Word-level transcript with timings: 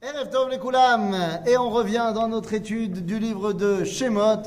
et 0.00 1.56
on 1.58 1.70
revient 1.70 2.12
dans 2.14 2.28
notre 2.28 2.54
étude 2.54 3.04
du 3.04 3.18
livre 3.18 3.52
de 3.52 3.82
Shemot. 3.82 4.44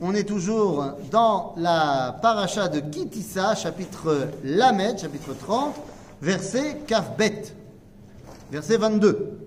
On 0.00 0.14
est 0.14 0.24
toujours 0.24 0.84
dans 1.12 1.54
la 1.56 2.18
paracha 2.20 2.66
de 2.66 2.80
Kitissa, 2.80 3.54
chapitre 3.54 4.28
Lamed, 4.42 4.98
chapitre 4.98 5.34
30, 5.34 5.76
verset 6.20 6.78
Kafbet, 6.88 7.54
verset 8.50 8.78
22. 8.78 9.38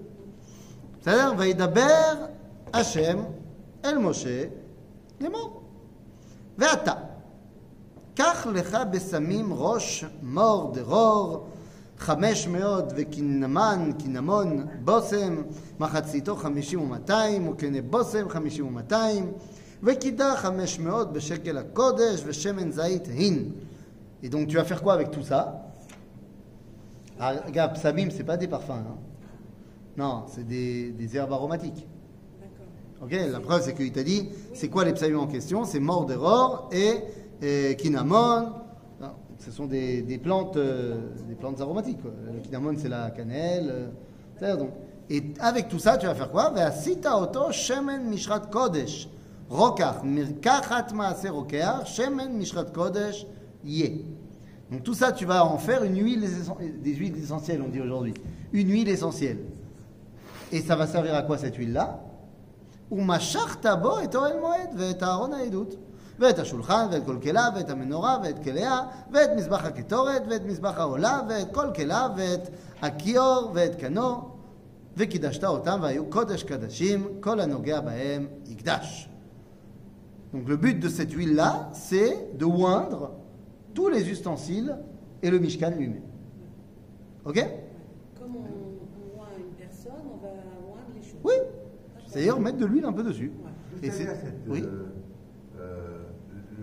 C'est-à-dire, 1.02 1.36
Vaïdaber 1.36 2.30
Hashem 2.71 3.25
El 3.84 4.00
Moshe, 4.00 4.25
les 5.20 5.30
mots. 5.30 5.62
Ve'ata, 6.57 7.00
kach 8.16 8.46
lecha 8.46 8.86
besamim 8.86 9.52
rosh 9.52 10.05
mor 10.21 10.71
deror, 10.71 11.48
חמש 11.98 12.46
מאות 12.46 12.85
וקינמן, 12.96 13.91
קינמון, 13.98 14.66
בושם, 14.85 15.43
מחציתו 15.80 16.37
חמישים 16.37 16.80
ומאתיים, 16.80 17.49
וקנה 17.49 17.82
בושם 17.82 18.29
חמישים 18.29 18.67
ומאתיים, 18.67 19.32
וקידה 19.82 20.36
חמש 20.36 20.79
מאות 20.79 21.13
בשקל 21.13 21.58
הקודש, 21.58 22.22
ושמן 22.27 22.71
זית 22.71 23.07
הין. 23.07 23.53
Et 24.22 24.29
donc 24.29 24.49
tu 24.49 24.57
vas 24.57 24.64
faire 24.64 24.82
quoi 24.82 24.95
avec 24.95 25.11
tout 25.11 25.22
ça 25.22 25.71
ah, 27.21 27.35
Regarde, 27.46 27.75
psamim, 27.75 28.08
c'est 28.11 28.25
pas 28.25 28.36
des 28.36 28.49
parfums. 28.49 28.71
Hein? 28.72 28.96
Non, 29.96 30.25
c'est 30.29 30.46
des, 30.46 30.90
des 30.90 31.17
herbes 31.17 31.32
aromatiques. 31.32 31.86
Ok, 33.00 33.12
la 33.12 33.39
preuve 33.39 33.62
c'est 33.62 33.75
qu'il 33.75 33.92
t'a 33.92 34.03
dit, 34.03 34.28
c'est 34.55 34.69
quoi 34.69 34.84
les 34.84 34.92
psamim 34.92 35.19
en 35.19 35.28
question 35.28 35.64
C'est 35.64 35.78
mort 35.78 36.05
d'error 36.05 36.69
et, 36.72 36.97
et 37.41 37.77
kinamon, 37.77 38.53
ce 39.44 39.52
sont 39.52 39.66
des, 39.66 40.02
des 40.02 40.17
plantes, 40.17 40.58
euh, 40.58 40.95
des 41.28 41.36
plantes 41.36 41.59
aromatiques. 41.59 42.02
Quoi. 42.02 42.11
Le 42.33 42.39
kinamon, 42.39 42.73
c'est 42.78 42.89
la 42.89 43.11
cannelle. 43.11 43.92
Euh, 44.42 44.56
donc. 44.56 44.69
Et 45.09 45.22
avec 45.39 45.67
tout 45.67 45.80
ça, 45.80 45.97
tu 45.97 46.06
vas 46.06 46.16
faire 46.16 46.31
quoi? 46.31 46.50
Ve'asita 46.52 47.17
oto 47.19 47.52
shemen 47.52 48.03
mishrat 48.06 48.47
kodesh. 48.52 49.09
Rokach, 49.49 50.03
mirkachat 50.03 50.94
maase 50.94 51.27
rokeach, 51.27 51.86
shemen 51.86 52.33
mishrat 52.33 52.71
kodesh 52.71 53.25
ye. 53.66 54.05
Donc 54.71 54.83
tout 54.83 54.94
ça, 54.94 55.11
tu 55.11 55.25
vas 55.25 55.45
en 55.45 55.58
faire 55.58 55.83
une 55.83 55.97
huile, 55.97 56.27
des 56.81 56.95
huiles 56.95 57.17
essentielles, 57.17 57.61
on 57.61 57.69
dit 57.69 57.81
aujourd'hui. 57.81 58.14
Une 58.53 58.69
huile 58.71 58.89
essentielle. 58.89 59.39
Et 60.52 60.61
ça 60.61 60.75
va 60.75 60.88
servir 60.88 61.16
à 61.16 61.23
quoi 61.23 61.38
cette 61.38 61.58
huile-là? 61.58 61.99
Tabo 63.61 63.99
et 63.99 64.08
moed. 64.08 65.77
ואת 66.19 66.38
השולחן, 66.38 66.86
ואת 66.91 67.05
כל 67.06 67.19
כליו, 67.22 67.50
ואת 67.56 67.70
המנורה, 67.70 68.19
ואת 68.22 68.44
כליה, 68.44 68.80
ואת 69.12 69.30
מזבח 69.36 69.64
הקטורת, 69.64 70.22
ואת 70.30 70.44
מזבח 70.44 70.78
העולה, 70.78 71.20
ואת 71.28 71.55
כל 71.55 71.66
כליו, 71.74 72.11
ואת 72.16 72.48
הכיור, 72.83 73.50
ואת 73.55 73.74
קנו, 73.74 74.28
וקידשת 74.97 75.44
אותם, 75.44 75.78
והיו 75.83 76.11
קודש 76.11 76.42
קדשים, 76.42 77.08
כל 77.20 77.41
הנוגע 77.41 77.80
בהם 77.80 78.27
יקדש. 78.47 79.08
Donc 80.33 80.47
le 80.47 80.56
but 80.56 80.78
de 80.78 80.88
cette 80.91 81.12
huile-là, 81.12 81.70
c'est 81.72 82.36
de 82.36 82.44
oindre 82.44 83.12
tous 83.72 83.88
les 83.88 84.11
ustensiles 84.11 84.77
et 85.22 85.30
le 85.30 85.38
Mishkan 85.38 85.70
lui-même. 85.70 86.02
Ok 87.24 87.36
Comme 88.19 88.36
on, 88.36 88.41
on 88.41 89.20
oint 89.22 89.28
une 89.38 89.55
personne, 89.55 90.05
on 90.12 90.19
va 90.22 90.28
oindre 90.28 90.92
les 90.94 91.02
choses. 91.02 91.20
Oui. 91.24 91.33
C'est-à-dire 92.06 92.38
mettre 92.41 92.58
de 92.58 92.66
l'huile 92.66 92.84
un 92.84 92.92
peu 92.92 93.02
dessus. 93.02 93.33
Et 93.83 93.91
c'est 93.91 94.06
oui. 94.47 94.64
Euh, 94.64 94.84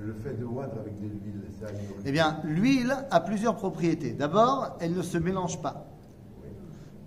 le 0.05 0.15
fait 0.15 0.39
de 0.39 0.45
oindre 0.45 0.79
avec 0.81 0.99
de 1.01 1.07
l'huile, 1.07 1.43
ça 1.61 1.67
a 1.67 1.71
une 1.71 1.79
Eh 2.05 2.13
bien, 2.13 2.41
l'huile 2.45 2.95
a 3.11 3.21
plusieurs 3.21 3.57
propriétés. 3.57 4.13
D'abord, 4.13 4.77
elle 4.81 4.95
ne 4.95 5.03
se 5.03 5.19
mélange 5.19 5.61
pas. 5.61 5.87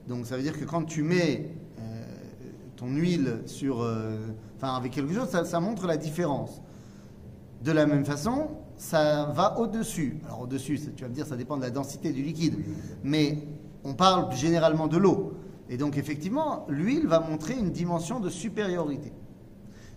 Donc, 0.07 0.25
ça 0.25 0.35
veut 0.35 0.43
dire 0.43 0.57
que 0.59 0.65
quand 0.65 0.83
tu 0.83 1.01
mets 1.01 1.55
euh, 1.79 2.03
ton 2.75 2.87
huile 2.87 3.41
sur, 3.45 3.81
euh, 3.81 4.17
enfin, 4.57 4.75
avec 4.75 4.91
quelque 4.91 5.13
chose, 5.13 5.29
ça, 5.29 5.45
ça, 5.45 5.59
montre 5.59 5.87
la 5.87 5.97
différence. 5.97 6.61
De 7.63 7.71
la 7.71 7.85
même 7.85 8.05
façon, 8.05 8.49
ça 8.75 9.25
va 9.33 9.57
au-dessus. 9.59 10.19
Alors, 10.25 10.41
au-dessus, 10.41 10.79
tu 10.95 11.03
vas 11.03 11.09
me 11.09 11.15
dire, 11.15 11.25
ça 11.25 11.37
dépend 11.37 11.57
de 11.57 11.61
la 11.61 11.71
densité 11.71 12.11
du 12.11 12.21
liquide. 12.21 12.57
Mais 13.03 13.47
on 13.83 13.93
parle 13.93 14.33
généralement 14.35 14.87
de 14.87 14.97
l'eau. 14.97 15.33
Et 15.69 15.77
donc, 15.77 15.97
effectivement, 15.97 16.65
l'huile 16.67 17.07
va 17.07 17.21
montrer 17.21 17.53
une 17.53 17.71
dimension 17.71 18.19
de 18.19 18.29
supériorité. 18.29 19.13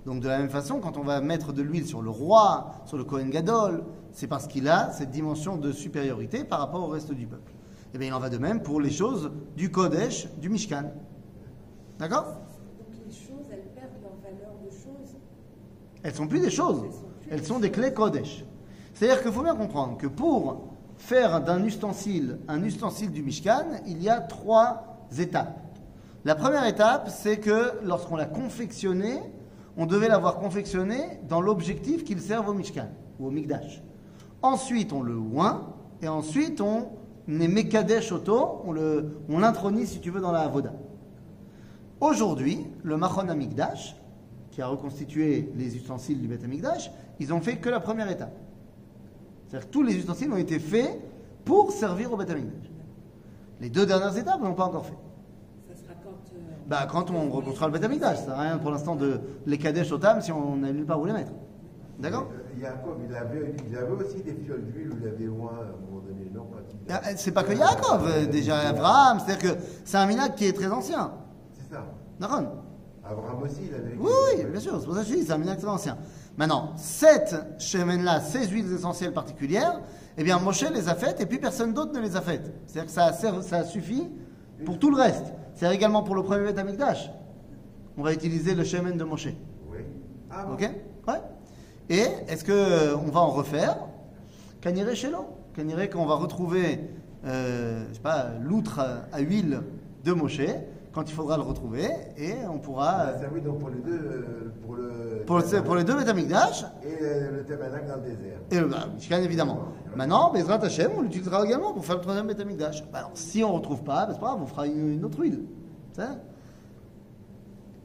Donc 0.07 0.21
de 0.21 0.29
la 0.29 0.39
même 0.39 0.51
façon, 0.51 0.79
quand 0.79 0.97
on 0.99 1.03
va 1.03 1.21
mettre 1.21 1.53
de 1.53 1.63
l'huile 1.63 1.85
sur 1.85 2.01
le 2.01 2.11
roi, 2.11 2.71
sur 2.87 2.97
le 2.97 3.03
Kohen 3.03 3.29
Gadol, 3.29 3.83
c'est 4.13 4.29
parce 4.29 4.47
qu'il 4.47 4.69
a 4.69 4.93
cette 4.93 5.11
dimension 5.11 5.57
de 5.57 5.73
supériorité 5.73 6.45
par 6.45 6.61
rapport 6.61 6.85
au 6.85 6.87
reste 6.87 7.13
du 7.13 7.27
peuple. 7.27 7.51
Et 7.51 7.91
eh 7.95 7.99
bien 7.99 8.09
il 8.09 8.15
en 8.15 8.21
va 8.21 8.31
de 8.31 8.39
même 8.39 8.63
pour 8.63 8.81
les 8.81 8.93
choses 8.93 9.33
du 9.57 9.73
Kodesh, 9.73 10.29
du 10.39 10.49
Mishkan. 10.49 10.93
D'accord? 11.99 12.25
Donc 12.79 12.97
les 13.05 13.13
choses, 13.13 13.47
elles 13.51 13.69
perdent 13.75 14.01
leur 14.01 14.13
valeur 14.23 14.53
de 14.65 14.71
choses 14.71 15.17
Elles 16.05 16.15
sont 16.15 16.29
plus 16.29 16.41
des 16.41 16.51
choses, 16.51 16.85
elles 17.29 17.45
sont 17.45 17.59
des 17.59 17.73
clés 17.73 17.93
Kodesh. 17.93 18.45
C'est-à-dire 18.95 19.21
qu'il 19.23 19.33
faut 19.33 19.43
bien 19.43 19.57
comprendre 19.57 19.99
que 19.99 20.07
pour 20.07 20.69
faire 20.99 21.41
d'un 21.41 21.65
ustensile 21.65 22.39
un 22.47 22.63
ustensile 22.63 23.11
du 23.11 23.25
Mishkan, 23.25 23.81
il 23.89 24.01
y 24.01 24.09
a 24.09 24.21
trois 24.21 25.09
étapes. 25.19 25.59
La 26.25 26.37
première 26.37 26.67
étape, 26.67 27.09
c'est 27.09 27.39
que 27.39 27.73
lorsqu'on 27.83 28.15
l'a 28.15 28.27
confectionné, 28.27 29.21
on 29.77 29.87
devait 29.87 30.09
l'avoir 30.09 30.39
confectionné 30.39 31.21
dans 31.29 31.41
l'objectif 31.41 32.05
qu'il 32.05 32.21
serve 32.21 32.49
au 32.49 32.55
Mishkan 32.55 32.89
ou 33.19 33.27
au 33.27 33.31
Mikdash. 33.31 33.83
Ensuite, 34.43 34.93
on 34.93 35.03
le 35.03 35.17
oint 35.17 35.75
et 36.03 36.09
ensuite 36.09 36.61
on 36.61 36.89
est 37.29 37.49
Mekadesh 37.49 38.13
Oto, 38.13 38.63
on 38.65 39.39
l'intronise 39.39 39.91
si 39.91 40.01
tu 40.01 40.11
veux 40.11 40.21
dans 40.21 40.33
la 40.33 40.41
Avoda. 40.41 40.73
Aujourd'hui, 42.01 42.67
le 42.83 42.97
Machon 42.97 43.35
Mikdash, 43.35 43.97
qui 44.51 44.63
a 44.63 44.67
reconstitué 44.67 45.51
les 45.57 45.77
ustensiles 45.77 46.21
du 46.21 46.29
Beth 46.29 46.47
Mikdash, 46.47 46.91
ils 47.19 47.33
ont 47.33 47.41
fait 47.41 47.57
que 47.57 47.69
la 47.69 47.81
première 47.81 48.11
étape. 48.11 48.37
C'est-à-dire 49.49 49.71
tous 49.71 49.83
les 49.83 49.95
ustensiles 49.97 50.31
ont 50.33 50.37
été 50.37 50.59
faits 50.59 51.01
pour 51.45 51.73
servir 51.73 52.13
au 52.13 52.17
Beth 52.17 52.35
Mikdash. 52.35 52.71
Les 53.61 53.71
deux 53.71 53.87
dernières 53.87 54.17
étapes 54.17 54.43
n'ont 54.43 54.55
pas 54.55 54.67
encore 54.67 54.87
fait. 54.87 54.99
Bah, 56.67 56.87
quand 56.91 57.11
on 57.11 57.31
reconstruira 57.31 57.69
le 57.69 57.73
Betamikdash, 57.73 58.19
ça 58.19 58.25
sert 58.25 58.35
à 58.35 58.43
rien 58.43 58.59
pour 58.59 58.73
l'instant 58.73 58.97
de 58.97 59.21
les 59.47 59.57
Kadesh 59.57 59.93
au 59.93 59.99
tam 59.99 60.21
si 60.21 60.33
on 60.33 60.57
n'a 60.57 60.73
nulle 60.73 60.85
part 60.85 61.01
où 61.01 61.05
les 61.05 61.13
mettre. 61.13 61.33
D'accord? 61.99 62.29
Yaakov, 62.61 62.97
il 63.09 63.15
avait, 63.15 63.55
il 63.69 63.77
avait 63.77 63.93
aussi 63.93 64.23
des 64.23 64.35
fioles 64.35 64.65
d'huile 64.65 64.91
où 64.93 64.97
il 65.01 65.09
avait 65.09 65.27
moins 65.27 65.53
à 65.53 65.63
un 65.63 65.87
moment 65.87 66.03
donné, 66.07 66.31
non 66.35 66.47
ah, 66.91 67.01
C'est 67.17 67.33
pas 67.33 67.45
que 67.45 67.53
Yaakov, 67.53 68.29
déjà 68.31 68.59
Abraham, 68.69 69.21
c'est-à-dire 69.21 69.55
que 69.55 69.61
c'est 69.85 69.97
un 69.97 70.07
minac 70.07 70.35
qui 70.35 70.47
est 70.47 70.53
très 70.53 70.71
ancien. 70.71 71.13
C'est 71.53 71.75
ça. 71.75 71.85
D'accord 72.19 72.43
Abraham 73.05 73.43
aussi, 73.45 73.61
il 73.69 73.75
avait. 73.75 73.97
Oui, 73.99 74.11
oui, 74.37 74.45
bien 74.51 74.61
sûr, 74.61 74.79
c'est 74.81 74.87
pour 74.87 74.97
ça 74.97 75.03
que 75.03 75.09
je 75.09 75.15
dis, 75.15 75.25
c'est 75.25 75.33
un 75.33 75.39
minac 75.39 75.59
très 75.59 75.69
ancien. 75.69 75.97
Maintenant, 76.37 76.73
cette 76.77 77.37
chemin-là, 77.59 78.21
ces 78.21 78.49
huiles 78.49 78.73
essentielles 78.73 79.13
particulières, 79.13 79.81
eh 80.19 80.25
bien, 80.25 80.39
Moshe 80.39 80.69
les 80.71 80.89
a 80.89 80.95
faites 80.95 81.21
et 81.21 81.27
puis 81.27 81.39
personne 81.39 81.73
d'autre 81.73 81.93
ne 81.93 82.01
les 82.01 82.17
a 82.17 82.21
faites. 82.21 82.53
C'est-à-dire 82.67 82.87
que 82.87 82.93
ça, 82.93 83.43
ça 83.43 83.65
suffit 83.65 84.11
pour 84.65 84.79
tout 84.79 84.91
le 84.91 84.97
reste. 84.97 85.33
C'est 85.57 85.75
également 85.75 86.03
pour 86.03 86.15
le 86.15 86.23
premier 86.23 86.45
Beth 86.45 86.59
Amikdash. 86.59 87.11
On 87.97 88.03
va 88.03 88.13
utiliser 88.13 88.55
le 88.55 88.63
chemin 88.63 88.91
de 88.91 89.05
Moshe. 89.05 89.29
Oui. 89.71 89.79
Ah, 90.31 90.45
bon. 90.45 90.53
Ok? 90.53 90.71
Ouais. 91.09 91.21
Et 91.89 92.05
est-ce 92.29 92.45
qu'on 92.45 93.11
va 93.11 93.21
en 93.21 93.31
refaire? 93.31 93.79
Kaniré 94.61 94.95
chez 94.95 95.11
l'eau. 95.11 95.25
Kaniré 95.55 95.89
qu'on 95.89 96.05
va 96.05 96.17
retrouver, 96.17 96.81
euh, 97.25 97.87
je 97.89 97.95
sais 97.95 98.01
pas, 98.01 98.27
l'outre 98.43 98.81
à 99.11 99.21
huile 99.21 99.63
de 100.05 100.13
Moshe 100.13 100.41
quand 100.96 101.10
il 101.10 101.14
faudra 101.14 101.38
le 101.38 101.44
retrouver 101.44 101.90
et 102.18 102.34
on 102.54 102.58
pourra. 102.60 103.14
Ça 103.20 103.28
oui, 103.34 103.42
donc 103.42 103.60
pour 103.60 103.70
les 103.70 103.80
deux. 103.80 103.94
euh, 103.94 104.52
Pour, 104.66 104.76
le, 104.76 105.24
Pour, 105.26 105.38
le- 105.40 105.64
pour 105.64 105.76
les 105.76 105.84
deux 105.84 105.96
Beth 105.96 106.10
Amikdash 106.10 106.66
Et 106.84 107.02
le, 107.02 107.38
le 107.38 107.44
tabernacle 107.46 107.88
dans 107.88 107.96
le 107.96 108.02
désert. 108.02 108.40
et 108.52 108.60
le 108.60 108.66
bah, 108.68 108.88
Mishkan 108.94 109.22
évidemment. 109.22 109.60
Maintenant, 109.96 110.32
Bezrat 110.32 110.64
Hashem, 110.66 110.92
on 110.98 111.02
l'utilisera 111.02 111.46
également 111.46 111.74
pour 111.74 111.86
faire 111.86 111.96
le 111.96 112.02
troisième 112.02 112.28
Beth 112.28 112.40
Amikdash. 112.40 112.84
Bah, 112.92 113.00
alors, 113.00 113.12
si 113.14 113.44
on 113.44 113.50
ne 113.50 113.58
retrouve 113.58 113.84
pas, 113.84 114.06
bah, 114.06 114.12
c'est 114.14 114.20
pas 114.20 114.28
grave, 114.28 114.40
on 114.44 114.48
fera 114.48 114.66
une, 114.68 114.94
une 114.94 115.06
autre 115.06 115.20
huile. 115.20 115.44
C'est 115.94 116.02
ça 116.02 116.10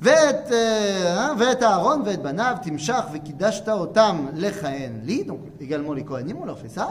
ואת, 0.03 0.53
אה, 0.53 1.33
ואת 1.39 1.63
אהרון 1.63 2.03
ואת 2.07 2.23
בניו 2.23 2.57
תמשך 2.63 3.01
וקידשת 3.13 3.69
אותם 3.69 4.27
לכהן 4.35 4.93
לי, 5.03 5.25
donc 5.27 5.63
également 5.63 5.93
les 5.95 6.05
Kohanim, 6.05 6.37
on 6.43 6.45
leur 6.47 6.59
fait 6.59 6.75
ça. 6.79 6.87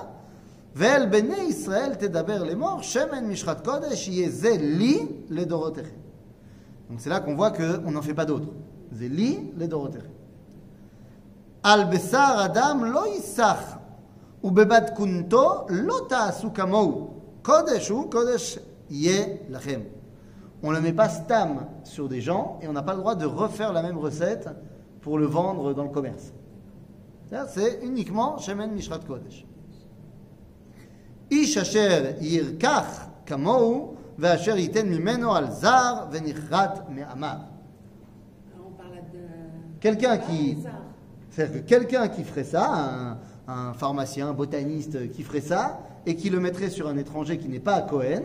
ואל 0.75 1.06
בני 1.06 1.38
ישראל 1.38 1.94
תדבר 1.95 2.44
לאמור, 2.44 2.81
שמן 2.81 3.25
משחת 3.27 3.66
קודש 3.66 4.07
יהיה 4.07 4.30
זה 4.30 4.56
לי 4.60 5.06
לדורותיכם. 5.30 5.89
Donc 6.90 7.00
c'est 7.00 7.08
là 7.08 7.20
qu'on 7.20 7.37
voit 7.37 7.52
qu'on 7.52 7.90
n'en 7.90 8.02
fait 8.02 8.14
pas 8.14 8.25
d'autres. 8.25 8.48
Zéli, 8.92 9.52
les 9.56 9.69
Dorotéri. 9.69 10.08
Al 11.62 11.88
Bessar 11.88 12.38
Adam 12.38 12.84
lo 12.84 13.06
yisach, 13.06 13.78
ou 14.42 14.50
bebat 14.50 14.94
kunto 14.96 15.66
lo 15.69 16.00
tasukamou. 16.08 17.10
Kodesh 17.42 17.90
ou 17.90 18.08
kodesh 18.08 18.58
ye 18.90 19.40
lachem. 19.50 19.84
On 20.62 20.70
ne 20.70 20.76
le 20.76 20.82
met 20.82 20.92
pas 20.92 21.08
stam 21.08 21.66
sur 21.84 22.08
des 22.08 22.20
gens 22.20 22.58
et 22.60 22.69
on 22.69 22.72
n'a 22.72 22.82
pas 22.82 22.94
le 22.94 22.98
droit 22.98 23.14
de 23.14 23.25
refaire 23.25 23.72
la 23.72 23.82
même 23.82 23.96
recette 23.96 24.48
pour 25.00 25.16
le 25.16 25.26
vendre 25.26 25.72
dans 25.72 25.84
le 25.84 25.90
commerce. 25.90 26.32
C'est 27.48 27.81
uniquement 27.82 28.38
Shemen 28.38 28.72
Mishrat 28.72 28.98
Kodesh. 29.06 29.46
Ish 31.31 31.56
asher 31.56 32.16
yirkach 32.20 33.08
kamou 33.25 33.96
Vacher 34.20 34.58
iten 34.58 34.88
mimeno 34.90 35.32
alzar. 35.32 36.11
Quelqu'un 39.81 40.19
qui. 40.19 40.58
C'est-à-dire 41.31 41.62
que 41.62 41.69
quelqu'un 41.69 42.08
qui 42.08 42.25
ferait 42.25 42.44
ça, 42.44 43.17
un, 43.49 43.72
pharmacien, 43.72 44.28
un 44.28 44.32
botaniste 44.34 45.11
qui 45.12 45.22
ferait 45.22 45.40
ça, 45.40 45.81
et 46.05 46.17
qui 46.17 46.28
le 46.28 46.38
mettrait 46.38 46.69
sur 46.69 46.87
un 46.87 46.99
étranger 46.99 47.38
qui 47.38 47.49
n'est 47.49 47.61
pas 47.61 47.75
à 47.76 47.82
Cohen, 47.82 48.22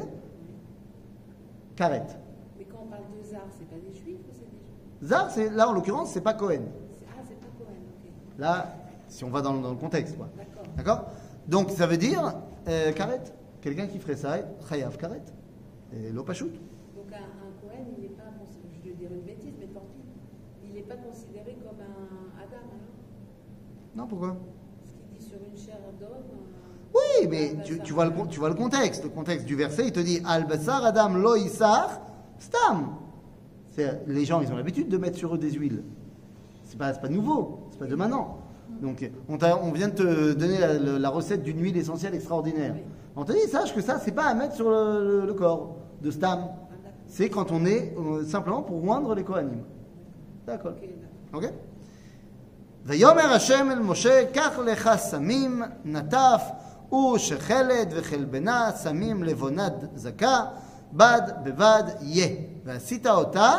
carrette. 1.75 2.17
Mais 2.57 2.65
quand 2.65 2.79
on 2.83 2.87
parle 2.87 3.03
de 3.17 3.23
Zar, 3.23 3.43
c'est 3.57 3.69
pas 3.69 3.77
des 3.77 3.93
juifs 3.93 4.19
ou 4.27 4.33
c'est 4.33 4.39
des 4.39 4.57
juifs? 4.57 5.09
Zar, 5.09 5.31
c'est, 5.31 5.49
là 5.49 5.69
en 5.69 5.71
l'occurrence, 5.71 6.09
c'est 6.09 6.21
pas 6.21 6.33
Cohen. 6.33 6.63
Ah, 7.07 7.21
pas 7.21 7.63
Cohen, 7.63 7.69
ok. 7.69 8.11
Là, 8.39 8.75
si 9.07 9.23
on 9.23 9.29
va 9.29 9.41
dans, 9.41 9.53
dans 9.53 9.71
le 9.71 9.77
contexte, 9.77 10.17
quoi. 10.17 10.27
D'accord. 10.35 10.63
D'accord? 10.75 11.05
Donc 11.47 11.69
ça 11.71 11.87
veut 11.87 11.97
dire, 11.97 12.33
euh. 12.67 12.91
Quelqu'un 13.61 13.87
qui 13.87 13.97
ferait 13.97 14.15
ça, 14.15 14.37
Khayav, 14.69 14.97
carrette. 14.97 15.34
Donc 16.95 17.11
un, 17.11 17.15
un 17.17 17.51
Cohen, 17.61 17.85
il 17.97 18.03
n'est 18.03 18.09
pas. 18.09 18.23
Je 18.83 18.89
vais 18.89 18.95
dire 18.95 19.09
une 19.11 19.21
bêtise, 19.21 19.53
mais 19.59 19.67
tant 19.67 19.81
pis. 19.81 20.01
Il 20.67 20.73
n'est 20.73 20.81
pas 20.81 20.95
considéré 20.97 21.57
comme 21.63 21.79
un 21.79 22.41
Adam, 22.41 22.57
alors 22.57 23.95
Non, 23.95 24.07
pourquoi? 24.07 24.35
Ce 24.83 24.91
qu'il 24.93 25.17
dit 25.17 25.23
sur 25.23 25.37
une 25.39 25.57
chair 25.57 25.77
d'homme. 25.99 26.09
euh, 26.11 26.93
Oui, 27.21 27.27
mais 27.29 27.55
tu, 27.63 27.93
vois 27.93 28.05
le, 28.05 28.11
tu 28.29 28.39
vois 28.39 28.49
le 28.49 28.55
contexte. 28.55 29.03
Le 29.03 29.09
contexte 29.09 29.45
du 29.45 29.55
verset, 29.55 29.87
il 29.87 29.91
te 29.91 29.99
dit 29.99 30.21
Al-Basar 30.25 30.83
Adam 30.85 31.13
lo 31.15 31.35
Isar 31.35 32.01
Stam. 32.39 32.95
Les 34.07 34.25
gens, 34.25 34.41
ils 34.41 34.51
ont 34.51 34.55
l'habitude 34.55 34.87
de 34.87 34.97
mettre 34.97 35.17
sur 35.17 35.35
eux 35.35 35.37
des 35.37 35.51
huiles. 35.51 35.83
C'est 36.63 36.77
pas, 36.77 36.93
pas 36.93 37.09
nouveau, 37.09 37.59
c'est 37.71 37.79
pas 37.79 37.85
de 37.87 37.95
maintenant. 37.95 38.37
Donc, 38.82 39.10
on, 39.28 39.36
t'a- 39.36 39.58
on 39.62 39.72
vient 39.72 39.88
de 39.88 39.94
te 39.94 40.32
donner 40.32 40.58
la, 40.58 40.74
la- 40.74 40.98
la 40.98 41.08
recette 41.08 41.42
d'une 41.42 41.60
huile 41.62 41.76
essentielle 41.76 42.14
extraordinaire. 42.14 42.72
Oui. 42.76 42.82
On 43.16 43.24
te 43.24 43.32
dit, 43.32 43.46
sache 43.50 43.74
que 43.74 43.80
ça, 43.82 43.98
c'est 43.98 44.12
pas 44.12 44.24
à 44.26 44.34
mettre 44.34 44.54
sur 44.54 44.70
le, 44.70 45.20
le- 45.20 45.26
le 45.26 45.34
corps 45.34 45.76
de 46.00 46.10
Stam. 46.10 46.38
Ah, 46.40 46.44
d'accord. 46.44 46.90
C'est 47.06 47.28
quand 47.28 47.50
on 47.52 47.64
est 47.66 47.94
euh, 47.98 48.24
simplement 48.24 48.62
pour 48.62 48.82
oindre 48.88 49.14
les 49.14 49.24
Kohanim. 49.24 49.62
D'accord. 50.46 50.72
Ok, 50.72 50.80
d'accord. 50.82 51.34
אוקיי? 51.34 51.50
ויאמר 52.86 53.32
השם 53.32 53.68
אל 53.70 53.78
משה, 53.78 54.24
קח 54.32 54.58
לך 54.58 54.90
סמים, 54.96 55.62
נטף, 55.84 56.42
ושחלת 57.14 57.88
וחלבנה, 57.90 58.70
סמים 58.74 59.22
לבונת 59.24 59.72
זכה, 59.94 60.44
בד 60.92 61.20
בבד 61.44 61.82
יהיה. 62.00 62.28
ועשית 62.64 63.06
אותה 63.06 63.52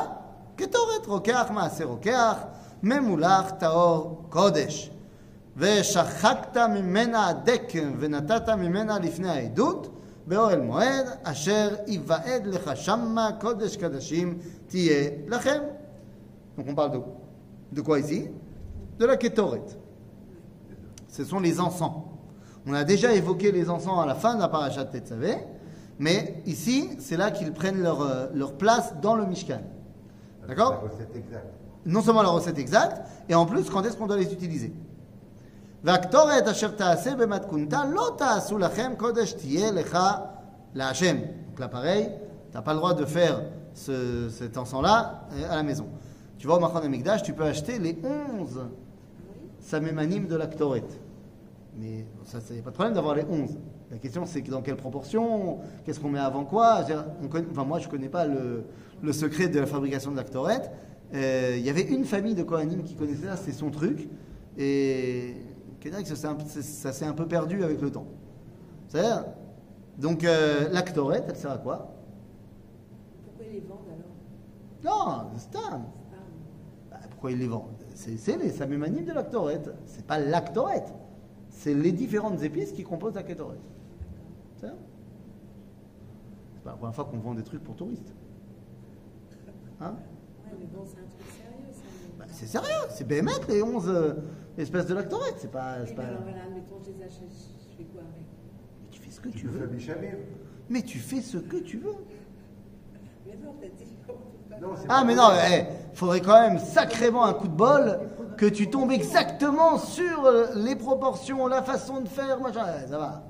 כתורת 0.57 1.05
רוקח 1.07 1.47
מעשה 1.53 1.85
רוקח, 1.85 2.35
ממולח 2.83 3.49
טהור 3.49 4.23
קודש. 4.29 4.91
ושחקת 5.57 6.57
ממנה 6.57 7.27
הדק 7.27 7.73
ונתת 7.99 8.49
ממנה 8.49 8.99
לפני 8.99 9.29
העדות 9.29 9.97
באוהל 10.27 10.61
מועד, 10.61 11.05
אשר 11.23 11.75
ייוועד 11.87 12.45
לך 12.45 12.71
שמה 12.75 13.29
קודש 13.39 13.77
קדשים 13.77 14.37
תהיה 14.67 15.09
לכם. 15.27 15.59
Donc 16.57 16.65
on 16.67 16.75
parle 16.75 16.91
de, 16.91 16.99
de 17.71 17.81
quoi 17.81 17.99
ici 17.99 18.27
De 18.99 19.05
la 19.05 19.17
kétoret. 19.17 19.65
Ce 21.07 21.23
sont 21.23 21.39
les 21.39 21.59
encens. 21.59 21.93
On 22.67 22.73
a 22.73 22.83
déjà 22.83 23.13
évoqué 23.13 23.51
les 23.51 23.69
encens 23.69 23.99
à 23.99 24.05
la 24.05 24.15
fin 24.15 24.35
de 24.35 24.39
la 24.39 24.47
paracha 24.47 24.83
de 24.83 24.91
Tetzavé, 24.91 25.37
mais 25.97 26.35
ici, 26.45 26.89
c'est 26.99 27.17
là 27.17 27.31
qu'ils 27.31 27.51
prennent 27.51 27.81
leur, 27.81 28.01
euh, 28.01 28.27
leur 28.33 28.53
place 28.53 28.93
dans 29.01 29.15
le 29.15 29.25
Mishkan. 29.25 29.61
D'accord 30.47 30.71
La 30.71 30.89
recette 30.89 31.15
exacte. 31.15 31.53
non 31.85 32.01
seulement 32.01 32.21
la 32.21 32.29
recette 32.29 32.59
exacte, 32.59 33.01
et 33.27 33.35
en 33.35 33.45
plus, 33.45 33.69
quand 33.69 33.83
est-ce 33.83 33.97
qu'on 33.97 34.07
doit 34.07 34.17
les 34.17 34.31
utiliser 34.31 34.71
והקטורת 35.85 36.47
אשר 36.47 36.71
תעשה 36.71 37.15
במתכונתה 37.15 37.81
לא 37.85 38.15
תעשו 38.17 38.57
לכם 38.57 38.91
קודש 38.97 39.33
תהיה 39.33 39.71
לך 39.71 39.97
להשם. 40.75 41.15
Donc 41.55 41.59
là 41.59 41.67
pareil, 41.67 42.09
tu 42.51 42.57
n'as 42.57 42.61
pas 42.61 42.73
le 42.73 42.79
droit 42.79 42.93
de 42.93 43.05
faire 43.05 43.41
ce- 43.73 44.29
cet 44.29 44.57
encens-là 44.57 45.27
euh, 45.33 45.51
à 45.51 45.55
la 45.55 45.63
maison. 45.63 45.85
Tu 46.37 46.47
vas 46.47 46.55
au 46.55 46.59
Machon 46.59 46.77
Amikdash, 46.77 47.23
tu 47.23 47.33
peux 47.33 47.43
acheter 47.43 47.77
les 47.79 47.97
11 48.03 48.59
samémanim 49.59 50.27
de 50.27 50.35
la 50.35 50.47
Ktoret. 50.47 50.83
Mais 51.79 52.05
ça, 52.25 52.39
c'est 52.41 52.61
pas 52.63 52.69
de 52.69 52.75
problème 52.75 52.93
d'avoir 52.95 53.15
les 53.15 53.25
11. 53.29 53.57
La 53.91 53.97
question, 53.97 54.25
c'est 54.25 54.41
que 54.41 54.49
dans 54.51 54.61
quelle 54.61 54.75
proportion, 54.77 55.59
qu'est-ce 55.83 55.99
qu'on 55.99 56.09
met 56.09 56.19
avant 56.19 56.45
quoi 56.45 56.77
Je 56.77 56.81
veux 56.81 56.93
dire, 56.93 57.05
on 57.23 57.27
connaît- 57.27 57.47
enfin, 57.51 57.63
Moi, 57.65 57.79
je 57.79 57.87
ne 57.87 57.91
connais 57.91 58.09
pas 58.09 58.25
le, 58.25 58.63
le 59.01 59.13
secret 59.13 59.47
de 59.47 59.59
la 59.59 59.65
fabrication 59.65 60.11
de 60.11 60.17
la 60.17 60.23
Ktoret. 60.23 60.61
Euh, 61.13 61.55
Il 61.57 61.65
y 61.65 61.69
avait 61.69 61.81
une 61.81 62.05
famille 62.05 62.35
de 62.35 62.43
Kohanim 62.43 62.83
qui 62.83 62.95
connaissait 62.95 63.27
ça, 63.27 63.35
c'est 63.35 63.51
son 63.51 63.69
truc. 63.69 64.07
Et 64.57 65.35
que 65.90 66.08
ça 66.08 66.16
s'est 66.16 66.26
un, 66.26 66.36
c'est- 66.46 66.62
ça 66.62 66.92
s'est 66.92 67.06
un 67.06 67.12
peu 67.14 67.26
perdu 67.26 67.62
avec 67.64 67.80
le 67.80 67.90
temps. 67.90 68.06
C'est-à-dire, 68.88 69.24
donc 69.98 70.24
euh, 70.24 70.68
la 70.70 70.82
Ktoret, 70.82 71.24
elle 71.28 71.36
sert 71.36 71.50
à 71.50 71.58
quoi? 71.58 71.92
Pourquoi 73.24 73.44
ils 73.46 73.52
les 73.54 73.60
vendent 73.60 73.78
alors? 74.84 75.24
Non, 75.24 75.30
c'est 75.36 75.56
un. 75.56 75.82
Ah, 75.82 76.16
Bah, 76.90 76.96
pourquoi 77.10 77.30
ils 77.32 77.38
les 77.38 77.48
vendent? 77.48 77.72
C'est 77.94 78.36
les 78.36 78.50
samémanim 78.50 79.04
de 79.04 79.12
la 79.12 79.22
Ktoret. 79.22 79.62
C'est 79.86 80.06
pas 80.06 80.18
la 80.18 80.40
Ktoret. 80.40 80.84
C'est 81.50 81.74
les 81.74 81.92
différentes 81.92 82.42
épices 82.42 82.72
qui 82.72 82.84
composent 82.84 83.14
la. 83.14 83.22
C'est 83.24 83.34
pas 86.62 86.70
la 86.70 86.76
première 86.76 86.94
fois 86.94 87.04
qu'on 87.04 87.18
vend 87.18 87.34
des 87.34 87.42
trucs 87.44 87.62
pour 87.64 87.76
touristes. 87.76 88.12
Hein? 89.80 89.94
Ouais, 90.44 90.52
mais 90.58 90.66
bon, 90.66 90.82
c'est 90.86 90.98
un 90.98 91.08
truc 91.08 91.26
sérieux, 91.36 91.72
ça. 91.72 91.82
Bah, 92.18 92.24
C'est 92.30 92.46
sérieux, 92.46 92.86
c'est 92.90 93.06
BMF 93.06 93.46
les 93.48 93.62
11 93.62 93.88
euh, 93.88 94.14
espèces 94.62 94.86
de 94.86 94.94
la 94.94 95.02
Ktoret. 95.02 95.34
C'est 95.38 95.50
pas. 95.50 95.76
Oui, 95.80 95.84
c'est 95.86 95.90
mais 95.90 95.96
pas- 95.96 96.02
alors 96.08 96.22
voilà, 96.22 96.42
admettons, 96.44 96.76
je 96.84 96.90
les 96.92 97.02
achète, 97.04 97.30
je 97.30 97.76
fais 97.76 97.84
quoi 97.84 98.02
avec 98.02 98.26
Mais 98.82 98.88
tu 98.90 99.00
fais 99.00 99.10
ce 99.10 99.20
que 99.20 99.28
Tu 99.28 99.38
tu 99.38 99.46
veux 99.48 99.68
Mais 100.70 100.82
tu 100.82 100.98
fais 100.98 101.20
ce 101.20 101.36
que 101.38 101.56
tu 101.58 101.78
veux. 101.78 101.94
Mais 103.26 103.36
non, 103.44 103.54
t'as 103.60 103.68
dit 103.68 103.96
Non, 104.60 104.68
Ah 104.88 105.04
mais 105.04 105.14
non, 105.14 105.28
eh, 105.50 105.64
faudrait 105.94 106.20
quand 106.20 106.40
même 106.48 106.58
sacrément 106.58 107.24
un 107.24 107.34
coup 107.34 107.48
de 107.48 107.54
bol 107.56 107.98
que 108.36 108.46
tu 108.46 108.68
tombes 108.70 108.92
exactement 108.92 109.78
sur 109.78 110.24
euh, 110.24 110.46
les 110.56 110.76
proportions, 110.76 111.46
la 111.46 111.62
façon 111.62 112.00
de 112.00 112.08
faire, 112.08 112.40
machin, 112.40 112.64
ça 112.88 112.98
va. 112.98 113.24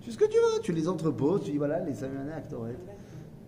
Tu 0.00 0.06
fais 0.06 0.12
ce 0.12 0.18
que 0.18 0.24
tu 0.30 0.36
veux, 0.36 0.60
tu 0.62 0.72
les 0.72 0.88
entreposes, 0.88 1.44
tu 1.44 1.50
dis 1.52 1.58
voilà, 1.58 1.80
les 1.80 1.94
Samuel 1.94 2.32
Actoret. 2.36 2.76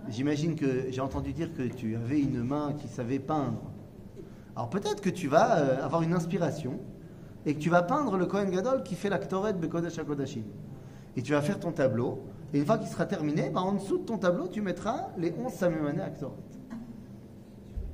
J'imagine 0.08 0.54
que 0.54 0.90
j'ai 0.90 1.00
entendu 1.00 1.32
dire 1.32 1.52
que 1.52 1.62
tu 1.62 1.96
avais 1.96 2.20
une 2.20 2.42
main 2.42 2.74
qui 2.78 2.86
savait 2.88 3.18
peindre. 3.18 3.60
Alors 4.56 4.70
peut-être 4.70 5.02
que 5.02 5.10
tu 5.10 5.28
vas 5.28 5.58
euh, 5.58 5.84
avoir 5.84 6.02
une 6.02 6.14
inspiration 6.14 6.80
et 7.44 7.54
que 7.54 7.60
tu 7.60 7.68
vas 7.68 7.82
peindre 7.82 8.16
le 8.16 8.26
Kohen 8.26 8.50
Gadol 8.50 8.82
qui 8.82 8.94
fait 8.94 9.10
l'actoret 9.10 9.52
Bekodesh 9.52 9.98
HaKodashim. 9.98 10.44
Et 11.16 11.22
tu 11.22 11.32
vas 11.32 11.42
faire 11.42 11.60
ton 11.60 11.72
tableau, 11.72 12.24
et 12.52 12.58
une 12.58 12.66
fois 12.66 12.78
qu'il 12.78 12.88
sera 12.88 13.06
terminé, 13.06 13.50
bah, 13.50 13.60
en 13.60 13.72
dessous 13.72 13.98
de 13.98 14.04
ton 14.04 14.18
tableau, 14.18 14.48
tu 14.48 14.60
mettras 14.62 15.08
les 15.16 15.32
11 15.32 15.52
Samuel 15.52 16.00
Actoret. 16.00 16.32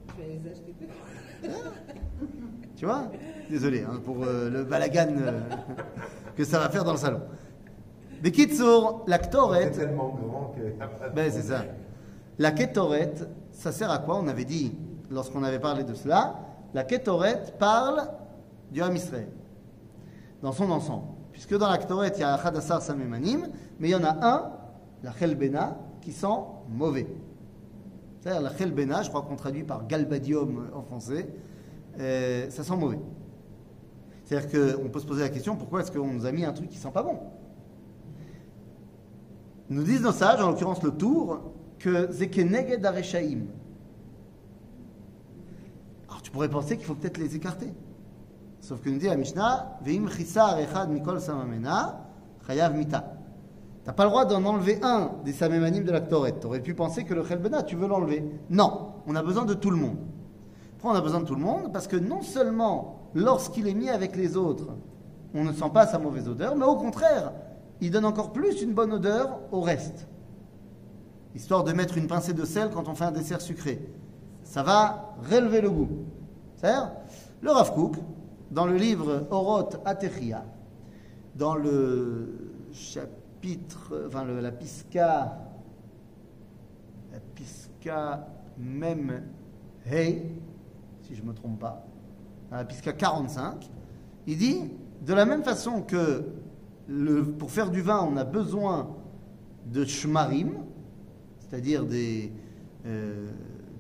Je 0.08 0.22
vais 0.22 0.40
les 0.42 0.50
acheter. 0.50 0.74
Tu 2.76 2.86
vois? 2.86 3.12
Désolé 3.48 3.82
hein, 3.82 4.00
pour 4.04 4.24
euh, 4.24 4.50
le 4.50 4.64
balagan 4.64 5.14
euh, 5.18 5.40
que 6.36 6.42
ça 6.42 6.58
va 6.58 6.68
faire 6.68 6.82
dans 6.82 6.92
le 6.92 6.98
salon. 6.98 7.20
Des 8.20 8.32
Kitsour, 8.32 9.04
la 9.06 9.18
C'est 9.18 9.28
Ktoret, 9.28 9.70
tellement 9.70 10.08
grand 10.08 10.54
que. 10.56 11.12
ben 11.14 11.30
c'est 11.30 11.42
ça. 11.42 11.64
La 12.40 12.50
Ketoret, 12.50 13.14
ça 13.52 13.70
sert 13.70 13.90
à 13.90 13.98
quoi? 13.98 14.18
On 14.18 14.26
avait 14.26 14.44
dit, 14.44 14.74
lorsqu'on 15.12 15.44
avait 15.44 15.60
parlé 15.60 15.84
de 15.84 15.94
cela, 15.94 16.34
la 16.74 16.84
Ketoret 16.84 17.54
parle 17.58 18.08
du 18.70 18.82
Ham 18.82 18.94
Israël, 18.96 19.28
dans 20.42 20.52
son 20.52 20.70
ensemble. 20.70 21.06
Puisque 21.32 21.56
dans 21.56 21.68
la 21.68 21.78
Ketoret, 21.78 22.12
il 22.16 22.20
y 22.20 22.24
a 22.24 22.34
Hadassar 22.34 22.82
Samemanim, 22.82 23.48
mais 23.78 23.88
il 23.88 23.92
y 23.92 23.94
en 23.94 24.04
a 24.04 24.16
un, 24.26 24.52
la 25.02 25.12
Chelbena, 25.12 25.78
qui 26.00 26.12
sent 26.12 26.26
mauvais. 26.68 27.06
C'est-à-dire 28.20 28.42
la 28.42 28.56
Chelbena, 28.56 29.02
je 29.02 29.08
crois 29.08 29.22
qu'on 29.22 29.36
traduit 29.36 29.64
par 29.64 29.86
galbadium 29.86 30.70
en 30.74 30.82
français, 30.82 31.28
euh, 31.98 32.48
ça 32.50 32.62
sent 32.62 32.76
mauvais. 32.76 33.00
C'est-à-dire 34.24 34.78
qu'on 34.78 34.88
peut 34.88 35.00
se 35.00 35.06
poser 35.06 35.22
la 35.22 35.28
question, 35.28 35.56
pourquoi 35.56 35.80
est-ce 35.80 35.90
qu'on 35.90 36.12
nous 36.12 36.26
a 36.26 36.32
mis 36.32 36.44
un 36.44 36.52
truc 36.52 36.68
qui 36.68 36.78
sent 36.78 36.90
pas 36.92 37.02
bon? 37.02 37.18
Nous 39.68 39.82
disent 39.82 40.02
nos 40.02 40.12
sages, 40.12 40.40
en 40.40 40.50
l'occurrence 40.50 40.82
le 40.82 40.92
tour, 40.92 41.52
que 41.78 42.10
Zekeneged 42.12 42.84
Areshaim. 42.84 43.46
Tu 46.22 46.30
pourrais 46.30 46.48
penser 46.48 46.76
qu'il 46.76 46.86
faut 46.86 46.94
peut-être 46.94 47.18
les 47.18 47.36
écarter. 47.36 47.72
Sauf 48.60 48.80
que 48.80 48.88
nous 48.88 48.98
dit 48.98 49.06
la 49.06 49.16
Mishnah, 49.16 49.78
Veim 49.82 50.08
chisar 50.08 50.58
echad 50.58 50.88
mikol 50.88 51.20
samamena, 51.20 52.08
chayav 52.46 52.74
mita. 52.74 53.14
T'as 53.84 53.92
pas 53.92 54.04
le 54.04 54.10
droit 54.10 54.24
d'en 54.24 54.44
enlever 54.44 54.78
un 54.82 55.10
des 55.24 55.32
samémanim 55.32 55.82
de 55.82 55.90
la 55.90 56.00
Ktoret. 56.00 56.38
Tu 56.40 56.46
aurais 56.46 56.60
pu 56.60 56.74
penser 56.74 57.04
que 57.04 57.14
le 57.14 57.24
chelbena, 57.24 57.64
tu 57.64 57.74
veux 57.74 57.88
l'enlever. 57.88 58.24
Non, 58.48 58.92
on 59.08 59.16
a 59.16 59.22
besoin 59.22 59.44
de 59.44 59.54
tout 59.54 59.70
le 59.70 59.76
monde. 59.76 59.96
Pourquoi 60.78 60.92
on 60.92 60.98
a 60.98 61.02
besoin 61.02 61.20
de 61.20 61.26
tout 61.26 61.34
le 61.34 61.40
monde? 61.40 61.72
Parce 61.72 61.88
que 61.88 61.96
non 61.96 62.22
seulement 62.22 63.10
lorsqu'il 63.14 63.66
est 63.66 63.74
mis 63.74 63.90
avec 63.90 64.14
les 64.14 64.36
autres, 64.36 64.68
on 65.34 65.42
ne 65.42 65.52
sent 65.52 65.70
pas 65.74 65.86
sa 65.86 65.98
mauvaise 65.98 66.28
odeur, 66.28 66.54
mais 66.54 66.64
au 66.64 66.76
contraire, 66.76 67.32
il 67.80 67.90
donne 67.90 68.04
encore 68.04 68.32
plus 68.32 68.62
une 68.62 68.74
bonne 68.74 68.92
odeur 68.92 69.40
au 69.50 69.60
reste. 69.60 70.06
Histoire 71.34 71.64
de 71.64 71.72
mettre 71.72 71.98
une 71.98 72.06
pincée 72.06 72.34
de 72.34 72.44
sel 72.44 72.70
quand 72.72 72.88
on 72.88 72.94
fait 72.94 73.04
un 73.04 73.10
dessert 73.12 73.40
sucré. 73.40 73.80
Ça 74.44 74.62
va 74.62 75.14
relever 75.30 75.60
le 75.60 75.70
goût. 75.70 75.88
Le 76.62 77.50
Rav 77.50 77.72
Kook, 77.74 77.96
dans 78.50 78.66
le 78.66 78.76
livre 78.76 79.26
Oroth 79.30 79.80
Atechia, 79.84 80.44
dans 81.34 81.54
le 81.56 82.52
chapitre, 82.72 84.04
enfin 84.06 84.24
le- 84.24 84.40
la 84.40 84.52
pisca 84.52 85.38
la 87.12 87.18
Pisca 87.34 88.26
même 88.58 89.22
Hey, 89.84 90.22
si 91.02 91.14
je 91.16 91.22
ne 91.22 91.28
me 91.28 91.34
trompe 91.34 91.58
pas, 91.58 91.84
dans 92.50 92.56
la 92.56 92.64
Pisca 92.64 92.92
45, 92.92 93.68
il 94.28 94.38
dit 94.38 94.70
de 95.04 95.12
la 95.12 95.24
même 95.24 95.42
façon 95.42 95.82
que 95.82 96.24
pour 97.38 97.50
faire 97.50 97.70
du 97.70 97.80
vin, 97.82 98.06
on 98.08 98.16
a 98.16 98.24
besoin 98.24 98.94
de 99.66 99.84
shmarim, 99.84 100.52
c'est-à-dire 101.40 101.84
des. 101.84 102.32
euh, 102.86 103.30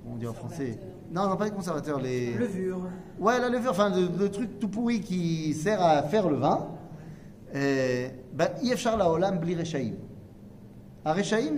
comment 0.02 0.14
on 0.14 0.18
dit 0.18 0.26
en 0.26 0.32
français? 0.32 0.78
Non, 1.12 1.28
non, 1.28 1.36
pas 1.36 1.44
les 1.44 1.50
conservateurs, 1.50 2.00
les. 2.00 2.34
Levure. 2.34 2.80
Ouais, 3.18 3.38
la 3.38 3.50
levure, 3.50 3.72
enfin, 3.72 3.92
le, 3.94 4.30
truc 4.30 4.58
tout 4.58 4.68
pourri 4.68 5.00
qui 5.00 5.52
sert 5.52 5.82
à 5.82 6.02
faire 6.02 6.28
le 6.28 6.36
vin. 6.36 6.68
Ben, 7.52 8.10
bah, 8.32 8.48
Yefchar 8.62 8.96
la 8.96 9.10
Olam, 9.10 9.38
Bli 9.38 9.54
Rechaim. 9.54 9.92
À 11.04 11.12
Rechaim, 11.12 11.56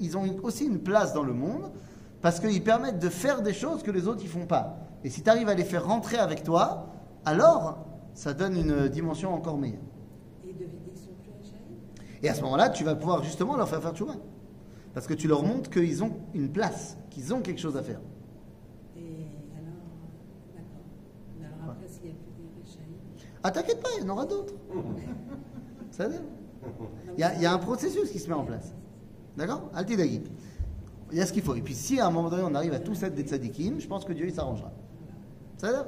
ils 0.00 0.16
ont 0.16 0.24
aussi 0.42 0.64
une 0.64 0.78
place 0.78 1.12
dans 1.12 1.22
le 1.22 1.34
monde 1.34 1.70
parce 2.22 2.40
qu'ils 2.40 2.64
permettent 2.64 3.00
de 3.00 3.10
faire 3.10 3.42
des 3.42 3.52
choses 3.52 3.82
que 3.82 3.90
les 3.90 4.08
autres 4.08 4.22
ne 4.22 4.28
font 4.28 4.46
pas. 4.46 4.78
Et 5.04 5.10
si 5.10 5.22
tu 5.22 5.28
arrives 5.28 5.50
à 5.50 5.54
les 5.54 5.64
faire 5.64 5.84
rentrer 5.84 6.16
avec 6.16 6.42
toi, 6.42 6.86
alors 7.26 7.84
ça 8.14 8.32
donne 8.32 8.56
une 8.56 8.88
dimension 8.88 9.34
encore 9.34 9.58
meilleure. 9.58 9.82
Et 12.22 12.28
à 12.30 12.34
ce 12.34 12.40
moment-là, 12.42 12.70
tu 12.70 12.84
vas 12.84 12.94
pouvoir 12.94 13.22
justement 13.22 13.56
leur 13.56 13.68
faire 13.68 13.82
faire 13.82 13.92
tchouba. 13.92 14.14
Parce 14.94 15.06
que 15.06 15.12
tu 15.12 15.28
leur 15.28 15.42
montres 15.42 15.68
qu'ils 15.68 16.02
ont 16.02 16.12
une 16.32 16.50
place, 16.50 16.96
qu'ils 17.10 17.34
ont 17.34 17.42
quelque 17.42 17.60
chose 17.60 17.76
à 17.76 17.82
faire. 17.82 18.00
Ah, 23.43 23.51
t'inquiète 23.51 23.81
pas, 23.81 23.89
il 23.97 24.05
y 24.05 24.09
en 24.09 24.13
aura 24.13 24.25
d'autres. 24.25 24.53
Ça 25.91 26.07
va 26.07 26.15
il 27.17 27.21
y, 27.21 27.23
a, 27.23 27.33
il 27.35 27.41
y 27.41 27.45
a 27.45 27.51
un 27.51 27.57
processus 27.57 28.09
qui 28.11 28.19
se 28.19 28.27
met 28.27 28.35
en 28.35 28.45
place. 28.45 28.73
D'accord 29.35 29.69
Altidagi. 29.73 30.21
Il 31.11 31.17
y 31.17 31.21
a 31.21 31.25
ce 31.25 31.33
qu'il 31.33 31.41
faut. 31.41 31.55
Et 31.55 31.61
puis 31.61 31.73
si 31.73 31.99
à 31.99 32.07
un 32.07 32.11
moment 32.11 32.29
donné 32.29 32.43
on 32.43 32.55
arrive 32.55 32.73
à 32.73 32.79
tous 32.79 33.01
être 33.03 33.15
des 33.15 33.23
tzadikim, 33.23 33.79
je 33.79 33.87
pense 33.87 34.05
que 34.05 34.13
Dieu 34.13 34.25
il 34.27 34.33
s'arrangera. 34.33 34.71
בסדר? 35.57 35.83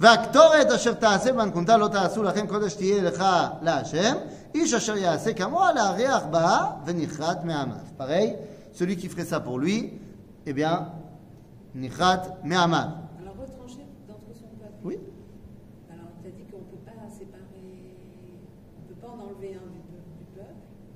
והקטורת 0.00 0.70
אשר 0.74 0.94
תעשה 0.94 1.32
בנקונתה 1.32 1.76
לא 1.76 1.88
תעשו 1.88 2.22
לכם 2.22 2.46
קודש 2.46 2.74
תהיה 2.74 3.02
לך 3.02 3.24
להשם, 3.62 4.16
איש 4.54 4.74
אשר 4.74 4.96
יעשה 4.96 5.34
כמוה 5.34 5.72
להריח 5.72 6.22
בה 6.30 6.70
ונכרת 6.84 7.44
מעמיו. 7.44 7.76
Pareil, 7.98 8.36
celui 8.72 8.96
qui 8.96 9.08
ferait 9.08 9.24
ça 9.24 9.40
pour 9.40 9.58
lui, 9.58 9.92
eh 10.46 10.52
bien, 10.52 10.88
נכרת 11.74 12.44
מעמיו. 12.44 12.88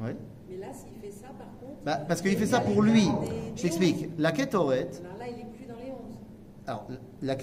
Oui. 0.04 0.12
Mais 0.50 0.58
là, 0.58 0.68
s'il 0.74 0.94
fait 1.02 1.12
ça, 1.12 1.28
par 1.28 1.48
contre. 1.60 1.84
Bah, 1.86 1.98
parce 2.08 2.22
qu'il 2.22 2.32
il 2.32 2.38
fait 2.38 2.44
est 2.44 2.48
ça 2.48 2.60
pour 2.60 2.82
lui. 2.82 3.08
Je 3.56 3.62
t'explique. 3.62 4.10
La. 4.18 4.30
Alors 4.30 4.68
là, 4.70 4.82
il 5.30 5.38
n'est 5.38 5.52
plus 5.52 5.66
dans 5.66 5.76
les 5.76 5.92
11. 5.92 5.98
alors 6.68 6.88
la 7.22 7.36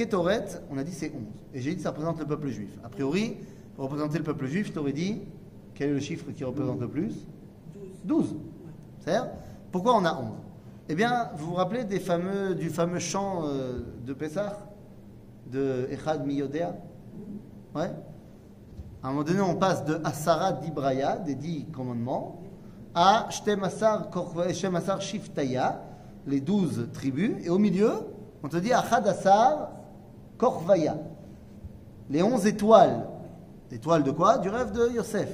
on 0.71 0.79
a 0.79 0.85
dit 0.85 0.93
c'est 0.93 1.11
11. 1.11 1.23
Et 1.55 1.61
j'ai 1.61 1.75
dit 1.75 1.83
ça 1.83 1.91
représente 1.91 2.19
le 2.19 2.27
peuple 2.27 2.49
juif. 2.49 2.71
A 2.85 2.89
priori, 2.89 3.37
pour 3.75 3.85
représenter 3.85 4.19
le 4.19 4.25
peuple 4.25 4.47
juif, 4.47 4.67
je 4.69 4.73
t'aurais 4.73 4.93
dit 4.93 5.23
quel 5.81 5.91
est 5.91 5.95
le 5.95 6.01
chiffre 6.01 6.31
qui 6.33 6.45
représente 6.45 6.79
le 6.81 6.89
plus? 6.89 7.27
12. 8.05 8.27
12. 8.29 8.37
C'est-à-dire, 8.99 9.31
pourquoi 9.73 9.97
on 9.97 10.05
a 10.05 10.13
11 10.13 10.29
Eh 10.91 10.95
bien, 10.95 11.31
vous 11.37 11.47
vous 11.47 11.55
rappelez 11.55 11.85
des 11.85 12.01
fameux, 12.01 12.55
du 12.55 12.69
fameux 12.69 12.99
chant 12.99 13.45
euh, 13.47 13.81
de 14.05 14.13
Pessah? 14.13 14.59
De 15.51 15.89
Echad 15.91 16.27
Miyodea? 16.27 16.77
Ouais 17.75 17.91
À 19.03 19.09
un 19.09 19.11
moment 19.11 19.25
donné, 19.25 19.41
on 19.41 19.55
passe 19.57 19.83
de 19.87 19.99
Asara 20.05 20.53
d'Ibraya, 20.53 21.17
des 21.17 21.35
dix 21.35 21.65
commandements, 21.73 22.40
à 22.95 23.29
Shtem 23.31 23.63
Asar 23.65 24.11
Kor- 24.11 24.35
Shem 24.53 24.75
Asar 24.77 25.01
Shiftaya, 25.01 25.83
les 26.27 26.41
douze 26.41 26.89
tribus, 26.93 27.33
et 27.45 27.49
au 27.49 27.59
milieu, 27.59 27.93
on 28.43 28.49
te 28.49 28.57
dit 28.57 28.73
Achad 28.73 29.07
Asar 29.07 29.71
Korvaya, 30.39 30.97
les 32.09 32.23
onze 32.23 32.47
étoiles. 32.47 33.07
Étoiles 33.73 34.03
de 34.03 34.11
quoi? 34.11 34.39
Du 34.39 34.49
rêve 34.49 34.73
de 34.73 34.89
Yosef. 34.95 35.31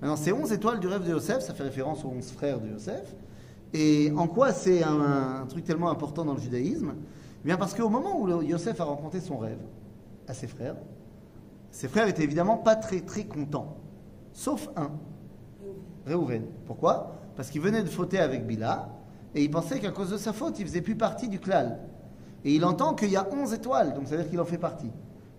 Maintenant, 0.00 0.16
ces 0.16 0.32
11 0.32 0.52
étoiles 0.52 0.80
du 0.80 0.86
rêve 0.86 1.04
de 1.04 1.10
Yosef, 1.10 1.40
ça 1.40 1.52
fait 1.52 1.64
référence 1.64 2.04
aux 2.04 2.08
11 2.08 2.30
frères 2.30 2.60
de 2.60 2.68
Yosef. 2.68 3.14
Et 3.74 4.10
en 4.16 4.26
quoi 4.28 4.52
c'est 4.52 4.82
un, 4.82 5.40
un 5.42 5.46
truc 5.46 5.64
tellement 5.64 5.90
important 5.90 6.24
dans 6.24 6.32
le 6.34 6.40
judaïsme? 6.40 6.94
Eh 7.42 7.46
bien 7.46 7.56
parce 7.58 7.74
qu'au 7.74 7.88
moment 7.90 8.18
où 8.18 8.42
Yosef 8.42 8.80
a 8.80 8.84
rencontré 8.84 9.20
son 9.20 9.36
rêve 9.36 9.58
à 10.26 10.32
ses 10.34 10.46
frères, 10.46 10.76
ses 11.70 11.88
frères 11.88 12.08
étaient 12.08 12.22
évidemment 12.22 12.56
pas 12.56 12.76
très 12.76 13.00
très 13.00 13.24
contents. 13.24 13.76
Sauf 14.32 14.70
un, 14.76 14.90
Pourquoi? 16.66 17.14
Parce 17.36 17.50
qu'il 17.50 17.60
venait 17.60 17.82
de 17.82 17.88
fauter 17.88 18.18
avec 18.18 18.46
Bila 18.46 18.88
et 19.34 19.42
il 19.42 19.50
pensait 19.50 19.78
qu'à 19.78 19.90
cause 19.90 20.10
de 20.10 20.16
sa 20.16 20.32
faute, 20.32 20.58
il 20.58 20.66
faisait 20.66 20.80
plus 20.80 20.96
partie 20.96 21.28
du 21.28 21.38
klal. 21.38 21.78
Et 22.44 22.54
il 22.54 22.64
entend 22.64 22.94
qu'il 22.94 23.10
y 23.10 23.16
a 23.16 23.26
11 23.30 23.52
étoiles, 23.52 23.94
donc 23.94 24.06
ça 24.06 24.16
veut 24.16 24.22
dire 24.22 24.30
qu'il 24.30 24.40
en 24.40 24.44
fait 24.44 24.58
partie. 24.58 24.90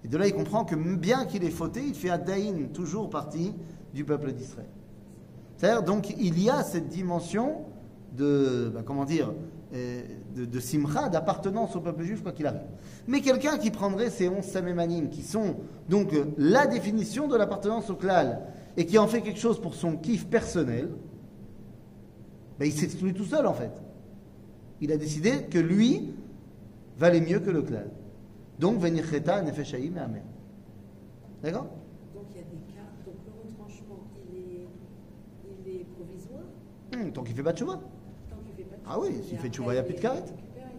Et 0.04 0.08
de 0.08 0.18
là, 0.18 0.28
il 0.28 0.34
comprend 0.34 0.66
que 0.66 0.76
bien 0.76 1.26
qu'il 1.26 1.44
ait 1.44 1.50
fauté, 1.50 1.82
il 1.86 1.94
fait 1.94 2.10
un 2.10 2.18
daïn, 2.18 2.70
toujours 2.74 3.10
partie 3.10 3.54
du 3.94 4.04
peuple 4.04 4.32
d'Israël. 4.32 4.70
C'est-à-dire, 5.58 5.84
donc, 5.84 6.14
il 6.18 6.42
y 6.42 6.50
a 6.50 6.64
cette 6.64 6.88
dimension 6.88 7.66
de, 8.16 8.72
bah, 8.74 8.82
comment 8.86 9.06
dire, 9.06 9.34
euh, 9.74 10.02
de, 10.36 10.46
de 10.46 10.60
simcha, 10.60 11.10
d'appartenance 11.10 11.76
au 11.76 11.82
peuple 11.82 12.04
juif, 12.04 12.24
quoi 12.24 12.32
qu'il 12.32 12.48
arrive. 12.48 12.62
Mais 13.08 13.22
quelqu'un 13.22 13.58
qui 13.58 13.72
prendrait 13.72 14.10
ces 14.10 14.30
11 14.30 14.44
samémanim, 14.44 15.10
qui 15.10 15.22
sont 15.22 15.58
donc 15.90 16.14
euh, 16.14 16.26
la 16.38 16.66
définition 16.66 17.28
de 17.28 17.36
l'appartenance 17.36 17.90
au 17.90 17.96
klal, 17.96 18.42
et 18.80 18.86
qui 18.86 18.98
en 18.98 19.08
fait 19.08 19.22
quelque 19.22 19.40
chose 19.40 19.60
pour 19.62 19.76
son 19.76 19.98
kiff 19.98 20.26
personnel, 20.28 20.90
bah, 22.58 22.66
il 22.66 22.72
s'exclut 22.72 23.14
tout 23.14 23.26
seul, 23.26 23.46
en 23.46 23.54
fait. 23.54 23.72
Il 24.80 24.94
a 24.94 24.98
décidé 24.98 25.44
que 25.50 25.60
lui 25.60 26.14
valait 26.98 27.20
mieux 27.20 27.40
que 27.42 27.50
le 27.50 27.62
klal. 27.62 27.90
Donc, 28.58 28.80
venir 28.80 29.04
cheta, 29.06 29.42
nefeshaïm 29.42 29.98
et 29.98 30.00
amen. 30.00 30.24
D'accord? 31.44 31.68
Donc 32.16 32.24
il 32.32 32.38
y 32.38 32.40
a 32.40 32.44
des 32.44 32.74
cas. 32.74 32.82
Donc 33.06 33.16
le 33.26 33.50
retranchement, 33.50 34.00
il 34.34 34.62
est, 34.62 34.68
il 35.66 35.76
est 35.82 35.86
provisoire. 35.86 36.44
Hum, 36.96 37.12
Tant 37.12 37.24
qu'il 37.24 37.36
fait 37.36 37.44
pas 37.44 37.54
de 37.54 37.58
chouva. 37.58 37.74
Tant 38.30 38.36
qu'il 38.46 38.56
fait 38.56 38.64
pas 38.70 38.76
de 38.78 38.82
Ah 38.86 38.98
oui, 39.00 39.08
s'il 39.16 39.24
fait 39.24 39.36
après, 39.36 39.50
tchouva, 39.50 39.74
il 39.74 39.76
y 39.76 39.80
a 39.80 39.84
plus 39.84 39.94
de 39.94 40.00
récupéré. 40.00 40.24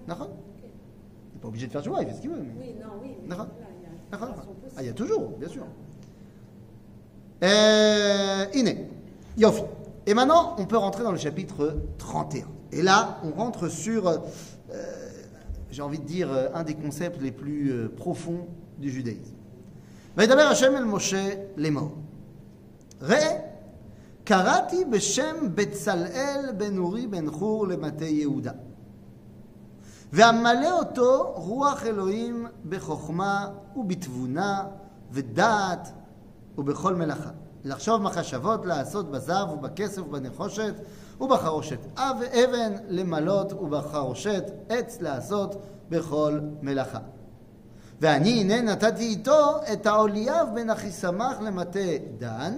D'accord. 0.09 0.31
Il 0.33 1.35
n'est 1.35 1.41
pas 1.41 1.49
obligé 1.49 1.67
de 1.67 1.73
faire 1.73 1.85
chouva, 1.85 2.03
il 2.03 2.09
fait 2.09 2.15
ce 2.15 2.21
qu'il 2.23 2.31
veut. 2.31 2.41
mais- 2.43 2.55
Oui, 2.67 2.75
non, 2.81 2.89
oui. 3.03 3.09
Mais 3.27 3.35
voilà, 3.35 3.51
il 3.79 3.83
y 3.83 4.23
a. 4.25 4.35
Ah, 4.77 4.83
il 4.83 4.87
y 4.87 4.89
a 4.89 4.93
toujours, 4.95 5.31
bien 5.39 5.49
sûr. 5.49 5.65
Euh, 7.44 8.46
Iné. 8.54 8.90
Yofi. 9.38 9.62
Et 10.08 10.14
maintenant, 10.14 10.56
on 10.58 10.66
peut 10.66 10.78
rentrer 10.78 11.04
dans 11.04 11.12
le 11.12 11.18
chapitre 11.18 11.78
31. 11.98 12.46
Et 12.72 12.82
là, 12.82 13.20
on 13.24 13.32
rentre 13.32 13.68
sur, 13.70 14.08
euh, 14.08 14.18
j'ai 15.72 15.82
envie 15.82 16.00
de 16.00 16.06
dire, 16.06 16.32
euh, 16.32 16.48
un 16.54 16.64
des 16.64 16.76
concepts 16.76 17.22
les 17.22 17.32
plus 17.32 17.72
euh, 17.72 17.90
profonds 17.96 18.48
du 18.78 18.92
judaïsme. 18.92 19.36
וידבר 20.18 20.42
השם 20.42 20.76
אל 20.76 20.84
משה 20.84 21.30
לאמור. 21.58 21.92
ראה, 23.02 23.40
קראתי 24.24 24.86
בשם 24.86 25.36
בצלאל 25.56 26.52
בן 26.58 26.78
אורי 26.78 27.08
בן 27.08 27.32
חור 27.32 27.68
למטה 27.68 28.06
יהודה. 28.06 28.52
והמלא 30.14 30.80
אותו 30.80 31.34
רוח 31.36 31.86
אלוהים 31.86 32.48
בחוכמה 32.70 33.50
ובתבונה 33.76 34.64
ודעת 35.12 35.92
ובכל 36.58 36.96
מלאכה. 36.96 37.30
לחשוב 37.64 38.02
מחשבות 38.02 38.66
לעשות 38.66 39.12
בזהב 39.12 39.50
ובכסף 39.50 40.02
ובנחושת 40.02 40.74
ובחרושת. 41.22 41.80
אב 41.98 42.18
אבן 42.24 42.74
למלות 42.88 43.54
ובחרושת 43.54 44.44
עץ 44.70 45.02
לעשות 45.02 45.56
בכל 45.90 46.40
מלאכה. 46.62 47.00
ואני 48.02 48.42
הנה 48.42 48.62
נתתי 48.62 49.04
איתו 49.04 49.58
את 49.74 49.86
העוליאב 49.86 50.48
בן 50.56 50.70
אחיסמך 50.70 51.42
למטה 51.42 51.80
דן, 52.18 52.54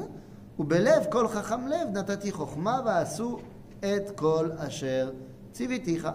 ובלב 0.60 1.06
כל 1.12 1.28
חכם 1.28 1.68
לב 1.68 1.98
נתתי 1.98 2.32
חוכמה 2.32 2.82
ועשו 2.86 3.40
את 3.80 4.12
כל 4.16 4.50
אשר 4.58 5.12
ציוויתיך. 5.52 6.08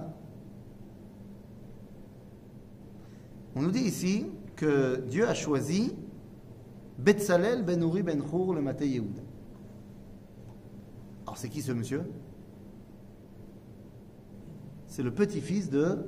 On 3.55 3.61
nous 3.61 3.71
dit 3.71 3.81
ici 3.81 4.27
que 4.57 5.05
Dieu 5.11 5.29
a 5.29 5.35
choisi 5.35 5.95
Betzalel 6.98 7.64
ben 7.64 7.82
Uri 7.82 8.02
ben 8.04 8.20
le 8.20 8.62
Maté 8.62 8.88
Yehuda. 8.88 9.22
Alors 11.26 11.38
c'est 11.38 11.50
qui 11.50 11.62
ce 11.62 11.72
monsieur? 11.72 12.04
C'est 14.88 15.04
le 15.04 15.12
petit-fils 15.12 15.70
de 15.70 16.00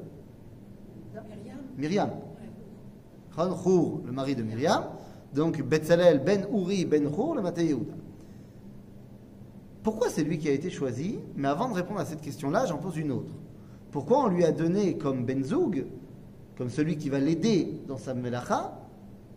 Myriam. 1.78 2.10
Chon 3.36 3.56
Chour, 3.64 4.02
le 4.06 4.12
mari 4.12 4.36
de 4.36 4.44
Myriam. 4.44 4.86
Donc 5.34 5.62
Betzalel 5.62 6.24
ben 6.24 6.48
Uri 6.52 6.86
ben 6.86 7.04
le 7.04 7.42
Maté 7.42 7.66
Yehuda. 7.66 7.94
Pourquoi 9.84 10.10
c'est 10.10 10.24
lui 10.24 10.38
qui 10.38 10.50
a 10.50 10.52
été 10.52 10.70
choisi? 10.70 11.20
Mais 11.36 11.48
avant 11.48 11.70
de 11.70 11.74
répondre 11.74 12.00
à 12.00 12.06
cette 12.06 12.22
question-là, 12.22 12.66
j'en 12.66 12.78
pose 12.78 12.98
une 12.98 13.12
autre. 13.12 13.34
Pourquoi 13.92 14.26
on 14.26 14.28
lui 14.28 14.44
a 14.44 14.52
donné 14.52 14.98
comme 14.98 15.26
Benzoug, 15.26 15.86
comme 16.58 16.70
celui 16.70 16.98
qui 16.98 17.10
va 17.10 17.20
l'aider 17.20 17.80
dans 17.88 17.98
sa 17.98 18.14
melacha, 18.14 18.79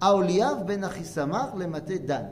Aoliav 0.03 0.67
ben 0.67 0.83
Achisamar 0.83 1.57
le 1.57 1.69
maté 1.69 2.01
Dan 2.01 2.29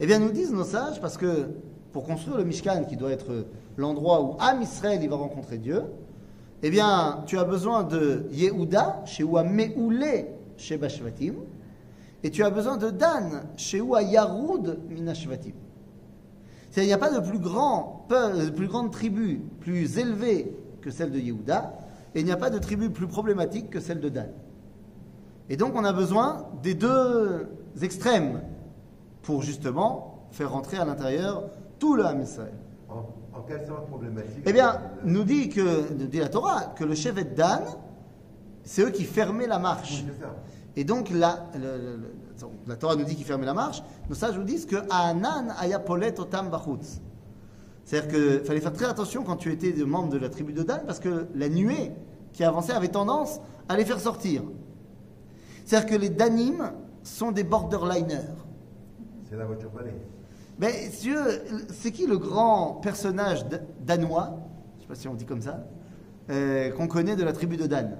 Eh 0.00 0.06
bien, 0.06 0.18
nous 0.18 0.32
disent 0.32 0.52
nos 0.52 0.64
sages, 0.64 1.00
parce 1.00 1.16
que 1.16 1.50
pour 1.92 2.02
construire 2.02 2.36
le 2.36 2.44
Mishkan, 2.44 2.82
qui 2.82 2.96
doit 2.96 3.12
être 3.12 3.46
l'endroit 3.76 4.22
où 4.22 4.36
Am 4.40 4.60
Israël 4.60 5.08
va 5.08 5.14
rencontrer 5.14 5.58
Dieu, 5.58 5.84
eh 6.64 6.70
bien, 6.70 7.22
tu 7.26 7.38
as 7.38 7.44
besoin 7.44 7.84
de 7.84 8.26
Yehuda, 8.32 9.04
chez 9.04 9.22
Oua 9.22 9.44
Meoulé, 9.44 10.26
chez 10.56 10.78
Bashvatim, 10.78 11.34
et 12.24 12.30
tu 12.30 12.42
as 12.42 12.50
besoin 12.50 12.76
de 12.76 12.90
Dan, 12.90 13.44
chez 13.56 13.80
Oua 13.80 14.02
Yaroud, 14.02 14.80
Minashvatim. 14.88 15.54
Il 16.76 16.82
n'y 16.82 16.92
a 16.92 16.98
pas 16.98 17.10
de 17.10 17.20
plus, 17.20 17.38
de 17.38 18.50
plus 18.50 18.66
grande 18.66 18.90
tribu 18.90 19.40
plus 19.60 19.96
élevée 19.96 20.52
que 20.82 20.90
celle 20.90 21.12
de 21.12 21.20
Yehuda, 21.20 21.72
et 22.16 22.20
il 22.20 22.26
n'y 22.26 22.32
a 22.32 22.36
pas 22.36 22.50
de 22.50 22.58
tribu 22.58 22.90
plus 22.90 23.06
problématique 23.06 23.70
que 23.70 23.78
celle 23.78 24.00
de 24.00 24.08
Dan. 24.08 24.28
Et 25.48 25.56
donc, 25.56 25.72
on 25.76 25.84
a 25.84 25.92
besoin 25.92 26.46
des 26.62 26.74
deux 26.74 27.48
extrêmes 27.82 28.42
pour 29.22 29.42
justement 29.42 30.26
faire 30.30 30.50
rentrer 30.52 30.76
à 30.76 30.84
l'intérieur 30.84 31.44
tout 31.78 31.94
le 31.94 32.04
Ham 32.04 32.20
Israël. 32.20 32.54
En, 32.88 33.04
problématique 33.88 34.42
Eh 34.46 34.52
bien, 34.52 34.80
nous 35.04 35.22
dit, 35.24 35.48
que, 35.50 35.92
nous 35.92 36.06
dit 36.06 36.18
la 36.18 36.28
Torah 36.28 36.72
que 36.76 36.84
le 36.84 36.94
chevet 36.94 37.24
Dan, 37.24 37.62
c'est 38.64 38.82
eux 38.82 38.90
qui 38.90 39.04
fermaient 39.04 39.46
la 39.46 39.58
marche. 39.58 40.04
Oui. 40.06 40.12
Et 40.74 40.84
donc, 40.84 41.10
la, 41.10 41.46
le- 41.54 41.60
le- 41.60 41.96
le- 41.96 42.40
donc, 42.40 42.50
la 42.66 42.76
Torah 42.76 42.96
nous 42.96 43.04
dit 43.04 43.14
qu'ils 43.14 43.24
fermaient 43.24 43.46
la 43.46 43.54
marche. 43.54 43.82
Nos 44.08 44.14
sages 44.14 44.36
nous 44.36 44.44
disent 44.44 44.66
que 44.66 44.76
Anan 44.90 45.48
ayapolet 45.58 46.18
otam 46.18 46.50
bachutz. 46.50 47.00
C'est-à-dire 47.84 48.10
qu'il 48.10 48.40
fallait 48.46 48.60
faire 48.60 48.72
très 48.72 48.86
attention 48.86 49.22
quand 49.22 49.36
tu 49.36 49.52
étais 49.52 49.72
membre 49.84 50.08
de 50.10 50.18
la 50.18 50.28
tribu 50.28 50.52
de 50.52 50.62
Dan, 50.62 50.80
parce 50.86 50.98
que 50.98 51.26
la 51.34 51.48
nuée 51.48 51.92
qui 52.32 52.42
avançait 52.42 52.72
avait 52.72 52.88
tendance 52.88 53.40
à 53.68 53.76
les 53.76 53.84
faire 53.84 54.00
sortir. 54.00 54.42
C'est-à-dire 55.66 55.90
que 55.90 55.96
les 55.96 56.08
Danim 56.10 56.70
sont 57.02 57.32
des 57.32 57.42
borderliners. 57.44 58.32
C'est 59.28 59.36
la 59.36 59.44
voiture 59.44 59.70
balai. 59.70 59.92
Mais 60.58 60.90
c'est 60.90 61.90
qui 61.92 62.06
le 62.06 62.16
grand 62.18 62.74
personnage 62.74 63.46
da- 63.48 63.58
danois, 63.80 64.38
je 64.76 64.76
ne 64.76 64.82
sais 64.82 64.88
pas 64.88 64.94
si 64.94 65.08
on 65.08 65.14
dit 65.14 65.26
comme 65.26 65.42
ça, 65.42 65.66
euh, 66.30 66.70
qu'on 66.70 66.86
connaît 66.86 67.16
de 67.16 67.24
la 67.24 67.32
tribu 67.32 67.56
de 67.56 67.66
Dan? 67.66 67.98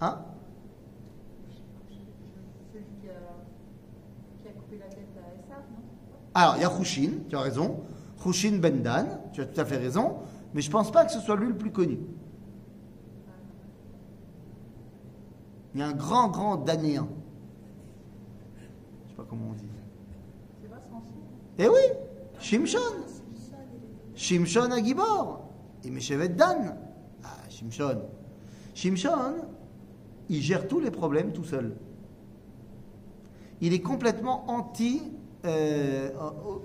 Hein? 0.00 0.18
Celui 2.72 2.84
qui 3.02 3.08
a, 3.08 3.12
qui 4.40 4.48
a 4.48 4.52
coupé 4.52 4.78
la 4.78 4.86
tête 4.86 5.08
à 5.16 5.34
Esav, 5.34 5.62
non 5.72 5.82
Alors, 6.34 6.54
il 6.56 6.62
y 6.62 6.64
a 6.64 6.70
Khushin, 6.70 7.10
tu 7.28 7.36
as 7.36 7.40
raison. 7.40 7.80
Khushin 8.22 8.58
Ben 8.60 8.80
Dan, 8.82 9.18
tu 9.32 9.42
as 9.42 9.46
tout 9.46 9.60
à 9.60 9.64
fait 9.64 9.76
raison. 9.76 10.18
Mais 10.54 10.62
je 10.62 10.68
ne 10.68 10.72
pense 10.72 10.90
pas 10.90 11.04
que 11.04 11.12
ce 11.12 11.20
soit 11.20 11.36
lui 11.36 11.48
le 11.48 11.56
plus 11.56 11.70
connu. 11.72 11.98
Il 15.74 15.80
y 15.80 15.82
a 15.82 15.86
un 15.86 15.92
grand, 15.92 16.28
grand 16.28 16.56
Danéen. 16.56 17.08
Je 18.56 19.04
ne 19.04 19.08
sais 19.08 19.14
pas 19.16 19.26
comment 19.28 19.50
on 19.50 19.54
dit. 19.54 19.68
C'est 20.62 20.68
pas. 20.68 20.80
Eh 21.58 21.68
oui, 21.68 21.80
Shimshon. 22.38 22.78
Shimshon 24.14 24.70
à 24.72 24.82
Gibor. 24.82 25.48
Et 25.84 25.90
Meshevet 25.90 26.30
Dan. 26.30 26.76
Ah, 27.22 27.28
Shimshon. 27.48 28.02
Shimshon, 28.74 29.36
il 30.28 30.40
gère 30.42 30.66
tous 30.68 30.80
les 30.80 30.90
problèmes 30.90 31.32
tout 31.32 31.44
seul. 31.44 31.76
Il 33.60 33.72
est 33.74 33.80
complètement 33.80 34.50
anti, 34.50 35.02
euh, 35.44 36.10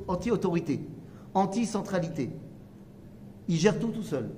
anti-autorité, 0.07 0.88
anti-centralité. 1.33 2.31
Il 3.47 3.57
gère 3.57 3.79
tout 3.79 3.89
tout 3.89 4.03
seul. 4.03 4.31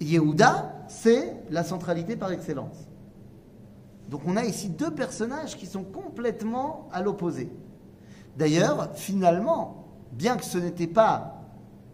Yehuda, 0.00 0.84
c'est 0.88 1.42
la 1.50 1.64
centralité 1.64 2.16
par 2.16 2.30
excellence. 2.30 2.85
Donc 4.08 4.22
on 4.26 4.36
a 4.36 4.44
ici 4.44 4.68
deux 4.68 4.90
personnages 4.90 5.56
qui 5.56 5.66
sont 5.66 5.82
complètement 5.82 6.88
à 6.92 7.02
l'opposé. 7.02 7.50
D'ailleurs, 8.36 8.90
finalement, 8.94 9.84
bien 10.12 10.36
que 10.36 10.44
ce 10.44 10.58
n'était 10.58 10.86
pas 10.86 11.42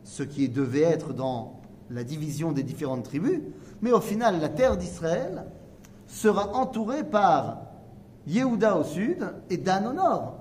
ce 0.05 0.23
qui 0.23 0.49
devait 0.49 0.83
être 0.83 1.13
dans 1.13 1.61
la 1.91 2.05
division 2.05 2.53
des 2.53 2.63
différentes 2.63 3.05
tribus, 3.05 3.41
mais 3.81 3.93
au 3.93 4.01
final, 4.01 4.41
la 4.41 4.49
terre 4.49 4.77
d'Israël 4.77 5.45
sera 6.07 6.55
entourée 6.55 7.05
par 7.05 7.59
Yehuda 8.27 8.77
au 8.77 8.85
sud 8.85 9.27
et 9.51 9.57
Dan 9.57 9.87
au 9.87 9.93
nord. 9.93 10.35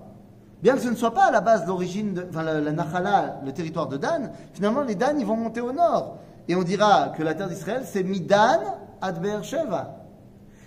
Bien 0.61 0.75
que 0.75 0.81
ce 0.81 0.89
ne 0.89 0.95
soit 0.95 1.13
pas 1.13 1.25
à 1.25 1.31
la 1.31 1.41
base 1.41 1.65
d'origine, 1.65 2.23
enfin 2.29 2.43
la, 2.43 2.59
la 2.59 3.41
le 3.43 3.51
territoire 3.51 3.87
de 3.87 3.97
Dan, 3.97 4.31
finalement 4.53 4.83
les 4.83 4.95
Dan 4.95 5.19
ils 5.19 5.25
vont 5.25 5.37
monter 5.37 5.61
au 5.61 5.71
nord. 5.71 6.17
Et 6.47 6.55
on 6.55 6.63
dira 6.63 7.09
que 7.17 7.23
la 7.23 7.33
terre 7.33 7.47
d'Israël 7.47 7.83
c'est 7.85 8.03
Midan 8.03 8.59
ad 9.01 9.19
Beersheva. 9.21 9.97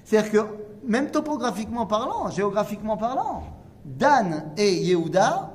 C'est-à-dire 0.05 0.31
que 0.31 0.47
même 0.87 1.11
topographiquement 1.11 1.87
parlant, 1.87 2.31
géographiquement 2.31 2.97
parlant, 2.97 3.43
Dan 3.85 4.53
et 4.57 4.75
Yehuda 4.75 5.51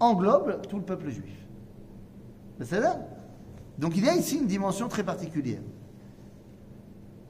englobent 0.00 0.62
tout 0.68 0.76
le 0.76 0.82
peuple 0.82 1.10
juif. 1.10 1.34
C'est 2.60 2.80
ça 2.82 2.98
Donc 3.78 3.96
il 3.96 4.04
y 4.04 4.08
a 4.08 4.14
ici 4.14 4.36
une 4.36 4.46
dimension 4.46 4.88
très 4.88 5.02
particulière. 5.02 5.60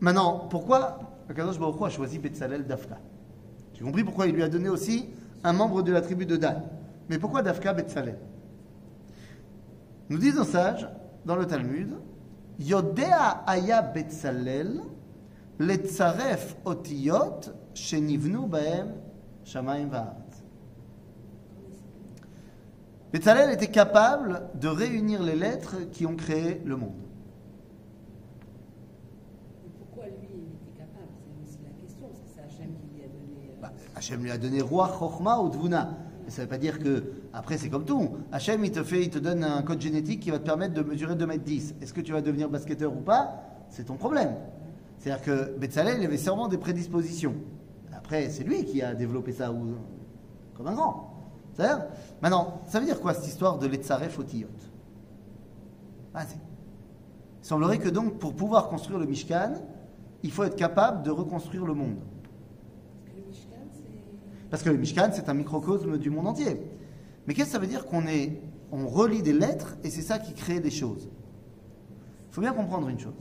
Maintenant, 0.01 0.47
pourquoi 0.51 0.99
Akadosh 1.29 1.59
Baruch 1.59 1.83
a 1.83 1.91
choisi 1.91 2.19
Betzalel 2.19 2.67
Dafka? 2.67 2.99
J'ai 3.75 3.85
compris 3.85 4.05
pourquoi 4.05 4.27
il 4.27 4.35
lui 4.35 4.43
a 4.43 4.49
donné 4.49 4.69
aussi 4.69 5.09
un 5.45 5.53
membre 5.53 5.83
de 5.83 5.93
la 5.93 6.01
tribu 6.01 6.27
de 6.27 6.37
Dan. 6.37 6.63
Mais 7.09 7.19
pourquoi 7.19 7.43
Dafka 7.43 7.73
Betzalel 7.73 8.19
Nous 10.09 10.19
disent 10.19 10.37
nos 10.37 10.45
sages, 10.45 10.89
dans 11.25 11.37
le 11.37 11.47
Talmud, 11.47 11.95
Yodea 12.59 13.45
aya 13.47 13.83
Betzalel 13.83 14.83
letzaref 15.59 16.57
otiyot 16.65 17.53
shenivnu 17.75 18.47
bahem 18.47 18.93
shamayim 19.45 19.89
va'aretz. 19.89 20.43
Betzalel 23.13 23.51
était 23.55 23.71
capable 23.71 24.43
de 24.55 24.69
réunir 24.69 25.23
les 25.23 25.35
lettres 25.35 25.77
qui 25.93 26.05
ont 26.05 26.15
créé 26.15 26.61
le 26.65 26.77
monde. 26.77 26.93
Pourquoi 29.79 30.05
lui, 30.11 30.29
il 30.31 30.69
était 30.69 30.79
capable? 30.79 31.09
C'est 31.25 31.51
aussi 31.51 31.59
la 31.65 31.71
question, 31.71 32.09
c'est 32.13 32.41
Hachem 32.43 32.75
qui 32.77 32.95
lui 32.95 33.03
a 33.05 33.09
donné. 33.09 33.51
euh, 33.51 33.63
Bah, 33.63 33.73
Hachem 33.97 34.23
lui 34.23 34.31
a 34.31 34.37
donné 34.37 34.61
roi 34.61 34.95
Chochma 34.99 35.39
ou 35.41 35.49
Dvuna. 35.49 35.97
Mais 36.27 36.31
ça 36.31 36.43
ne 36.43 36.47
veut 36.47 36.51
pas 36.51 36.59
dire 36.59 36.79
que, 36.79 37.05
après, 37.33 37.57
c'est 37.57 37.71
comme 37.71 37.87
tout. 37.87 38.11
Hachem, 38.31 38.63
il 38.63 38.71
te, 38.73 38.83
fait, 38.83 39.01
il 39.05 39.09
te 39.09 39.19
donne 39.19 39.43
un 39.43 39.63
code 39.63 39.81
génétique 39.81 40.21
qui 40.21 40.31
va 40.31 40.39
te 40.39 40.45
permettre 40.45 40.75
de 40.75 40.83
mesurer 40.83 41.15
2 41.17 41.27
mètres 41.27 41.45
10. 41.45 41.77
Est-ce 41.81 41.95
que 41.95 42.03
tu 42.03 42.13
vas 42.13 42.21
devenir 42.21 42.51
basketteur 42.51 42.93
ou 42.95 43.01
pas? 43.01 43.43
C'est 43.71 43.85
ton 43.85 43.95
problème. 43.97 44.35
C'est-à-dire 45.09 45.25
que 45.25 45.59
Betzalel, 45.59 46.05
avait 46.05 46.19
sûrement 46.19 46.49
des 46.49 46.59
prédispositions. 46.59 47.35
Après, 47.95 48.29
c'est 48.29 48.45
lui 48.45 48.67
qui 48.67 48.83
a 48.83 48.95
développé 48.95 49.33
ça 49.33 49.51
ou, 49.51 49.77
comme 50.55 50.67
un 50.67 50.75
grand. 50.75 51.15
C'est-à-dire 51.55 51.87
Maintenant, 52.21 52.61
ça 52.67 52.79
veut 52.79 52.85
dire 52.85 53.01
quoi 53.01 53.15
cette 53.15 53.27
histoire 53.27 53.59
de 53.59 53.67
l'Etzaref 53.67 54.19
Otiyot 54.19 54.49
Vas-y. 56.13 56.37
Il 57.43 57.47
semblerait 57.47 57.79
que 57.79 57.89
donc, 57.89 58.19
pour 58.19 58.35
pouvoir 58.35 58.69
construire 58.69 58.99
le 58.99 59.07
Mishkan, 59.07 59.55
il 60.23 60.31
faut 60.31 60.45
être 60.45 60.57
capable 60.57 61.03
de 61.05 61.11
reconstruire 61.11 61.65
le 61.65 61.73
monde. 61.73 62.01
Parce 64.51 64.63
que 64.63 64.69
le 64.69 64.77
Mishkan, 64.77 65.09
c'est 65.15 65.31
un 65.31 65.35
microcosme 65.35 65.97
du 65.97 66.11
monde 66.11 66.27
entier. 66.27 66.61
Mais 67.27 67.33
qu'est-ce 67.33 67.47
que 67.47 67.53
ça 67.53 67.59
veut 67.59 67.67
dire 67.67 67.87
qu'on 67.87 68.07
est, 68.07 68.43
on 68.73 68.87
relie 68.87 69.23
des 69.23 69.33
lettres 69.33 69.79
et 69.83 69.89
c'est 69.89 70.03
ça 70.03 70.19
qui 70.19 70.35
crée 70.35 70.61
des 70.61 70.71
choses? 70.71 71.09
Il 72.29 72.35
faut 72.35 72.43
bien 72.43 72.53
comprendre 72.53 72.91
une 72.91 72.99
chose. 72.99 73.15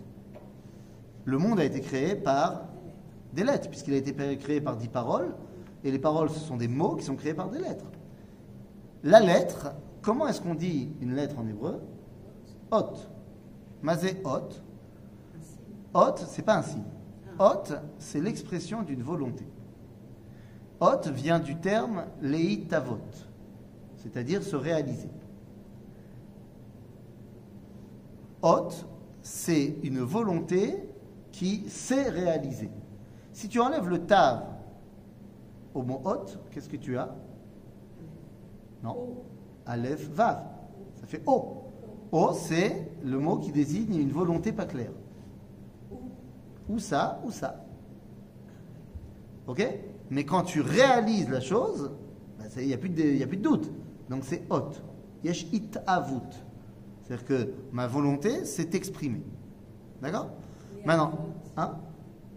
Le 1.28 1.38
monde 1.38 1.60
a 1.60 1.66
été 1.66 1.82
créé 1.82 2.16
par 2.16 2.70
des 3.34 3.44
lettres, 3.44 3.70
puisqu'il 3.70 3.94
a 3.94 3.98
été 3.98 4.14
créé 4.38 4.62
par 4.62 4.78
dix 4.78 4.88
paroles, 4.88 5.36
et 5.84 5.92
les 5.92 6.00
paroles, 6.00 6.30
ce 6.30 6.40
sont 6.40 6.56
des 6.56 6.70
mots 6.70 6.96
qui 6.96 7.04
sont 7.04 7.18
créés 7.18 7.34
par 7.34 7.50
des 7.50 7.60
lettres. 7.60 7.92
La 9.04 9.20
lettre, 9.20 9.74
comment 10.02 10.26
est-ce 10.30 10.40
qu'on 10.40 10.56
dit 10.56 10.90
une 11.02 11.16
lettre 11.16 11.38
en 11.38 11.46
hébreu? 11.46 11.82
Hot. 12.72 12.94
Mazé 13.82 14.22
hot. 14.24 14.48
Hot, 15.94 16.16
c'est 16.30 16.44
pas 16.44 16.60
un 16.60 16.62
signe. 16.62 16.86
Hot, 17.40 17.74
c'est 17.98 18.22
l'expression 18.22 18.82
d'une 18.82 19.04
volonté. 19.04 19.46
Hot 20.80 21.12
vient 21.12 21.40
du 21.40 21.58
terme 21.58 22.06
leitavot, 22.22 23.00
c'est-à-dire 23.98 24.44
se 24.44 24.56
réaliser. 24.56 25.10
Hot, 28.42 28.70
c'est 29.22 29.76
une 29.84 30.00
volonté 30.00 30.88
qui 31.38 31.70
s'est 31.70 32.10
réalisée. 32.10 32.72
Si 33.32 33.48
tu 33.48 33.60
enlèves 33.60 33.88
le 33.88 34.00
tav 34.08 34.44
au 35.76 35.84
mot 35.84 36.02
hot, 36.04 36.26
qu'est-ce 36.50 36.68
que 36.68 36.78
tu 36.78 36.98
as? 36.98 37.16
Non 38.84 39.18
Aleph, 39.68 40.10
Vav. 40.10 40.42
Ça 40.96 41.06
fait 41.06 41.22
O. 41.28 41.58
O, 42.12 42.34
c'est 42.34 42.90
le 43.04 43.20
mot 43.20 43.38
qui 43.38 43.52
désigne 43.52 43.98
une 44.00 44.10
volonté 44.10 44.52
pas 44.52 44.66
claire. 44.66 44.94
Ou 46.70 46.80
ça, 46.80 47.22
ou 47.24 47.30
ça. 47.30 47.64
Ok? 49.46 49.64
Mais 50.10 50.26
quand 50.26 50.42
tu 50.42 50.62
réalises 50.62 51.30
la 51.30 51.40
chose, 51.40 51.92
il 52.58 52.66
n'y 52.66 52.74
a, 52.74 52.78
plus 52.80 52.90
de- 52.90 53.04
y 53.04 53.22
a 53.22 53.28
plus 53.28 53.38
de 53.38 53.44
doute. 53.44 53.72
Donc 54.10 54.24
c'est 54.24 54.42
hot. 54.50 54.72
Yesh 55.24 55.44
it 55.54 55.78
avut. 55.86 56.16
C'est-à-dire 57.04 57.26
que 57.26 57.54
ma 57.72 57.86
volonté 57.86 58.44
s'est 58.46 58.70
exprimée. 58.74 59.22
D'accord? 60.02 60.32
Maintenant, 60.86 61.12
hein? 61.58 61.76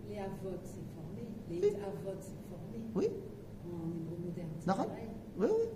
Les 0.08 0.18
avot, 0.18 0.56
c'est 0.64 0.84
formé. 0.94 1.28
Les 1.50 1.68
avot, 1.76 2.16
c'est 2.20 2.32
formé. 2.48 2.84
Oui 2.94 3.08
En 3.64 3.90
hébreu 3.90 4.16
moderne. 4.24 4.90
Oui, 5.38 5.46
oui. 5.48 5.68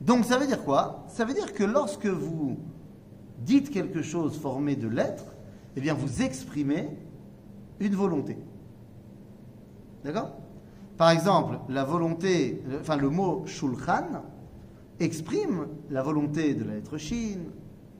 Donc 0.00 0.24
ça 0.24 0.36
veut 0.38 0.46
dire 0.46 0.64
quoi? 0.64 1.04
Ça 1.08 1.24
veut 1.24 1.34
dire 1.34 1.52
que 1.52 1.62
lorsque 1.64 2.06
vous 2.06 2.58
dites 3.38 3.70
quelque 3.70 4.02
chose 4.02 4.38
formé 4.38 4.74
de 4.74 4.88
lettres, 4.88 5.26
eh 5.76 5.80
bien 5.80 5.94
vous 5.94 6.22
exprimez 6.22 6.88
une 7.78 7.94
volonté. 7.94 8.36
D'accord? 10.04 10.32
Par 10.96 11.10
exemple, 11.10 11.58
la 11.68 11.84
volonté, 11.84 12.62
enfin 12.80 12.96
le 12.96 13.10
mot 13.10 13.46
shulchan 13.46 14.22
exprime 15.00 15.68
la 15.90 16.02
volonté 16.02 16.54
de 16.54 16.64
la 16.64 16.74
lettre 16.74 16.98
shin, 16.98 17.38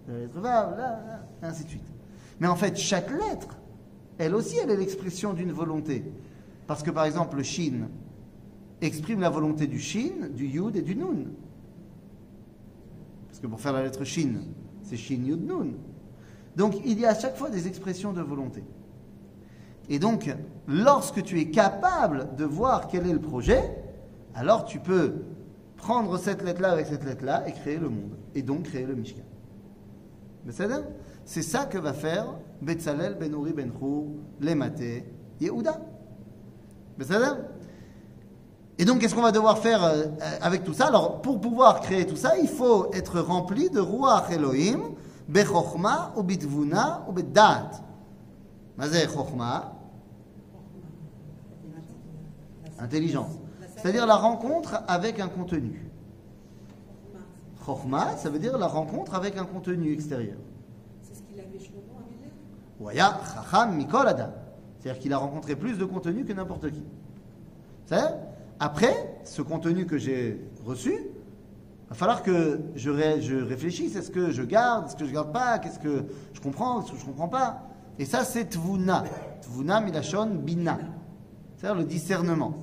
de 0.08 0.12
la 0.12 0.18
lettre 0.20 0.40
vav, 0.40 0.76
là, 0.76 1.00
là, 1.06 1.26
et 1.42 1.46
ainsi 1.46 1.64
de 1.64 1.70
suite. 1.70 1.92
Mais 2.42 2.48
en 2.48 2.56
fait, 2.56 2.76
chaque 2.76 3.08
lettre, 3.08 3.56
elle 4.18 4.34
aussi, 4.34 4.56
elle 4.56 4.70
est 4.70 4.76
l'expression 4.76 5.32
d'une 5.32 5.52
volonté. 5.52 6.02
Parce 6.66 6.82
que 6.82 6.90
par 6.90 7.04
exemple, 7.04 7.36
le 7.36 7.44
shin 7.44 7.86
exprime 8.80 9.20
la 9.20 9.30
volonté 9.30 9.68
du 9.68 9.78
shin, 9.78 10.28
du 10.34 10.48
yud 10.48 10.74
et 10.74 10.82
du 10.82 10.96
nun. 10.96 11.26
Parce 13.28 13.38
que 13.38 13.46
pour 13.46 13.60
faire 13.60 13.72
la 13.72 13.84
lettre 13.84 14.02
shin, 14.02 14.40
c'est 14.82 14.96
shin, 14.96 15.22
yud, 15.24 15.46
nun. 15.46 15.74
Donc 16.56 16.74
il 16.84 16.98
y 16.98 17.06
a 17.06 17.10
à 17.10 17.14
chaque 17.14 17.36
fois 17.36 17.48
des 17.48 17.68
expressions 17.68 18.12
de 18.12 18.22
volonté. 18.22 18.64
Et 19.88 20.00
donc, 20.00 20.28
lorsque 20.66 21.22
tu 21.22 21.38
es 21.38 21.48
capable 21.48 22.34
de 22.34 22.44
voir 22.44 22.88
quel 22.88 23.06
est 23.06 23.12
le 23.12 23.20
projet, 23.20 23.62
alors 24.34 24.64
tu 24.64 24.80
peux 24.80 25.14
prendre 25.76 26.18
cette 26.18 26.42
lettre-là 26.42 26.72
avec 26.72 26.86
cette 26.86 27.04
lettre-là 27.04 27.48
et 27.48 27.52
créer 27.52 27.78
le 27.78 27.88
monde. 27.88 28.16
Et 28.34 28.42
donc 28.42 28.64
créer 28.64 28.84
le 28.84 28.96
Mishkan. 28.96 29.22
Mais 30.44 30.50
c'est 30.50 30.66
C'est 31.24 31.42
ça 31.42 31.66
que 31.66 31.78
va 31.78 31.92
faire 31.92 32.26
Betzalel 32.60 33.16
Ben 33.18 33.32
Uri 33.32 33.52
Ben 33.52 33.70
Hur, 33.80 34.04
Lemate, 34.40 35.04
Yehuda. 35.40 35.80
Et 38.78 38.84
donc, 38.84 39.00
qu'est-ce 39.00 39.14
qu'on 39.14 39.22
va 39.22 39.32
devoir 39.32 39.58
faire 39.58 39.84
euh, 39.84 40.06
avec 40.40 40.64
tout 40.64 40.72
ça? 40.72 40.86
Alors, 40.86 41.22
pour 41.22 41.40
pouvoir 41.40 41.80
créer 41.80 42.06
tout 42.06 42.16
ça, 42.16 42.36
il 42.38 42.48
faut 42.48 42.92
être 42.92 43.20
rempli 43.20 43.70
de 43.70 43.80
Ruach 43.80 44.30
Elohim, 44.30 44.80
Bechochma, 45.28 46.12
ou 46.16 46.22
Bitvuna, 46.22 47.04
ou 47.08 47.12
Bedat. 47.12 47.70
Mazé 48.76 49.06
intelligence. 52.78 53.38
C'est-à-dire 53.76 54.06
la 54.06 54.16
rencontre 54.16 54.82
avec 54.88 55.20
un 55.20 55.28
contenu. 55.28 55.88
Chochma, 57.64 58.16
ça 58.16 58.28
veut 58.28 58.38
dire 58.38 58.58
la 58.58 58.66
rencontre 58.66 59.14
avec 59.14 59.36
un 59.36 59.44
contenu 59.44 59.92
extérieur. 59.92 60.38
C'est 61.02 61.14
ce 61.14 61.22
qu'il 61.22 61.38
avait 61.38 61.58
Shlomo 61.58 61.98
Amelech. 61.98 62.32
Waya 62.71 62.71
Chacham 62.71 62.71
Mikol 62.71 62.71
Adam. 62.71 62.71
C'est-à-dire 64.80 65.00
qu'il 65.00 65.12
a 65.12 65.18
rencontré 65.18 65.54
plus 65.56 65.78
de 65.78 65.84
contenu 65.84 66.24
que 66.24 66.32
n'importe 66.32 66.70
qui. 66.70 66.82
Après, 68.58 69.20
ce 69.24 69.42
contenu 69.42 69.86
que 69.86 69.98
j'ai 69.98 70.40
reçu, 70.64 70.92
il 70.94 71.88
va 71.88 71.94
falloir 71.94 72.22
que 72.22 72.60
je, 72.74 72.90
ré- 72.90 73.20
je 73.20 73.36
réfléchisse. 73.36 73.96
Est-ce 73.96 74.10
que 74.10 74.30
je 74.30 74.42
garde 74.42 74.86
Est-ce 74.86 74.96
que 74.96 75.04
je 75.04 75.12
garde 75.12 75.32
pas 75.32 75.58
Qu'est-ce 75.58 75.78
que 75.78 76.04
je 76.32 76.40
comprends 76.40 76.82
Est-ce 76.82 76.92
que 76.92 76.98
je 76.98 77.04
comprends 77.04 77.28
pas 77.28 77.62
Et 77.98 78.04
ça, 78.04 78.24
c'est 78.24 78.46
Tvuna. 78.46 79.04
Tvuna 79.42 79.80
Milachon 79.80 80.26
Bina. 80.36 80.78
C'est-à-dire 81.56 81.78
le 81.80 81.84
discernement. 81.84 82.54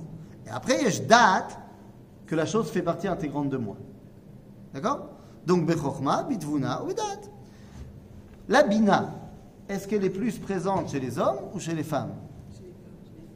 Et 0.46 0.50
après, 0.50 0.90
je 0.90 1.02
date 1.02 1.58
que 2.26 2.34
la 2.34 2.46
chose 2.46 2.70
fait 2.70 2.82
partie 2.82 3.08
intégrante 3.08 3.50
de 3.50 3.56
moi. 3.56 3.76
D'accord? 4.74 5.10
Donc, 5.46 5.64
Bechokma, 5.66 6.24
Bitvuna 6.24 6.82
ou 6.82 6.88
Bidat. 6.88 7.02
La 8.48 8.62
Bina, 8.64 9.14
est-ce 9.70 9.86
qu'elle 9.86 10.04
est 10.04 10.10
plus 10.10 10.38
présente 10.38 10.90
chez 10.90 10.98
les 11.00 11.18
hommes 11.18 11.38
ou 11.54 11.60
chez 11.60 11.74
les 11.74 11.84
femmes 11.84 12.14
Chez 12.52 12.64
les 12.64 12.72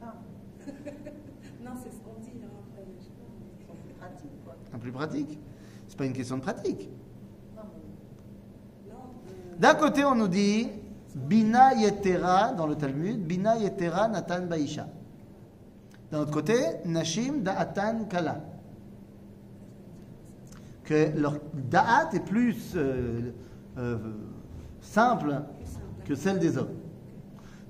femmes. 0.00 0.18
Chez 0.64 0.72
les 0.72 0.90
femmes, 0.90 1.04
Non, 1.64 1.70
c'est 1.82 1.90
ce 1.90 2.00
qu'on 2.02 2.20
dit. 2.20 2.32
Hein, 2.42 3.74
plus 3.84 3.94
pratiques, 3.94 4.44
quoi. 4.44 4.56
Un 4.74 4.78
plus 4.78 4.92
pratique 4.92 5.38
C'est 5.86 5.96
pas 5.96 6.06
une 6.06 6.12
question 6.12 6.36
de 6.38 6.42
pratique. 6.42 6.90
D'un 9.58 9.74
côté, 9.74 10.04
on 10.04 10.16
nous 10.16 10.26
dit 10.26 10.68
Bina 11.14 11.74
Yetera 11.74 12.52
dans 12.54 12.66
le 12.66 12.74
Talmud, 12.74 13.24
Bina 13.24 13.56
Yetera 13.56 14.08
Natan 14.08 14.46
Baisha. 14.46 14.88
D'un 16.10 16.20
autre 16.20 16.32
côté, 16.32 16.54
Nashim 16.84 17.42
Da'atan 17.42 18.06
Kala. 18.06 18.40
Que 20.82 21.16
leur 21.16 21.38
Da'at 21.54 22.10
est 22.12 22.24
plus 22.24 22.72
euh, 22.74 23.32
euh, 23.78 23.98
simple. 24.80 25.40
Que 26.04 26.14
celle 26.14 26.38
des 26.38 26.56
hommes. 26.58 26.74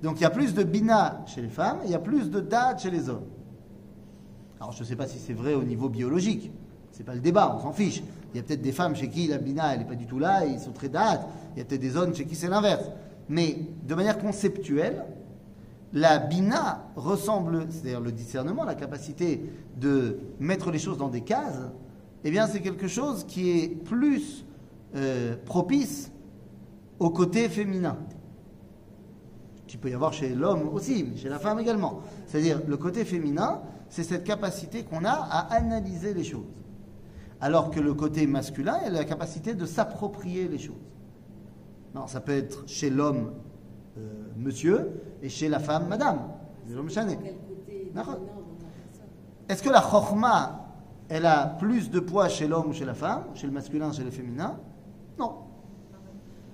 Donc 0.03 0.21
il 0.21 0.23
y 0.23 0.27
a 0.27 0.31
plus 0.31 0.55
de 0.55 0.63
Bina 0.63 1.23
chez 1.27 1.41
les 1.41 1.49
femmes 1.49 1.79
il 1.85 1.91
y 1.91 1.95
a 1.95 1.99
plus 1.99 2.31
de 2.31 2.41
Da'at 2.41 2.77
chez 2.77 2.91
les 2.91 3.09
hommes. 3.09 3.25
Alors 4.61 4.73
je 4.73 4.81
ne 4.81 4.85
sais 4.85 4.97
pas 4.97 5.07
si 5.07 5.19
c'est 5.19 5.33
vrai 5.33 5.55
au 5.55 5.63
niveau 5.63 5.89
biologique. 5.89 6.53
C'est 6.93 7.05
pas 7.05 7.15
le 7.15 7.21
débat, 7.21 7.57
on 7.59 7.63
s'en 7.63 7.73
fiche. 7.73 8.03
Il 8.33 8.37
y 8.37 8.41
a 8.41 8.43
peut-être 8.43 8.63
des 8.63 8.73
femmes 8.73 8.95
chez 8.95 9.09
qui 9.09 9.27
la 9.29 9.39
Bina 9.39 9.77
n'est 9.77 9.85
pas 9.85 9.95
du 9.95 10.07
tout 10.07 10.19
là 10.19 10.45
ils 10.45 10.61
sont 10.61 10.73
très 10.73 10.89
Da'at. 10.89 11.27
Il 11.55 11.59
y 11.59 11.63
a 11.63 11.65
peut-être 11.65 11.81
des 11.81 11.97
hommes 11.97 12.15
chez 12.15 12.27
qui 12.27 12.35
c'est 12.35 12.49
l'inverse. 12.49 12.91
Mais 13.29 13.57
de 13.87 13.95
manière 13.95 14.19
conceptuelle, 14.19 15.05
la 15.95 16.19
Bina 16.19 16.91
ressemble, 16.97 17.67
c'est-à-dire 17.71 18.01
le 18.01 18.13
discernement, 18.13 18.65
la 18.65 18.75
capacité 18.75 19.41
de 19.81 20.19
mettre 20.41 20.71
les 20.71 20.79
choses 20.79 20.99
dans 20.99 21.09
des 21.09 21.21
cases, 21.23 21.61
eh 22.25 22.31
bien 22.31 22.47
c'est 22.47 22.61
quelque 22.61 22.89
chose 22.89 23.25
qui 23.25 23.51
est 23.51 23.69
plus 23.69 24.45
euh, 24.97 25.37
propice 25.45 26.11
au 26.99 27.11
côté 27.11 27.49
féminin. 27.49 27.97
Qui 29.75 29.79
peut 29.79 29.91
y 29.91 29.95
avoir 29.95 30.13
chez 30.13 30.29
l'homme 30.29 30.69
aussi, 30.73 31.03
mais 31.03 31.17
chez 31.17 31.29
la 31.29 31.41
femme 31.41 31.59
également. 31.59 31.99
C'est-à-dire 32.29 32.61
le 32.65 32.77
côté 32.77 33.05
féminin, 33.05 33.61
c'est 33.89 34.05
cette 34.05 34.23
capacité 34.23 34.85
qu'on 34.85 35.05
a 35.05 35.11
à 35.11 35.53
analyser 35.53 36.15
les 36.15 36.23
choses. 36.23 36.47
Alors 37.41 37.73
que 37.73 37.81
le 37.81 37.93
côté 37.93 38.25
masculin, 38.29 38.79
il 38.87 38.95
a 38.95 38.99
la 38.99 39.05
capacité 39.05 39.53
de 39.53 39.67
s'approprier 39.67 40.47
les 40.47 40.59
choses. 40.59 40.77
Non, 41.93 42.07
ça 42.07 42.21
peut 42.21 42.37
être 42.37 42.63
chez 42.69 42.89
l'homme 42.89 43.33
euh, 43.99 44.29
monsieur 44.37 44.93
et 45.21 45.29
chez 45.29 45.49
la 45.49 45.59
femme 45.59 45.89
madame. 45.89 46.21
Est-ce 49.49 49.61
que 49.61 49.71
la 49.71 49.81
chorma, 49.81 50.69
elle 51.09 51.27
a 51.27 51.47
plus 51.47 51.91
de 51.91 51.99
poids 51.99 52.29
chez 52.29 52.47
l'homme 52.47 52.69
ou 52.69 52.73
chez 52.73 52.85
la 52.85 52.95
femme, 52.95 53.25
chez 53.35 53.49
le 53.49 53.53
masculin, 53.53 53.91
chez 53.91 54.05
le 54.05 54.13
féminin? 54.13 54.57
Non. 55.19 55.33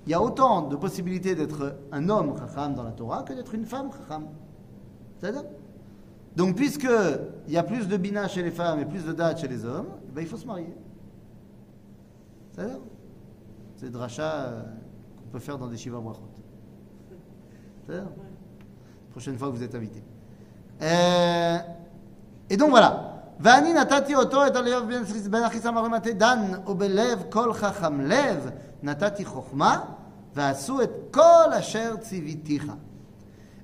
Il 0.09 0.11
y 0.11 0.13
a 0.13 0.21
autant 0.21 0.63
de 0.63 0.75
possibilités 0.75 1.33
d'être 1.33 1.77
un 1.91 2.09
homme 2.09 2.35
chacham 2.37 2.75
dans 2.75 2.83
la 2.83 2.91
Torah 2.91 3.23
que 3.23 3.33
d'être 3.33 3.55
une 3.55 3.65
femme 3.65 3.89
chacham. 3.91 4.27
C'est-à-dire 5.19 5.43
Donc, 6.35 6.55
puisque 6.55 6.87
il 7.47 7.53
y 7.53 7.57
a 7.57 7.63
plus 7.63 7.87
de 7.87 7.97
bina 7.97 8.27
chez 8.27 8.43
les 8.43 8.51
femmes 8.51 8.79
et 8.79 8.85
plus 8.85 9.03
de 9.03 9.13
date 9.13 9.39
chez 9.39 9.47
les 9.47 9.65
hommes, 9.65 9.87
eh 10.07 10.11
ben, 10.11 10.21
il 10.21 10.27
faut 10.27 10.37
se 10.37 10.45
marier. 10.45 10.75
C'est-à-dire 12.51 12.79
C'est 13.77 13.85
le 13.87 13.91
dracha 13.91 14.23
euh, 14.23 14.61
qu'on 15.17 15.29
peut 15.31 15.39
faire 15.39 15.57
dans 15.57 15.67
des 15.67 15.77
shiva 15.77 15.99
brachot. 15.99 16.21
C'est-à-dire 17.85 18.09
Prochaine 19.11 19.37
fois 19.37 19.47
que 19.49 19.55
vous 19.55 19.63
êtes 19.63 19.73
invité. 19.73 20.03
Euh, 20.81 21.57
et 22.49 22.57
donc 22.57 22.69
voilà. 22.69 23.15
ואני 23.39 23.73
נתתי 23.73 24.15
אותו 24.15 24.47
את 24.47 24.55
הלב 24.55 24.87
בין 24.87 25.03
בין 25.29 25.43
אחיסם 25.43 25.77
הרמתי 25.77 26.13
דן 26.13 26.39
ובלב 26.67 27.23
כל 27.29 27.53
חכם 27.53 28.01
לב 28.01 28.49
נתתי 28.83 29.25
חוכמה 29.25 29.83
ועשו 30.35 30.81
את 30.81 30.91
כל 31.11 31.53
אשר 31.53 31.95
ציוויתיך. 31.97 32.71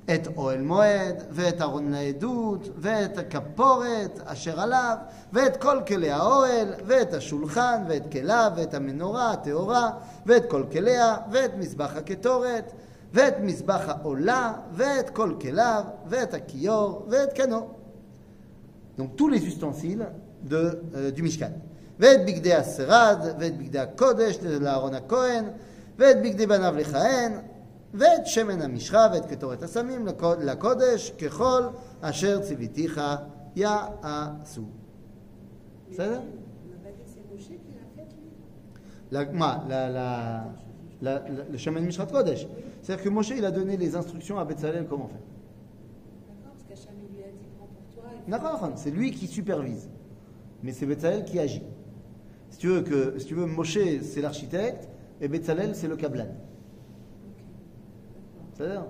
את 0.06 0.28
אוהל 0.38 0.62
מועד 0.62 1.24
ואת 1.32 1.62
ארון 1.62 1.94
העדות 1.94 2.70
ואת 2.78 3.18
הכפורת 3.18 4.20
אשר 4.26 4.62
עליו 4.62 4.98
ואת 5.34 5.58
כל 5.58 5.80
כלי 5.88 6.12
האוהל 6.12 6.68
ואת 6.86 7.14
השולחן 7.14 7.84
ואת 7.88 8.12
כליו 8.12 8.52
ואת 8.56 8.74
המנורה 8.74 9.32
הטהורה 9.32 9.92
ואת 10.26 10.50
כל 10.50 10.64
כליה 10.72 11.16
ואת 11.32 11.52
מזבח 11.58 11.96
הקטורת 11.96 12.72
ואת 13.14 13.40
מזבח 13.40 13.82
העולה 13.88 14.54
ואת 14.74 15.10
כל 15.10 15.34
כליו 15.42 15.84
ואת 16.06 16.34
הכיור 16.34 17.06
ואת 17.10 17.34
קנו. 17.34 17.68
Donc 18.98 19.16
tous 19.16 19.30
les 19.30 19.40
ustensiles 19.40 20.06
de, 20.44 20.82
euh, 20.96 21.12
du 21.12 21.22
Mishkan. 21.24 21.54
ואת 22.00 22.26
בגדי 22.26 22.54
השרד, 22.54 23.18
ואת 23.40 23.58
בגדי 23.58 23.80
הקודש 23.80 24.38
לאהרון 24.44 24.94
הכהן, 24.94 25.46
ואת 25.98 26.18
בגדי 26.24 26.46
בניו 26.46 26.74
לכהן, 26.78 27.32
ואת 27.94 28.26
שמן 28.26 28.62
המשחה, 28.62 29.08
ואת 29.14 29.26
קטורת 29.26 29.64
הסמים 29.64 30.08
לקוד- 30.08 30.44
לקודש, 30.44 31.12
ככל 31.12 31.62
אשר 32.02 32.42
ציוויתיך 32.42 33.02
יעשו. 33.56 34.62
בסדר? 35.92 36.20
On 36.20 36.22
n'a 36.22 36.84
pas 36.84 36.92
dit 36.92 37.04
que 37.04 37.10
c'est 37.14 37.34
Moshe 37.34 37.48
qui 37.48 37.74
l'a 37.76 37.88
fait, 37.96 38.08
lui 38.16 38.32
La- 39.12 39.32
מה, 39.32 39.66
la- 39.70 39.90
la- 39.90 40.46
la- 41.02 41.20
la- 41.30 41.44
le 41.52 41.58
chemin 41.58 41.82
de 41.82 41.86
Mishrat 41.86 42.06
Kodesh. 42.06 42.48
C'est-à-dire 42.82 43.04
que 43.04 43.10
Moshe, 43.10 43.32
il 43.32 43.46
a 43.46 43.52
donné 43.52 43.76
les 43.78 43.96
instructions 43.96 44.38
à 44.40 44.46
Betzalel 44.46 44.86
comment 44.90 45.08
faire. 45.08 45.18
D'accord 46.30 46.54
Parce 46.54 46.64
qu'Hacham 46.70 46.96
il 47.04 47.16
lui 47.18 47.24
a 47.24 47.28
dit 47.28 47.48
prends 47.58 47.68
pour 47.76 47.86
toi. 47.94 48.10
et 48.16 48.22
puis- 48.24 48.32
D'accord, 48.32 48.72
c'est 48.78 48.92
lui 48.92 49.12
qui 49.12 49.28
supervise. 49.28 49.90
Mais 50.64 50.72
c'est 50.72 50.86
Betzalel 50.86 51.26
qui 51.26 51.38
agit. 51.40 51.64
Si 52.52 52.58
tu 52.58 52.68
veux, 52.68 52.82
que, 52.82 53.20
si 53.20 53.26
tu 53.26 53.34
veux 53.36 53.46
Moshe, 53.48 53.78
c'est 54.02 54.22
l'architecte, 54.22 54.88
et 55.21 55.29
Betzalel, 55.29 55.75
c'est 55.75 55.89
le 55.89 55.97
kablan. 55.97 56.27
C'est-à-dire 58.55 58.85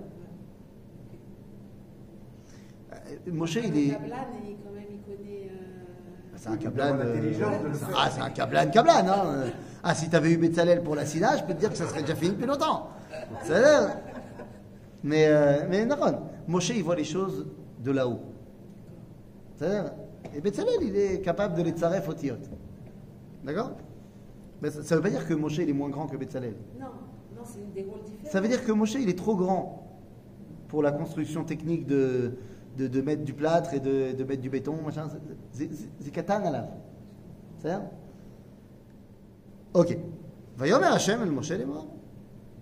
euh, 2.93 3.31
Moshe, 3.31 3.55
il 3.55 3.71
Le 3.71 3.77
est. 3.77 3.89
Kablan, 3.91 4.15
il, 4.45 4.55
quand 4.63 4.71
même, 4.71 4.83
il 4.91 5.01
connaît. 5.01 5.49
euh, 5.49 6.35
C'est 6.35 6.49
un 6.49 6.57
Kablan. 6.57 6.97
euh, 6.99 7.31
ah, 7.95 8.09
c'est 8.11 8.21
un 8.21 8.29
Kablan, 8.29 8.69
Kablan. 8.71 9.07
Hein. 9.07 9.43
Ah, 9.83 9.93
si 9.95 10.09
t'avais 10.09 10.31
eu 10.31 10.37
Betzalel 10.37 10.81
pour 10.83 10.95
la 10.95 11.05
Sina, 11.05 11.37
je 11.37 11.43
peux 11.43 11.53
te 11.53 11.59
dire 11.59 11.69
que 11.69 11.77
ça 11.77 11.87
serait 11.87 12.01
déjà 12.01 12.15
fini 12.15 12.31
depuis 12.31 12.47
longtemps. 12.47 12.89
L'air. 13.49 13.97
Mais, 15.03 15.27
euh, 15.27 15.65
mais 15.69 15.85
non, 15.85 15.95
Moshe, 16.47 16.69
il 16.69 16.83
voit 16.83 16.95
les 16.95 17.03
choses 17.03 17.45
de 17.79 17.91
là-haut. 17.91 18.19
C'est-à-dire, 19.55 19.91
et 20.35 20.41
Betzalel, 20.41 20.79
il 20.81 20.95
est 20.95 21.21
capable 21.21 21.55
de 21.55 21.63
les 21.63 21.71
tsaref 21.71 22.07
au 22.09 22.13
tiot. 22.13 22.35
D'accord? 23.43 23.71
Mais 24.61 24.71
ça 24.71 24.79
ne 24.79 24.95
veut 24.95 25.01
pas 25.01 25.09
dire 25.09 25.27
que 25.27 25.33
Moshe, 25.33 25.57
il 25.57 25.69
est 25.69 25.73
moins 25.73 25.89
grand 25.89 26.07
que 26.07 26.17
Betzalel. 26.17 26.55
Non, 26.79 26.85
non, 27.35 27.41
c'est 27.43 27.59
une 27.59 27.71
des 27.71 27.83
rôles 27.83 28.01
différents. 28.03 28.31
Ça 28.31 28.41
veut 28.41 28.47
dire 28.47 28.65
que 28.65 28.71
Moshe, 28.71 28.95
il 28.95 29.09
est 29.09 29.17
trop 29.17 29.35
grand 29.35 29.83
pour 30.67 30.81
la 30.83 30.91
construction 30.91 31.43
technique 31.43 31.85
de, 31.85 32.33
de, 32.77 32.87
de 32.87 33.01
mettre 33.01 33.23
du 33.23 33.33
plâtre 33.33 33.73
et 33.73 33.79
de, 33.79 34.13
de 34.13 34.23
mettre 34.23 34.41
du 34.41 34.49
béton, 34.49 34.75
machin. 34.83 35.07
C'est- 35.51 36.11
katan 36.11 36.45
à 36.45 36.49
la. 36.51 36.69
C'est 37.59 37.69
ça 37.69 37.89
Ok. 39.73 39.97
Vayomer 40.57 40.87
Hashem 40.87 41.21
el 41.21 41.31
Moshe 41.31 41.51
est 41.51 41.65
mort. 41.65 41.87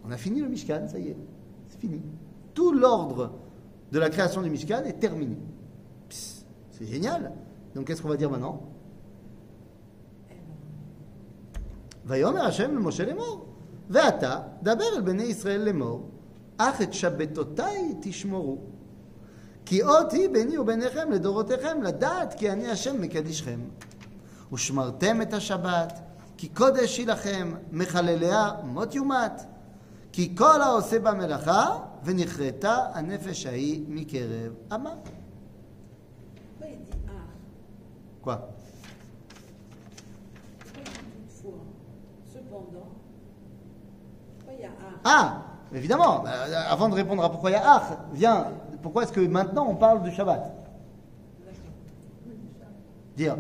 On 0.04 0.12
a 0.12 0.18
fini 0.18 0.42
le 0.42 0.50
Mishkan, 0.50 0.88
ça 0.88 1.00
y 1.00 1.10
est. 1.10 1.18
C'est 1.70 1.80
fini. 1.80 2.02
Tout 2.54 2.74
l'ordre 2.74 3.32
de 3.92 4.00
la 4.00 4.10
création 4.10 4.42
du 4.42 4.50
Mishkan 4.50 4.84
est 4.84 5.00
terminé. 5.00 5.38
C'est 6.10 6.86
génial. 6.86 7.32
Donc 7.74 7.88
qu'est-ce 7.88 8.02
qu'on 8.02 8.10
va 8.10 8.18
dire 8.18 8.30
maintenant? 8.30 8.62
ויאמר 12.06 12.46
השם 12.46 12.76
למשה 12.76 13.06
לאמור, 13.06 13.46
ואתה 13.90 14.40
דבר 14.64 14.84
אל 14.96 15.02
בני 15.02 15.24
ישראל 15.24 15.62
לאמור, 15.62 16.10
אך 16.58 16.82
את 16.82 16.94
שבתותיי 16.94 17.96
תשמרו. 18.02 18.58
כי 19.66 19.84
אות 19.84 20.14
היא 20.14 20.30
ביני 20.30 20.58
וביניכם 20.58 21.12
לדורותיכם, 21.12 21.82
לדעת 21.84 22.34
כי 22.34 22.52
אני 22.52 22.72
השם 22.72 23.02
מקדישכם. 23.02 23.60
ושמרתם 24.54 25.22
את 25.22 25.34
השבת, 25.34 26.00
כי 26.38 26.50
קודש 26.50 26.98
היא 26.98 27.08
לכם, 27.08 27.54
מחלליה 27.72 28.52
מות 28.64 28.96
יומת. 28.96 29.42
כי 30.12 30.36
כל 30.36 30.62
העושה 30.62 31.00
בה 31.00 31.14
מלאכה, 31.14 31.78
ונכרתה 32.04 32.78
הנפש 32.94 33.46
ההיא 33.46 33.84
מקרב 33.88 34.54
עמה. 34.72 34.94
Quoi 38.26 38.55
ah 45.04 45.06
Ah, 45.06 45.42
évidemment. 45.74 46.24
Euh, 46.26 46.64
Avant 46.70 46.90
de 46.90 46.96
répondre 46.96 47.24
à 47.24 47.30
pourquoi 47.30 47.50
il 47.52 47.54
y 47.54 47.56
a 47.58 47.76
Ach, 47.76 47.84
viens. 48.14 48.48
Pourquoi 48.82 49.04
est-ce 49.04 49.12
que 49.14 49.22
maintenant 49.22 49.66
on 49.70 49.76
parle 49.76 50.04
du 50.04 50.12
Shabbat? 50.12 50.54
Dire, 53.16 53.38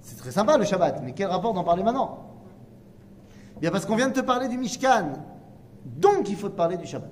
c'est 0.00 0.16
très 0.16 0.30
sympa 0.30 0.56
le 0.56 0.64
Shabbat, 0.64 1.02
mais 1.04 1.12
quel 1.12 1.28
rapport 1.28 1.52
d'en 1.52 1.62
parler 1.64 1.82
maintenant? 1.82 2.18
Bien 3.60 3.70
parce 3.70 3.84
qu'on 3.84 3.96
vient 3.96 4.08
de 4.08 4.14
te 4.14 4.20
parler 4.20 4.48
du 4.48 4.56
Mishkan, 4.56 5.12
donc 5.84 6.28
il 6.30 6.36
faut 6.36 6.48
te 6.48 6.56
parler 6.56 6.78
du 6.78 6.86
Shabbat. 6.86 7.10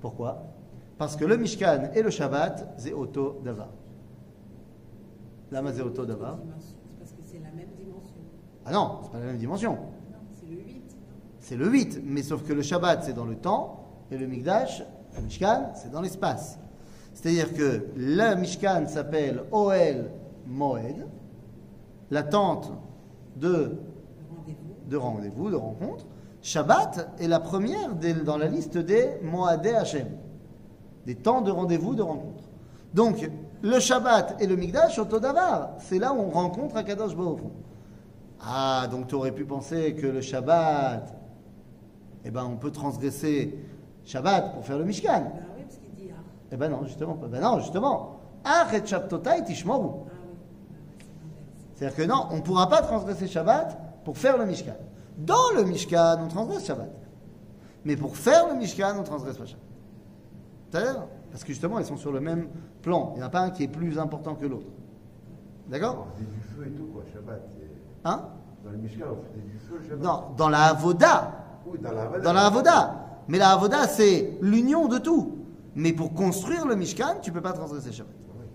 Pourquoi? 0.00 0.42
Parce 0.96 1.16
que 1.16 1.24
le 1.26 1.36
Mishkan 1.36 1.90
et 1.94 2.02
le 2.02 2.10
Shabbat, 2.10 2.74
c'est 2.78 2.92
Oto 2.94 3.40
Davar. 3.44 3.68
Lama 5.50 5.70
c'est 5.74 5.82
Oto 5.82 6.06
Davar. 6.06 6.38
parce 6.98 7.10
que 7.12 7.22
c'est 7.22 7.38
la 7.40 7.50
même 7.50 7.68
dimension. 7.76 8.16
Ah 8.64 8.72
non, 8.72 9.00
c'est 9.02 9.12
pas 9.12 9.18
la 9.18 9.26
même 9.26 9.38
dimension. 9.38 9.76
C'est 11.40 11.56
le 11.56 11.68
8. 11.68 11.92
C'est 11.92 11.98
le 11.98 12.02
8, 12.02 12.02
mais 12.04 12.22
sauf 12.22 12.42
que 12.44 12.52
le 12.52 12.62
Shabbat, 12.62 13.02
c'est 13.04 13.12
dans 13.12 13.24
le 13.24 13.36
temps, 13.36 13.86
et 14.10 14.18
le 14.18 14.26
Mikdash, 14.26 14.82
le 15.16 15.22
Mishkan, 15.22 15.72
c'est 15.74 15.90
dans 15.90 16.00
l'espace. 16.00 16.58
C'est-à-dire 17.14 17.52
que 17.54 17.86
le 17.96 18.34
Mishkan 18.36 18.86
s'appelle 18.86 19.44
Oel 19.52 20.10
Moed, 20.46 21.06
la 22.10 22.22
tente 22.22 22.72
de, 23.36 23.78
Rendez-vous. 24.36 24.88
de 24.88 24.96
rendez-vous, 24.96 25.50
de 25.50 25.56
rencontre. 25.56 26.06
Shabbat 26.42 27.14
est 27.20 27.28
la 27.28 27.40
première 27.40 27.94
dans 28.24 28.38
la 28.38 28.46
liste 28.46 28.78
des 28.78 29.18
Moadé 29.22 29.70
Hashem, 29.70 30.08
des 31.06 31.14
temps 31.14 31.42
de 31.42 31.50
rendez-vous, 31.50 31.94
de 31.94 32.02
rencontre. 32.02 32.44
Donc, 32.94 33.30
le 33.62 33.78
Shabbat 33.78 34.40
et 34.40 34.46
le 34.46 34.56
Mikdash, 34.56 34.98
Otodavar, 34.98 35.74
c'est 35.78 35.98
là 35.98 36.12
où 36.12 36.18
on 36.18 36.30
rencontre 36.30 36.76
Akadosh 36.76 37.14
Baruch. 37.14 37.40
Ah, 38.40 38.88
donc 38.90 39.06
tu 39.06 39.14
aurais 39.14 39.32
pu 39.32 39.44
penser 39.44 39.94
que 39.94 40.06
le 40.06 40.22
Shabbat, 40.22 41.19
eh 42.24 42.30
ben, 42.30 42.44
on 42.44 42.56
peut 42.56 42.70
transgresser 42.70 43.58
Shabbat 44.04 44.54
pour 44.54 44.64
faire 44.64 44.78
le 44.78 44.84
Mishkan. 44.84 45.20
Ben 45.20 45.42
oui, 45.56 45.62
parce 45.62 45.78
qu'il 45.78 45.94
dit 45.94 46.10
ah. 46.12 46.20
Eh 46.52 46.56
ben 46.56 46.68
non, 46.68 46.84
justement. 46.84 47.14
pas. 47.14 47.26
Ben 47.26 47.40
non, 47.40 47.58
justement. 47.60 48.20
Tishmoru. 48.42 48.44
Ah 48.44 48.66
oui. 48.66 48.80
Ouais, 49.44 50.92
c'est 50.98 51.06
l'inverse. 51.06 51.34
C'est-à-dire 51.74 51.96
que 51.96 52.02
non, 52.02 52.26
on 52.30 52.36
ne 52.36 52.42
pourra 52.42 52.68
pas 52.68 52.82
transgresser 52.82 53.26
Shabbat 53.26 54.04
pour 54.04 54.18
faire 54.18 54.38
le 54.38 54.46
Mishkan. 54.46 54.76
Dans 55.18 55.50
le 55.54 55.64
Mishkan, 55.64 56.18
on 56.24 56.28
transgresse 56.28 56.66
Shabbat. 56.66 56.90
Mais 57.84 57.96
pour 57.96 58.16
faire 58.16 58.48
le 58.48 58.54
Mishkan, 58.54 58.96
on 58.98 59.02
transgresse 59.02 59.36
pas 59.36 59.46
Shabbat. 59.46 59.64
C'est-à-dire 60.70 61.06
Parce 61.30 61.42
que 61.44 61.52
justement, 61.52 61.78
ils 61.78 61.84
sont 61.84 61.96
sur 61.96 62.12
le 62.12 62.20
même 62.20 62.48
plan. 62.82 63.12
Il 63.14 63.18
n'y 63.18 63.22
en 63.24 63.26
a 63.26 63.30
pas 63.30 63.40
un 63.40 63.50
qui 63.50 63.64
est 63.64 63.68
plus 63.68 63.98
important 63.98 64.34
que 64.34 64.46
l'autre. 64.46 64.70
D'accord? 65.68 66.06
On 66.08 66.14
faisait 66.14 66.26
du 66.26 66.40
feu 66.40 66.66
et 66.66 66.76
tout, 66.76 66.86
quoi, 66.92 67.02
Shabbat. 67.12 67.48
Hein? 68.04 68.24
Dans 68.64 68.70
le 68.70 68.78
Mishkan, 68.78 69.04
on 69.10 69.22
faisait 69.30 69.46
du 69.46 69.58
feu, 69.58 69.80
Shabbat. 69.88 70.02
Non, 70.02 70.34
dans 70.36 70.48
la 70.48 70.64
Avoda. 70.64 71.32
Oui, 71.65 71.79
dans 71.79 71.91
la 71.91 72.03
Havana. 72.03 72.23
Dans 72.23 72.33
la 72.33 72.45
Avoda. 72.45 72.95
Mais 73.27 73.37
la 73.37 73.51
Avoda, 73.51 73.87
c'est 73.87 74.37
l'union 74.41 74.87
de 74.87 74.97
tout. 74.97 75.37
Mais 75.75 75.93
pour 75.93 76.13
construire 76.13 76.65
le 76.65 76.75
Mishkan, 76.75 77.15
tu 77.21 77.31
ne 77.31 77.35
peux 77.35 77.41
pas 77.41 77.53
transgresser 77.53 77.91
Shabbat. 77.91 78.13
Oui. 78.39 78.45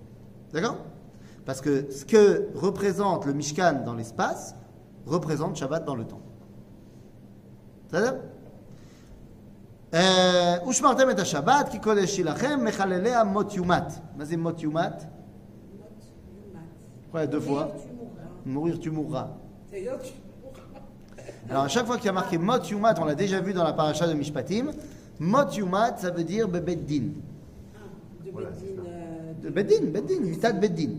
D'accord 0.53 0.77
Parce 1.45 1.61
que 1.61 1.91
ce 1.91 2.05
que 2.05 2.49
représente 2.55 3.27
le 3.27 3.33
Mishkan 3.33 3.83
dans 3.85 3.95
l'espace 3.95 4.55
représente 5.07 5.57
Shabbat 5.57 5.85
dans 5.85 5.97
le 5.97 6.05
temps. 6.05 6.23
C'est-à-dire 7.89 8.15
אה, 9.95 10.57
ושמרתם 10.69 11.11
את 11.11 11.19
השבת 11.19 11.69
כי 11.71 11.79
קודש 11.79 12.19
היא 12.19 12.25
לכם, 12.25 12.61
מחלליה 12.65 13.25
מות 13.25 13.55
יומת. 13.55 13.93
מה 14.17 14.25
זה 14.25 14.37
מות 14.37 14.63
יומת? 14.63 15.03
Note, 15.03 15.05
Yumat. 16.55 17.15
Ouais, 17.15 17.27
deux 17.27 17.41
fois. 17.41 17.69
Et 19.73 19.89
alors 21.50 21.64
à 21.64 21.68
chaque 21.68 21.86
fois 21.86 21.98
qu'il 21.98 22.08
y 22.08 22.10
a 22.10 22.14
marqué 22.14 22.38
mot 22.38 22.60
yumat, 22.64 22.96
on 23.00 23.06
l'a 23.06 23.16
déjà 23.16 23.40
vu 23.40 23.54
dans 23.54 23.64
la 23.64 23.74
paracha 23.74 24.08
de 24.08 24.14
Mishpatim, 24.14 24.72
mot 25.20 25.50
yumat, 25.52 25.98
ça 25.98 26.10
veut 26.12 26.24
dire 26.24 26.48
bebeddin. 26.48 27.10
Ah, 27.76 27.80
de 28.26 28.32
Voilà, 28.32 28.50
Beddin. 28.50 28.82
euh, 28.88 29.34
De 29.44 29.50
beddin, 29.50 29.86
beddin, 29.92 30.20
mitat 30.22 30.54
beddin. 30.54 30.90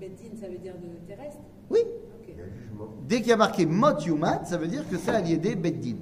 Beddin, 0.00 0.36
ça 0.40 0.48
veut 0.48 0.58
dire 0.58 0.74
de 0.74 1.06
terrestre 1.06 1.40
Oui. 1.70 1.80
Dès 3.08 3.18
qu'il 3.18 3.28
y 3.28 3.32
a 3.32 3.36
marqué 3.36 3.66
mot 3.66 3.98
yumat, 3.98 4.44
ça 4.44 4.56
veut 4.58 4.68
dire 4.68 4.88
que 4.88 4.96
c'est 4.96 5.10
allié 5.10 5.36
des 5.38 5.56
beddin. 5.56 5.96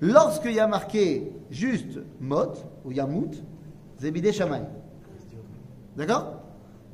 Lorsqu'il 0.00 0.52
y 0.52 0.60
a 0.60 0.66
marqué 0.68 1.32
juste 1.50 1.98
mot 2.20 2.52
ou 2.84 2.92
yamut, 2.92 3.42
c'est 3.98 4.10
bidé 4.10 4.30
shamay. 4.30 4.62
D'accord? 5.96 6.42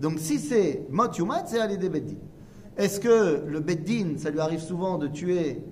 Donc 0.01 0.19
si 0.19 0.39
c'est 0.39 0.87
mot 0.89 1.13
yumat, 1.13 1.45
c'est 1.47 1.61
allié 1.61 1.77
des 1.77 1.89
beddin. 1.91 2.15
Est-ce 2.77 3.01
que 3.01 3.45
le 3.47 3.61
beddin, 3.61 4.17
ça 4.17 4.31
lui 4.31 4.41
arrive 4.41 4.61
souvent 4.61 4.99
de 4.99 5.09
tuer 5.09 5.63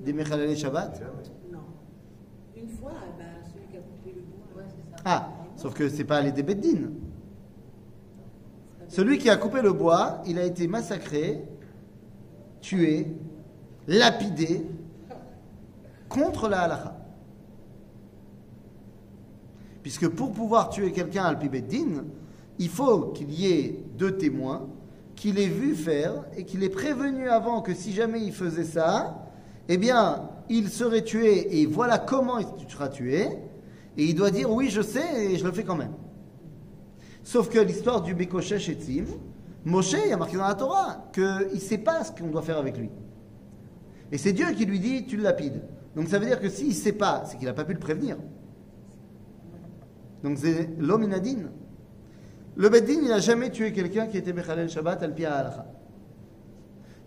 des 0.00 0.12
mechalele 0.12 0.56
Shabbat? 0.56 1.00
Non. 1.52 1.60
Une 2.56 2.68
fois, 2.68 2.92
eh 3.04 3.18
ben, 3.18 3.26
celui 3.44 3.66
qui 3.66 3.76
a 3.76 3.80
coupé 3.80 4.12
le 4.14 4.22
bois. 4.22 4.62
Ouais, 4.62 4.68
c'est 4.68 4.96
ça. 4.96 5.02
Ah, 5.04 5.32
sauf 5.56 5.74
que 5.74 5.88
c'est 5.88 6.04
pas 6.04 6.18
allié 6.18 6.32
des 6.32 6.42
beddin. 6.42 6.90
Celui 8.88 9.18
qui 9.18 9.30
a 9.30 9.36
coupé 9.36 9.62
le 9.62 9.72
bois, 9.72 10.22
il 10.26 10.38
a 10.38 10.44
été 10.44 10.68
massacré, 10.68 11.44
tué, 12.60 13.06
lapidé 13.86 14.66
contre 16.08 16.48
la 16.48 16.62
halakha. 16.62 16.96
Puisque 19.82 20.08
pour 20.08 20.32
pouvoir 20.32 20.70
tuer 20.70 20.90
quelqu'un 20.90 21.24
al 21.24 21.38
pibeddin, 21.38 22.04
il 22.58 22.68
faut 22.68 23.12
qu'il 23.12 23.30
y 23.30 23.46
ait 23.46 23.84
deux 23.96 24.16
témoins, 24.16 24.68
qu'il 25.16 25.38
ait 25.38 25.48
vu 25.48 25.74
faire 25.74 26.24
et 26.36 26.44
qu'il 26.44 26.62
ait 26.62 26.68
prévenu 26.68 27.28
avant 27.28 27.62
que 27.62 27.74
si 27.74 27.92
jamais 27.92 28.20
il 28.20 28.32
faisait 28.32 28.64
ça, 28.64 29.26
eh 29.68 29.78
bien, 29.78 30.30
il 30.48 30.68
serait 30.68 31.02
tué 31.02 31.60
et 31.60 31.66
voilà 31.66 31.98
comment 31.98 32.38
il 32.38 32.70
sera 32.70 32.88
tué. 32.88 33.26
Et 33.96 34.04
il 34.04 34.14
doit 34.14 34.30
dire 34.30 34.52
oui, 34.52 34.68
je 34.68 34.82
sais 34.82 35.32
et 35.32 35.38
je 35.38 35.44
le 35.44 35.52
fais 35.52 35.64
quand 35.64 35.74
même. 35.74 35.94
Sauf 37.24 37.48
que 37.48 37.58
l'histoire 37.58 38.02
du 38.02 38.14
Bekoshesh 38.14 38.68
et 38.68 38.74
Tzim, 38.74 39.06
Moshe, 39.64 39.96
il 40.04 40.10
y 40.10 40.12
a 40.12 40.16
marqué 40.16 40.36
dans 40.36 40.46
la 40.46 40.54
Torah 40.54 41.08
qu'il 41.12 41.24
ne 41.54 41.58
sait 41.58 41.78
pas 41.78 42.04
ce 42.04 42.12
qu'on 42.12 42.28
doit 42.28 42.42
faire 42.42 42.58
avec 42.58 42.76
lui. 42.76 42.90
Et 44.12 44.18
c'est 44.18 44.32
Dieu 44.32 44.46
qui 44.52 44.66
lui 44.66 44.78
dit 44.78 45.06
tu 45.06 45.16
le 45.16 45.24
lapides. 45.24 45.62
Donc 45.96 46.08
ça 46.08 46.18
veut 46.18 46.26
dire 46.26 46.40
que 46.40 46.48
s'il 46.48 46.68
ne 46.68 46.72
sait 46.74 46.92
pas, 46.92 47.24
c'est 47.26 47.38
qu'il 47.38 47.46
n'a 47.46 47.54
pas 47.54 47.64
pu 47.64 47.72
le 47.72 47.80
prévenir. 47.80 48.16
Donc 50.22 50.38
c'est 50.38 50.70
l'homme 50.78 51.02
inadine. 51.02 51.50
Le 52.56 52.68
Beddin, 52.70 53.00
il 53.02 53.08
n'a 53.08 53.18
jamais 53.18 53.50
tué 53.50 53.72
quelqu'un 53.72 54.06
qui 54.06 54.16
était 54.16 54.32
Bechalel 54.32 54.70
Shabbat 54.70 55.02
al 55.02 55.14
Pia 55.14 55.34
Halacha. 55.34 55.66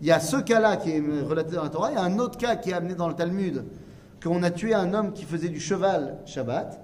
Il 0.00 0.06
y 0.06 0.12
a 0.12 0.20
ce 0.20 0.36
cas-là 0.36 0.76
qui 0.76 0.92
est 0.92 1.00
relaté 1.00 1.56
dans 1.56 1.64
la 1.64 1.68
Torah, 1.68 1.90
il 1.90 1.94
y 1.94 1.98
a 1.98 2.02
un 2.02 2.18
autre 2.18 2.38
cas 2.38 2.56
qui 2.56 2.70
est 2.70 2.72
amené 2.72 2.94
dans 2.94 3.08
le 3.08 3.14
Talmud, 3.14 3.64
qu'on 4.22 4.42
a 4.42 4.50
tué 4.50 4.74
un 4.74 4.94
homme 4.94 5.12
qui 5.12 5.24
faisait 5.24 5.48
du 5.48 5.60
cheval 5.60 6.18
Shabbat, 6.24 6.80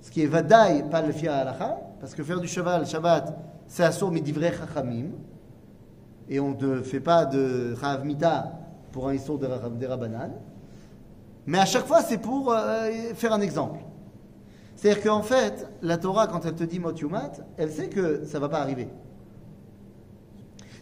ce 0.00 0.10
qui 0.10 0.22
est 0.22 0.26
Vadaï, 0.26 0.88
pas 0.90 1.02
le 1.02 1.12
Fia 1.12 1.54
parce 2.00 2.14
que 2.14 2.24
faire 2.24 2.40
du 2.40 2.48
cheval 2.48 2.86
Shabbat, 2.86 3.38
c'est 3.66 3.84
assour 3.84 4.10
midivrei 4.10 4.52
chachamim, 4.52 5.10
et 6.28 6.40
on 6.40 6.56
ne 6.58 6.82
fait 6.82 7.00
pas 7.00 7.26
de 7.26 7.74
Rav 7.80 8.04
Mita 8.04 8.52
pour 8.90 9.08
un 9.08 9.16
Rav 9.16 9.78
des 9.78 9.86
Rabbanan. 9.86 10.32
Mais 11.46 11.58
à 11.58 11.64
chaque 11.64 11.86
fois, 11.86 12.02
c'est 12.02 12.18
pour 12.18 12.52
euh, 12.52 12.90
faire 13.14 13.32
un 13.32 13.40
exemple. 13.40 13.80
C'est-à-dire 14.82 15.04
qu'en 15.04 15.22
fait, 15.22 15.68
la 15.80 15.96
Torah, 15.96 16.26
quand 16.26 16.44
elle 16.44 16.56
te 16.56 16.64
dit 16.64 16.80
mot 16.80 16.92
yumat, 16.92 17.34
elle 17.56 17.70
sait 17.70 17.88
que 17.88 18.24
ça 18.24 18.38
ne 18.38 18.40
va 18.40 18.48
pas 18.48 18.58
arriver. 18.58 18.88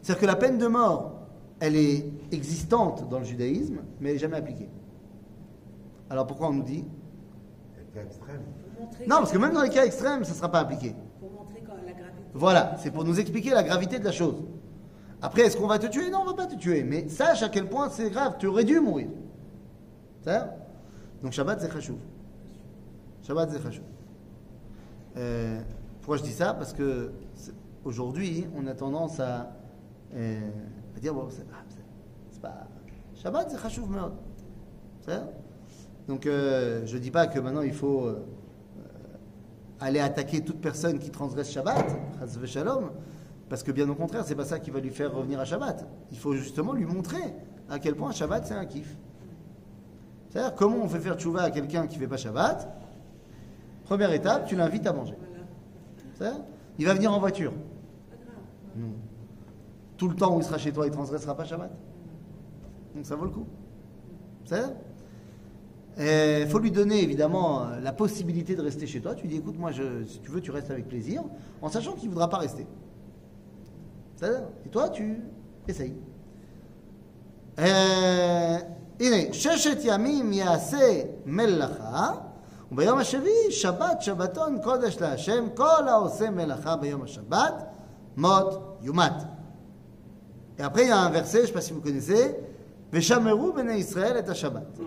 C'est-à-dire 0.00 0.22
que 0.22 0.26
la 0.26 0.36
peine 0.36 0.56
de 0.56 0.66
mort, 0.66 1.26
elle 1.60 1.76
est 1.76 2.10
existante 2.32 3.10
dans 3.10 3.18
le 3.18 3.26
judaïsme, 3.26 3.80
mais 4.00 4.08
elle 4.08 4.14
n'est 4.14 4.18
jamais 4.18 4.38
appliquée. 4.38 4.70
Alors 6.08 6.26
pourquoi 6.26 6.48
on 6.48 6.54
nous 6.54 6.62
dit 6.62 6.86
extrême. 7.94 8.40
Non, 9.06 9.16
parce 9.16 9.32
que 9.32 9.36
même 9.36 9.52
dans 9.52 9.60
les 9.60 9.68
cas 9.68 9.84
extrêmes, 9.84 10.24
ça 10.24 10.30
ne 10.30 10.36
sera 10.36 10.50
pas 10.50 10.60
appliqué. 10.60 10.94
Pour 11.20 11.30
montrer 11.32 11.62
quand 11.66 11.74
la 11.74 11.92
gravité. 11.92 12.24
Voilà, 12.32 12.76
c'est 12.78 12.92
pour 12.92 13.04
nous 13.04 13.20
expliquer 13.20 13.50
la 13.50 13.62
gravité 13.62 13.98
de 13.98 14.04
la 14.06 14.12
chose. 14.12 14.42
Après, 15.20 15.42
est-ce 15.42 15.58
qu'on 15.58 15.66
va 15.66 15.78
te 15.78 15.88
tuer? 15.88 16.08
Non, 16.08 16.20
on 16.20 16.24
ne 16.24 16.30
va 16.30 16.36
pas 16.36 16.46
te 16.46 16.56
tuer. 16.56 16.84
Mais 16.84 17.06
sache 17.10 17.42
à 17.42 17.50
quel 17.50 17.68
point 17.68 17.90
c'est 17.90 18.08
grave, 18.08 18.36
tu 18.38 18.46
aurais 18.46 18.64
dû 18.64 18.80
mourir. 18.80 19.08
C'est 20.22 20.30
ça 20.30 20.56
Donc 21.22 21.32
Shabbat, 21.32 21.60
c'est. 21.60 21.70
Shabbat, 23.26 23.50
c'est. 23.50 23.89
Euh, 25.16 25.60
pourquoi 26.00 26.16
je 26.16 26.22
dis 26.22 26.32
ça? 26.32 26.54
Parce 26.54 26.72
que 26.72 27.12
aujourd'hui, 27.84 28.46
on 28.56 28.66
a 28.66 28.74
tendance 28.74 29.20
à, 29.20 29.52
euh, 30.14 30.40
dire 31.00 31.14
bon, 31.14 31.28
c'est 31.30 31.46
pas. 32.40 32.66
Shabbat, 33.14 33.50
c'est 33.50 33.60
chashuv 33.60 33.88
meod. 33.88 34.12
Donc, 36.08 36.26
euh, 36.26 36.86
je 36.86 36.96
ne 36.96 37.02
dis 37.02 37.10
pas 37.10 37.26
que 37.26 37.38
maintenant 37.38 37.62
il 37.62 37.74
faut. 37.74 38.08
aller 39.82 40.00
attaquer 40.00 40.42
toute 40.42 40.60
personne 40.60 40.98
qui 40.98 41.10
transgresse 41.10 41.50
Shabbat, 41.50 41.86
chas 42.18 42.38
v'shalom, 42.38 42.90
parce 43.48 43.62
que 43.62 43.72
bien 43.72 43.88
au 43.88 43.94
contraire, 43.94 44.24
c'est 44.26 44.34
pas 44.34 44.44
ça 44.44 44.58
qui 44.58 44.70
va 44.70 44.78
lui 44.78 44.90
faire 44.90 45.12
revenir 45.14 45.40
à 45.40 45.44
Shabbat. 45.44 45.86
Il 46.12 46.18
faut 46.18 46.34
justement 46.34 46.72
lui 46.72 46.84
montrer 46.84 47.34
à 47.68 47.78
quel 47.78 47.94
point 47.94 48.12
Shabbat 48.12 48.46
c'est 48.46 48.54
un 48.54 48.66
kiff. 48.66 48.96
C'est-à-dire 50.28 50.54
comment 50.54 50.76
on 50.82 50.88
fait 50.88 51.00
faire 51.00 51.16
tchouva 51.16 51.42
à 51.42 51.50
quelqu'un 51.50 51.86
qui 51.86 51.98
fait 51.98 52.06
pas 52.06 52.16
Shabbat? 52.16 52.79
Première 53.89 54.11
étape, 54.13 54.47
tu 54.47 54.55
l'invites 54.55 54.87
à 54.87 54.93
manger. 54.93 55.15
Voilà. 55.17 55.45
C'est-à-dire, 56.15 56.41
Il 56.79 56.85
va 56.85 56.93
venir 56.93 57.13
en 57.13 57.19
voiture. 57.19 57.51
Pas 57.51 58.15
grave. 58.15 58.35
Non. 58.75 58.93
Tout 59.97 60.09
le 60.09 60.15
temps 60.15 60.35
où 60.35 60.39
il 60.39 60.43
sera 60.43 60.57
chez 60.57 60.71
toi, 60.71 60.85
il 60.87 60.91
transgressera 60.91 61.35
pas 61.35 61.45
Shabbat. 61.45 61.71
Donc 62.95 63.05
ça 63.05 63.15
vaut 63.15 63.25
le 63.25 63.31
coup. 63.31 63.45
C'est 64.45 64.63
Il 66.43 66.47
faut 66.47 66.59
lui 66.59 66.71
donner 66.71 67.01
évidemment 67.01 67.63
euh, 67.63 67.79
la 67.79 67.93
possibilité 67.93 68.55
de 68.55 68.61
rester 68.61 68.87
chez 68.87 69.01
toi. 69.01 69.15
Tu 69.15 69.23
lui 69.23 69.29
dis 69.29 69.37
écoute, 69.37 69.57
moi, 69.57 69.71
je, 69.71 70.03
si 70.05 70.19
tu 70.19 70.31
veux, 70.31 70.41
tu 70.41 70.51
restes 70.51 70.71
avec 70.71 70.87
plaisir, 70.87 71.23
en 71.61 71.69
sachant 71.69 71.93
qu'il 71.93 72.09
ne 72.09 72.13
voudra 72.13 72.29
pas 72.29 72.37
rester. 72.37 72.65
C'est-à-dire, 74.15 74.47
Et 74.65 74.69
toi, 74.69 74.89
tu 74.89 75.21
essayes. 75.67 75.95
אה, 77.59 78.57
הנה, 78.99 79.33
ששת 79.33 79.77
ימים 79.83 80.33
יעשה 80.33 81.03
מלאכה, 81.25 82.11
וביום 82.72 82.98
השביעי 82.98 83.50
שבת 83.50 84.02
שבתון 84.02 84.58
קודש 84.62 84.96
להשם, 85.00 85.44
כל 85.54 85.88
העושה 85.88 86.30
מלאכה 86.30 86.76
ביום 86.76 87.02
השבת, 87.02 87.54
מות 88.16 88.78
יומת. 88.82 89.12
Après, 90.58 90.82
il 90.82 90.88
y 90.88 90.92
a 90.92 91.06
un 91.06 91.10
ושמרו 92.92 93.52
בני 93.52 93.72
ישראל 93.72 94.18
את 94.18 94.28
השבת. 94.28 94.78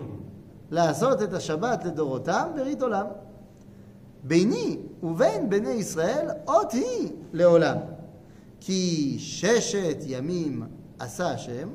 לעשות 0.70 1.22
את 1.22 1.32
השבת 1.32 1.84
לדורותם 1.84 2.48
ברית 2.56 2.82
עולם. 2.82 3.06
ביני 4.22 4.78
ובין 5.02 5.50
בני 5.50 5.70
ישראל 5.70 6.28
אות 6.46 6.72
היא 6.72 7.12
לעולם. 7.32 7.76
כי 8.60 9.16
ששת 9.18 9.96
ימים 10.06 10.62
עשה 10.98 11.30
השם 11.30 11.68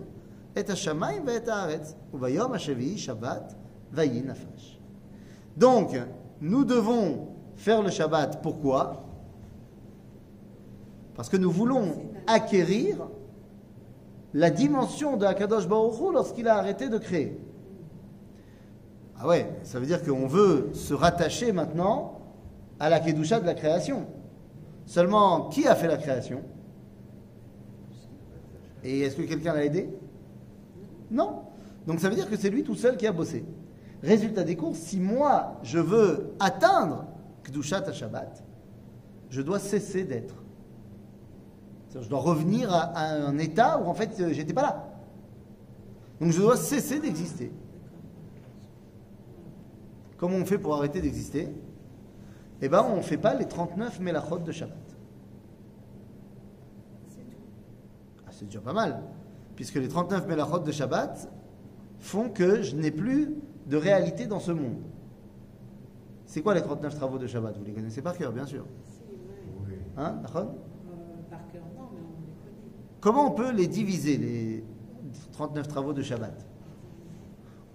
את 0.59 0.69
השמיים 0.69 1.23
ואת 1.27 1.47
הארץ, 1.47 1.93
וביום 2.13 2.53
השביעי 2.53 2.97
שבת 2.97 3.53
ויהי 3.91 4.21
נפש. 4.21 4.78
Donc, 5.59 5.91
nous 6.39 6.63
devons 6.63 7.27
faire 7.55 7.81
le 7.81 7.89
Shabbat. 7.89 8.41
Pourquoi? 8.41 9.03
Parce 11.15 11.27
que 11.27 11.35
nous 11.35 11.51
voulons 11.51 11.95
acquérir 12.27 13.09
la 14.33 14.49
dimension 14.49 15.17
de 15.17 15.25
Akadosh 15.25 15.67
Baruch 15.67 15.99
Hu 15.99 16.13
lorsqu'il 16.13 16.47
a 16.47 16.55
arrêté 16.55 16.87
de 16.87 16.97
créer. 16.97 17.37
Ah 19.19 19.27
ouais, 19.27 19.49
ça 19.63 19.79
veut 19.79 19.85
dire 19.85 20.01
qu'on 20.01 20.27
veut 20.27 20.69
se 20.73 20.93
rattacher 20.93 21.51
maintenant 21.51 22.21
à 22.79 22.89
la 22.89 23.01
Kedusha 23.01 23.41
de 23.41 23.45
la 23.45 23.53
création. 23.53 24.05
Seulement, 24.85 25.49
qui 25.49 25.67
a 25.67 25.75
fait 25.75 25.87
la 25.87 25.97
création? 25.97 26.41
Et 28.81 29.01
est-ce 29.01 29.17
que 29.17 29.23
quelqu'un 29.23 29.53
l'a 29.53 29.65
aidé? 29.65 29.89
Non. 31.11 31.41
Donc 31.85 31.99
ça 31.99 32.07
veut 32.07 32.15
dire 32.15 32.29
que 32.29 32.37
c'est 32.37 32.49
lui 32.49 32.63
tout 32.63 32.75
seul 32.75 32.95
qui 32.95 33.05
a 33.05 33.11
bossé. 33.11 33.43
Résultat 34.01 34.43
des 34.43 34.55
courses, 34.55 34.79
si 34.79 34.99
moi 34.99 35.59
je 35.63 35.79
veux 35.79 36.33
atteindre 36.39 37.05
Kedushat 37.43 37.91
Shabbat, 37.91 38.43
je 39.29 39.41
dois 39.41 39.59
cesser 39.59 40.03
d'être. 40.03 40.35
Je 41.93 42.07
dois 42.07 42.19
revenir 42.19 42.73
à, 42.73 42.81
à 42.81 43.15
un 43.15 43.37
état 43.39 43.79
où 43.79 43.87
en 43.87 43.93
fait 43.93 44.19
euh, 44.19 44.31
j'étais 44.31 44.53
pas 44.53 44.61
là. 44.61 44.89
Donc 46.19 46.31
je 46.31 46.39
dois 46.39 46.55
cesser 46.55 46.99
d'exister. 46.99 47.51
Comment 50.17 50.35
on 50.35 50.45
fait 50.45 50.57
pour 50.57 50.75
arrêter 50.75 51.01
d'exister? 51.01 51.49
Eh 52.61 52.67
bien, 52.67 52.83
on 52.83 52.97
ne 52.97 53.01
fait 53.01 53.17
pas 53.17 53.33
les 53.33 53.47
39 53.47 54.01
mélachot 54.01 54.37
de 54.39 54.51
Shabbat. 54.51 54.77
Ah, 58.27 58.31
c'est 58.31 58.45
déjà 58.45 58.59
pas 58.59 58.73
mal. 58.73 59.01
Puisque 59.55 59.75
les 59.75 59.87
39 59.87 60.27
mélachot 60.27 60.59
de 60.59 60.71
Shabbat 60.71 61.31
font 61.99 62.29
que 62.29 62.61
je 62.61 62.75
n'ai 62.75 62.91
plus 62.91 63.33
de 63.69 63.77
réalité 63.77 64.25
dans 64.25 64.39
ce 64.39 64.51
monde. 64.51 64.81
C'est 66.25 66.41
quoi 66.41 66.53
les 66.55 66.61
39 66.61 66.95
travaux 66.95 67.17
de 67.17 67.27
Shabbat? 67.27 67.57
Vous 67.57 67.63
les 67.63 67.71
connaissez 67.71 68.01
par 68.01 68.17
cœur, 68.17 68.31
bien 68.31 68.45
sûr. 68.45 68.65
Hein, 69.95 70.15
Euh, 70.45 71.29
par 71.29 71.47
cœur, 71.51 71.63
non, 71.77 71.89
mais 71.93 71.99
on 71.99 72.25
les 72.25 72.33
connaît. 72.33 72.97
Comment 72.99 73.27
on 73.27 73.31
peut 73.31 73.51
les 73.51 73.67
diviser, 73.67 74.17
les 74.17 74.63
39 75.33 75.67
travaux 75.67 75.93
de 75.93 76.01
Shabbat? 76.01 76.45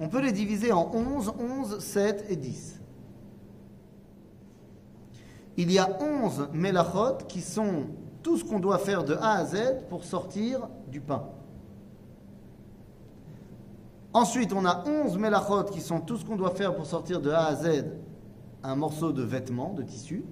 On 0.00 0.08
peut 0.08 0.20
les 0.20 0.32
diviser 0.32 0.72
en 0.72 0.90
11, 0.92 1.32
11, 1.38 1.78
7 1.78 2.26
et 2.28 2.36
10. 2.36 2.80
Il 5.56 5.70
y 5.70 5.78
a 5.78 5.88
11 6.02 6.48
mélachot 6.52 7.18
qui 7.28 7.40
sont 7.40 7.86
tout 8.24 8.36
ce 8.36 8.44
qu'on 8.44 8.58
doit 8.58 8.78
faire 8.78 9.04
de 9.04 9.14
A 9.14 9.34
à 9.34 9.44
Z 9.44 9.86
pour 9.88 10.02
sortir 10.02 10.68
du 10.88 11.00
pain. 11.00 11.28
Ensuite, 14.14 14.52
on 14.52 14.64
a 14.64 14.84
11 14.88 15.18
mélachot 15.18 15.64
qui 15.64 15.80
sont 15.80 16.00
tout 16.00 16.16
ce 16.16 16.24
qu'on 16.24 16.36
doit 16.36 16.54
faire 16.54 16.74
pour 16.74 16.86
sortir 16.86 17.20
de 17.20 17.30
A 17.30 17.46
à 17.46 17.54
Z 17.56 17.84
un 18.62 18.76
morceau 18.76 19.12
de 19.12 19.22
vêtement, 19.22 19.74
de 19.74 19.82
tissu. 19.82 20.24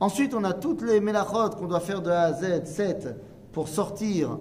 Ensuite, 0.00 0.34
on 0.34 0.42
a 0.44 0.54
toutes 0.54 0.82
les 0.82 1.00
mélachot 1.00 1.50
qu'on 1.50 1.66
doit 1.68 1.80
faire 1.80 2.00
de 2.02 2.10
A 2.10 2.22
à 2.22 2.32
Z, 2.32 2.64
7, 2.64 3.16
pour 3.52 3.68
sortir 3.68 4.38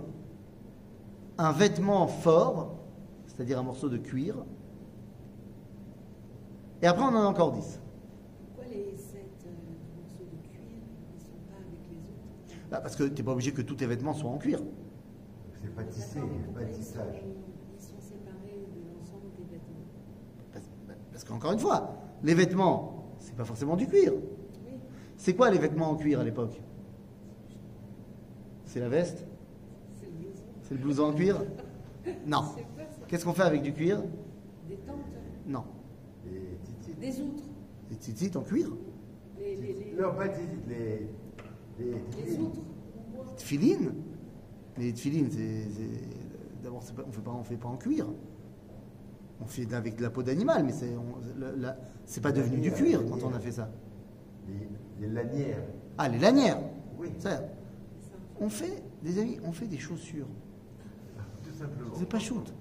un 1.38 1.52
vêtement 1.52 2.08
fort, 2.08 2.76
c'est-à-dire 3.28 3.60
un 3.60 3.64
morceau 3.64 3.90
de 3.90 3.98
cuir. 3.98 4.36
Et 6.82 6.88
après, 6.88 7.04
on 7.04 7.08
en 7.08 7.16
a 7.24 7.28
encore 7.28 7.52
10. 7.52 7.80
Pourquoi 8.56 8.74
les 8.74 8.96
sept 8.96 9.46
euh, 9.46 9.50
morceaux 9.98 10.24
de 10.24 10.48
cuir 10.48 10.80
ne 11.14 11.20
sont 11.20 11.40
pas 11.48 11.60
avec 11.60 11.82
les 11.92 11.98
autres? 11.98 12.70
Bah, 12.72 12.80
parce 12.80 12.96
que 12.96 13.04
tu 13.04 13.16
n'es 13.16 13.24
pas 13.24 13.34
obligé 13.34 13.52
que 13.52 13.62
tous 13.62 13.76
tes 13.76 13.86
vêtements 13.86 14.14
soient 14.14 14.30
en 14.32 14.38
cuir. 14.38 14.62
C'est 15.62 15.76
pas 15.76 15.84
tissé, 15.84 16.16
D'accord, 16.16 16.30
mais 16.32 16.38
il 16.38 16.54
n'y 16.54 16.56
a 16.56 16.68
pas 16.68 16.74
tissage. 16.74 17.22
ils 17.78 17.84
sont 17.84 18.00
séparés 18.00 18.66
de 18.74 18.96
l'ensemble 18.96 19.28
des 19.38 19.44
vêtements 19.44 19.86
Parce, 20.54 20.66
parce 21.20 21.28
qu'encore 21.28 21.52
une 21.52 21.60
fois, 21.60 21.98
les 22.24 22.34
vêtements, 22.34 23.14
c'est 23.20 23.36
pas 23.36 23.44
forcément 23.44 23.76
du 23.76 23.88
cuir. 23.88 24.14
C'est 25.18 25.36
quoi 25.36 25.50
les 25.52 25.58
vêtements 25.58 25.90
en 25.90 25.98
cuir 25.98 26.22
à 26.22 26.24
l'époque? 26.24 26.62
C'est 28.64 28.80
la 28.80 28.88
veste? 28.88 29.26
C'est 30.00 30.06
le 30.06 30.12
blouson. 30.14 30.44
C'est 30.64 30.74
le 30.76 30.80
blouson 30.80 31.04
en 31.04 31.14
cuir? 31.14 31.42
Non. 32.26 32.44
Qu'est-ce 33.10 33.26
qu'on 33.26 33.34
fait 33.34 33.44
avec 33.44 33.64
du 33.64 33.74
cuir? 33.74 34.02
Des 34.70 34.78
tentes, 34.78 34.96
Non. 35.46 35.66
Les 36.26 36.58
titites. 36.64 37.00
des 37.00 37.22
outres, 37.22 37.44
Des 37.90 37.96
tzitzit 37.98 38.38
en 38.38 38.42
cuir? 38.42 38.70
Les, 39.38 39.58
les, 39.58 39.74
les, 39.74 40.02
Non, 40.02 40.14
pas 40.14 40.30
titites, 40.30 40.68
les. 40.70 41.10
Les, 41.80 41.92
les 41.96 42.00
titites. 42.12 42.40
outres 42.40 42.62
Mais 44.78 44.84
les 44.86 44.94
tfilines, 44.94 45.30
c'est. 45.30 45.68
D'abord, 46.64 46.82
on 46.98 47.30
on 47.32 47.44
fait 47.44 47.58
pas 47.58 47.68
en 47.68 47.76
cuir. 47.76 48.06
On 49.42 49.46
fait 49.46 49.74
avec 49.74 49.96
de 49.96 50.02
la 50.04 50.10
peau 50.10 50.22
d'animal, 50.24 50.64
mais 50.64 50.74
c'est 50.74 50.94
c'est 52.06 52.22
pas 52.22 52.32
devenu 52.32 52.60
du 52.60 52.72
cuir 52.72 53.02
quand 53.10 53.24
on 53.24 53.34
a 53.34 53.40
fait 53.40 53.52
ça. 53.52 53.70
Les, 54.48 55.08
les 55.08 55.14
lanières. 55.14 55.64
Ah, 55.98 56.10
les 56.10 56.20
lanières 56.20 56.60
Oui, 56.98 57.10
ça. 57.20 57.42
On 58.42 58.50
fait, 58.50 58.84
des 59.04 59.20
amis, 59.20 59.40
on 59.46 59.52
fait 59.52 59.68
des 59.68 59.78
chaussures. 59.78 60.28
tout 61.44 61.58
simplement. 61.58 61.92
C'est 61.96 62.10
pas 62.10 62.20
shoot. 62.20 62.54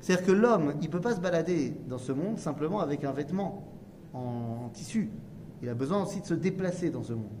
C'est-à-dire 0.00 0.26
que 0.26 0.32
l'homme, 0.32 0.74
il 0.82 0.90
peut 0.90 1.00
pas 1.00 1.14
se 1.14 1.20
balader 1.20 1.74
dans 1.88 1.98
ce 1.98 2.12
monde 2.12 2.38
simplement 2.38 2.80
avec 2.80 3.04
un 3.04 3.12
vêtement 3.12 3.66
en, 4.12 4.64
en 4.66 4.68
tissu. 4.70 5.10
Il 5.62 5.68
a 5.68 5.74
besoin 5.74 6.02
aussi 6.02 6.20
de 6.20 6.26
se 6.26 6.34
déplacer 6.34 6.90
dans 6.90 7.02
ce 7.02 7.14
monde. 7.14 7.32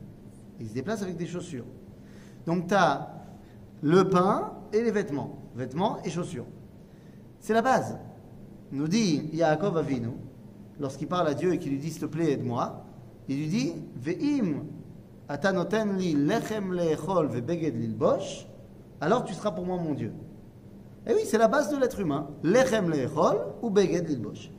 Il 0.60 0.68
se 0.68 0.74
déplace 0.74 1.02
avec 1.02 1.16
des 1.16 1.26
chaussures. 1.26 1.66
Donc 2.46 2.68
tu 2.68 2.74
as 2.74 3.26
le 3.82 4.08
pain 4.08 4.54
et 4.72 4.82
les 4.82 4.90
vêtements. 4.90 5.38
Vêtements 5.54 6.02
et 6.04 6.10
chaussures. 6.10 6.46
C'est 7.40 7.52
la 7.52 7.62
base. 7.62 7.98
Nous 8.72 8.88
dit 8.88 9.30
Yaakov 9.32 9.76
Avinu, 9.78 10.08
lorsqu'il 10.80 11.06
parle 11.08 11.28
à 11.28 11.34
Dieu 11.34 11.52
et 11.52 11.58
qu'il 11.58 11.72
lui 11.72 11.78
dit 11.78 11.90
S'il 11.90 12.00
te 12.00 12.06
plaît, 12.06 12.32
aide-moi, 12.32 12.84
il 13.28 13.36
lui 13.38 13.46
dit 13.48 13.72
Ve'im 13.96 14.64
atanoten 15.28 15.96
li 15.96 16.14
lechem 16.14 16.72
le'echol 16.72 17.28
ve'beged 17.28 17.74
lilbosh, 17.76 18.46
alors 19.00 19.24
tu 19.24 19.32
seras 19.34 19.52
pour 19.52 19.64
moi 19.64 19.76
mon 19.76 19.94
Dieu. 19.94 20.12
Et 21.06 21.12
oui, 21.14 21.20
c'est 21.24 21.38
la 21.38 21.48
base 21.48 21.70
de 21.70 21.76
l'être 21.76 22.00
humain. 22.00 22.28
Lechem 22.42 22.90
le'echol 22.90 23.38
ou 23.62 23.70
beged 23.70 24.08
lilbosh. 24.08 24.50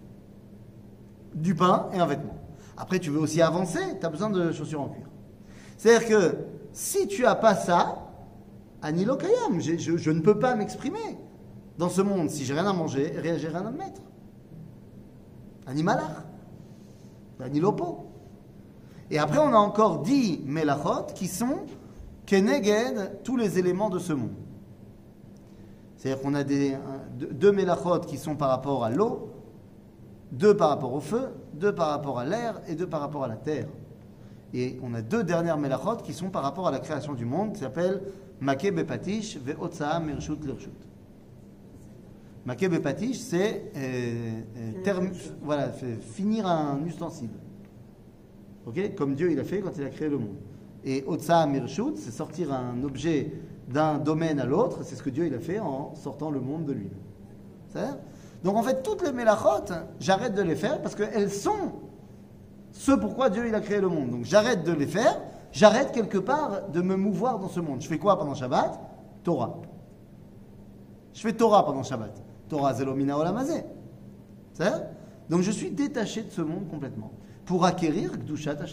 Du 1.33 1.53
pain 1.55 1.89
et 1.93 1.99
un 1.99 2.05
vêtement. 2.05 2.37
Après, 2.77 2.99
tu 2.99 3.09
veux 3.09 3.19
aussi 3.19 3.41
avancer, 3.41 3.79
tu 3.99 4.05
as 4.05 4.09
besoin 4.09 4.29
de 4.29 4.51
chaussures 4.51 4.81
en 4.81 4.89
cuir. 4.89 5.05
C'est-à-dire 5.77 6.07
que 6.07 6.37
si 6.71 7.07
tu 7.07 7.25
as 7.25 7.35
pas 7.35 7.55
ça, 7.55 8.01
Anilo 8.81 9.15
Kayam, 9.17 9.59
je, 9.59 9.77
je- 9.77 9.97
je 9.97 10.11
ne 10.11 10.19
peux 10.21 10.39
pas 10.39 10.55
m'exprimer 10.55 11.17
dans 11.77 11.89
ce 11.89 12.01
monde. 12.01 12.29
Si 12.29 12.45
j'ai 12.45 12.53
rien 12.53 12.65
à 12.65 12.73
manger, 12.73 13.13
j'ai 13.37 13.47
rien 13.47 13.65
à 13.65 13.71
me 13.71 13.77
mettre. 13.77 14.01
Animalach. 15.67 16.23
Anilopo. 17.39 18.07
Et 19.11 19.19
après, 19.19 19.39
on 19.39 19.53
a 19.53 19.57
encore 19.57 19.99
dix 19.99 20.41
melachot 20.45 21.07
qui 21.13 21.27
sont 21.27 21.59
keneged 22.25 23.21
tous 23.23 23.37
les 23.37 23.59
éléments 23.59 23.89
de 23.89 23.99
ce 23.99 24.13
monde. 24.13 24.33
C'est-à-dire 25.97 26.21
qu'on 26.23 26.33
a 26.33 26.43
deux- 26.43 27.51
melachot 27.51 27.99
qui 28.01 28.17
sont 28.17 28.35
par 28.35 28.49
rapport 28.49 28.83
à 28.83 28.89
l'eau, 28.89 29.31
deux 30.31 30.55
par 30.55 30.69
rapport 30.69 30.93
au 30.93 31.01
feu, 31.01 31.29
deux 31.53 31.73
par 31.73 31.89
rapport 31.89 32.19
à 32.19 32.25
l'air 32.25 32.61
et 32.67 32.75
deux 32.75 32.87
par 32.87 33.01
rapport 33.01 33.23
à 33.23 33.27
la 33.27 33.35
terre. 33.35 33.67
Et 34.53 34.79
on 34.81 34.93
a 34.93 35.01
deux 35.01 35.23
dernières 35.23 35.57
melachot 35.57 35.97
qui 35.97 36.13
sont 36.13 36.29
par 36.29 36.43
rapport 36.43 36.67
à 36.67 36.71
la 36.71 36.79
création 36.79 37.13
du 37.13 37.25
monde, 37.25 37.53
qui 37.53 37.59
s'appellent 37.59 38.01
Make 38.39 38.73
Bepatish 38.73 39.37
ve'otsa'a 39.37 39.99
mirshut 39.99 40.43
lirshut. 40.45 40.71
Make 42.45 42.69
Bepatish, 42.69 43.17
c'est 43.17 43.71
euh, 43.75 44.41
euh, 44.87 45.09
voilà, 45.41 45.69
finir 46.01 46.45
un 46.45 46.83
ustensile. 46.85 47.31
Ok? 48.67 48.95
Comme 48.95 49.15
Dieu 49.15 49.31
il 49.31 49.39
a 49.39 49.43
fait 49.43 49.61
quand 49.61 49.71
il 49.77 49.83
a 49.83 49.89
créé 49.89 50.09
le 50.09 50.19
monde. 50.19 50.37
Et 50.83 51.03
Otsa'a 51.07 51.47
mirshut, 51.47 51.97
c'est 51.97 52.11
sortir 52.11 52.53
un 52.53 52.83
objet 52.83 53.33
d'un 53.67 53.97
domaine 53.97 54.39
à 54.39 54.45
l'autre, 54.45 54.83
c'est 54.83 54.95
ce 54.95 55.01
que 55.01 55.09
Dieu 55.09 55.25
il 55.25 55.33
a 55.33 55.39
fait 55.39 55.59
en 55.59 55.95
sortant 55.95 56.29
le 56.29 56.39
monde 56.39 56.65
de 56.65 56.73
lui. 56.73 56.89
Donc 58.43 58.55
en 58.55 58.63
fait, 58.63 58.83
toutes 58.83 59.03
les 59.03 59.11
melachot, 59.11 59.65
j'arrête 59.99 60.35
de 60.35 60.41
les 60.41 60.55
faire 60.55 60.81
parce 60.81 60.95
qu'elles 60.95 61.31
sont 61.31 61.73
ce 62.71 62.91
pourquoi 62.91 63.29
Dieu 63.29 63.47
il 63.47 63.55
a 63.55 63.59
créé 63.59 63.81
le 63.81 63.89
monde. 63.89 64.11
Donc 64.11 64.25
j'arrête 64.25 64.63
de 64.63 64.71
les 64.71 64.85
faire, 64.85 65.19
j'arrête 65.51 65.91
quelque 65.91 66.19
part 66.19 66.69
de 66.69 66.81
me 66.81 66.95
mouvoir 66.95 67.39
dans 67.39 67.49
ce 67.49 67.59
monde. 67.59 67.81
Je 67.81 67.87
fais 67.87 67.97
quoi 67.97 68.17
pendant 68.17 68.35
Shabbat? 68.35 68.79
Torah. 69.23 69.57
Je 71.13 71.21
fais 71.21 71.33
Torah 71.33 71.65
pendant 71.65 71.81
Shabbat. 71.81 72.24
Torah 72.49 72.73
zelomina 72.73 73.17
olamazé. 73.17 73.63
Donc 75.29 75.41
je 75.41 75.51
suis 75.51 75.71
détaché 75.71 76.23
de 76.23 76.29
ce 76.29 76.41
monde 76.41 76.67
complètement 76.69 77.11
pour 77.45 77.65
acquérir 77.65 78.17
Gdushat 78.17 78.61
à. 78.61 78.65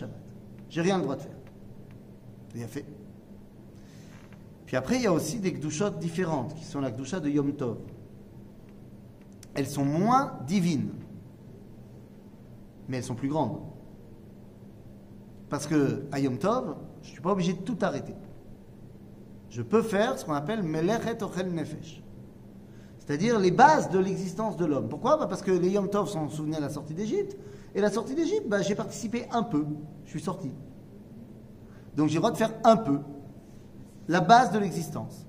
J'ai 0.68 0.80
rien 0.80 0.96
le 0.96 1.02
droit 1.02 1.16
de 1.16 1.22
faire. 1.22 1.36
A 2.54 2.66
fait. 2.66 2.84
Puis 4.66 4.76
après, 4.76 4.96
il 4.96 5.02
y 5.02 5.06
a 5.06 5.12
aussi 5.12 5.38
des 5.38 5.52
Gdushot 5.52 5.90
différentes 5.90 6.54
qui 6.54 6.64
sont 6.64 6.80
la 6.80 6.90
Gdusha 6.90 7.20
de 7.20 7.28
Yom 7.28 7.52
Tov. 7.54 7.78
Elles 9.54 9.66
sont 9.66 9.84
moins 9.84 10.38
divines, 10.46 10.90
mais 12.88 12.98
elles 12.98 13.04
sont 13.04 13.14
plus 13.14 13.28
grandes. 13.28 13.60
Parce 15.48 15.66
que 15.66 16.04
à 16.10 16.20
Yom 16.20 16.38
Tov, 16.38 16.76
je 17.02 17.08
ne 17.08 17.12
suis 17.12 17.22
pas 17.22 17.32
obligé 17.32 17.52
de 17.52 17.60
tout 17.60 17.76
arrêter. 17.82 18.14
Je 19.50 19.60
peux 19.60 19.82
faire 19.82 20.18
ce 20.18 20.24
qu'on 20.24 20.32
appelle 20.32 20.62
Melechet 20.62 21.22
Ochel 21.22 21.52
Nefesh. 21.52 22.01
C'est-à-dire 23.04 23.40
les 23.40 23.50
bases 23.50 23.90
de 23.90 23.98
l'existence 23.98 24.56
de 24.56 24.64
l'homme. 24.64 24.88
Pourquoi? 24.88 25.16
Bah 25.16 25.26
Parce 25.26 25.42
que 25.42 25.50
les 25.50 25.70
Yom 25.70 25.90
Tov 25.90 26.08
sont 26.08 26.28
souvenus 26.28 26.56
à 26.56 26.60
la 26.60 26.68
sortie 26.68 26.94
d'Égypte. 26.94 27.36
Et 27.74 27.80
la 27.80 27.90
sortie 27.90 28.14
d'Égypte, 28.14 28.48
bah, 28.48 28.62
j'ai 28.62 28.76
participé 28.76 29.26
un 29.32 29.42
peu. 29.42 29.66
Je 30.04 30.10
suis 30.10 30.20
sorti. 30.20 30.52
Donc 31.96 32.08
j'ai 32.08 32.14
le 32.14 32.20
droit 32.20 32.30
de 32.30 32.36
faire 32.36 32.54
un 32.62 32.76
peu. 32.76 33.00
La 34.06 34.20
base 34.20 34.52
de 34.52 34.58
l'existence. 34.60 35.26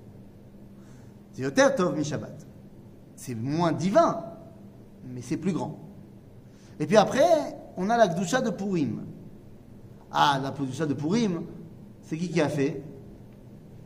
Tov. 1.75 2.45
C'est 3.15 3.33
moins 3.33 3.71
divin, 3.71 4.23
mais 5.05 5.23
c'est 5.23 5.37
plus 5.37 5.53
grand. 5.53 5.79
Et 6.79 6.85
puis 6.85 6.97
après, 6.97 7.57
on 7.75 7.89
a 7.89 7.97
la 7.97 8.07
Gdusha 8.07 8.41
de 8.41 8.51
Purim. 8.51 9.03
Ah, 10.11 10.39
la 10.43 10.51
Gdusha 10.51 10.85
de 10.85 10.93
Purim, 10.93 11.41
c'est 12.03 12.17
qui 12.17 12.29
qui 12.29 12.39
a 12.39 12.49
fait? 12.49 12.83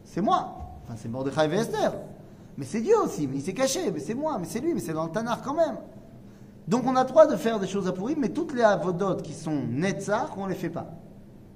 C'est 0.04 0.22
moi. 0.22 0.58
C'est 0.98 1.08
Mordechai 1.08 1.48
et. 1.48 2.07
Mais 2.58 2.66
c'est 2.66 2.82
Dieu 2.82 2.95
aussi, 3.03 3.28
mais 3.28 3.36
il 3.38 3.41
s'est 3.41 3.53
caché. 3.53 3.91
Mais 3.91 3.99
c'est 3.99 4.16
moi, 4.16 4.38
mais 4.39 4.47
c'est 4.47 4.60
lui, 4.60 4.74
mais 4.74 4.80
c'est 4.80 4.93
dans 4.93 5.05
le 5.05 5.12
Tanakh 5.12 5.41
quand 5.43 5.53
même. 5.53 5.78
Donc 6.68 6.84
on 6.86 6.95
a 6.95 7.03
le 7.03 7.10
droit 7.10 7.28
de 7.28 7.36
faire 7.36 7.60
des 7.60 7.68
choses 7.68 7.88
à 7.88 7.93
Purim, 7.93 8.20
mais 8.20 8.30
toutes 8.30 8.53
les 8.53 8.64
avodot 8.64 9.18
qui 9.18 9.34
sont 9.34 9.64
Netzach, 9.70 10.36
on 10.36 10.45
ne 10.45 10.49
les 10.49 10.55
fait 10.55 10.70
pas. 10.70 10.89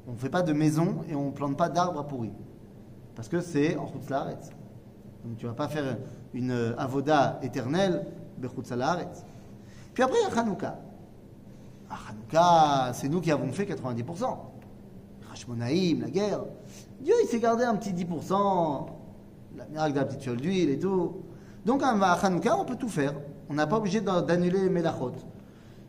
On 0.07 0.13
ne 0.13 0.17
fait 0.17 0.29
pas 0.29 0.41
de 0.41 0.53
maison 0.53 1.03
et 1.09 1.15
on 1.15 1.27
ne 1.27 1.31
plante 1.31 1.57
pas 1.57 1.69
d'arbres 1.69 1.99
à 1.99 2.07
Purim. 2.07 2.33
Parce 3.15 3.27
que 3.27 3.41
c'est 3.41 3.75
en 3.75 3.87
Chutzlaretz. 3.87 4.51
Donc 5.25 5.37
tu 5.37 5.45
ne 5.45 5.51
vas 5.51 5.55
pas 5.55 5.67
faire 5.67 5.97
une 6.33 6.51
euh, 6.51 6.75
avoda 6.77 7.39
éternelle, 7.41 8.05
Bechutzlaretz. 8.37 9.25
Puis 9.93 10.03
après, 10.03 10.17
il 10.21 10.33
y 10.33 10.37
a 10.37 10.39
Hanouka. 10.39 10.79
Ah, 11.89 11.97
Hanouka, 12.09 12.93
c'est 12.93 13.09
nous 13.09 13.19
qui 13.19 13.31
avons 13.31 13.51
fait 13.51 13.65
90%. 13.65 14.37
Hashmonaïm, 15.31 16.01
la 16.01 16.09
guerre. 16.09 16.43
Dieu, 17.01 17.13
il 17.23 17.27
s'est 17.27 17.39
gardé 17.39 17.63
un 17.63 17.75
petit 17.75 17.91
10%, 17.91 18.85
la 19.55 19.65
miracle 19.65 19.93
de 19.93 19.99
la 19.99 20.05
petite 20.05 20.21
fiole 20.21 20.37
d'huile 20.37 20.69
et 20.69 20.79
tout. 20.79 21.17
Donc, 21.65 21.81
à 21.83 21.89
Hanouka, 21.91 22.57
on 22.57 22.65
peut 22.65 22.75
tout 22.75 22.89
faire. 22.89 23.13
On 23.49 23.53
n'a 23.53 23.67
pas 23.67 23.77
obligé 23.77 24.01
d'an- 24.01 24.21
d'annuler 24.21 24.59
les 24.63 24.69
Melachot. 24.69 25.11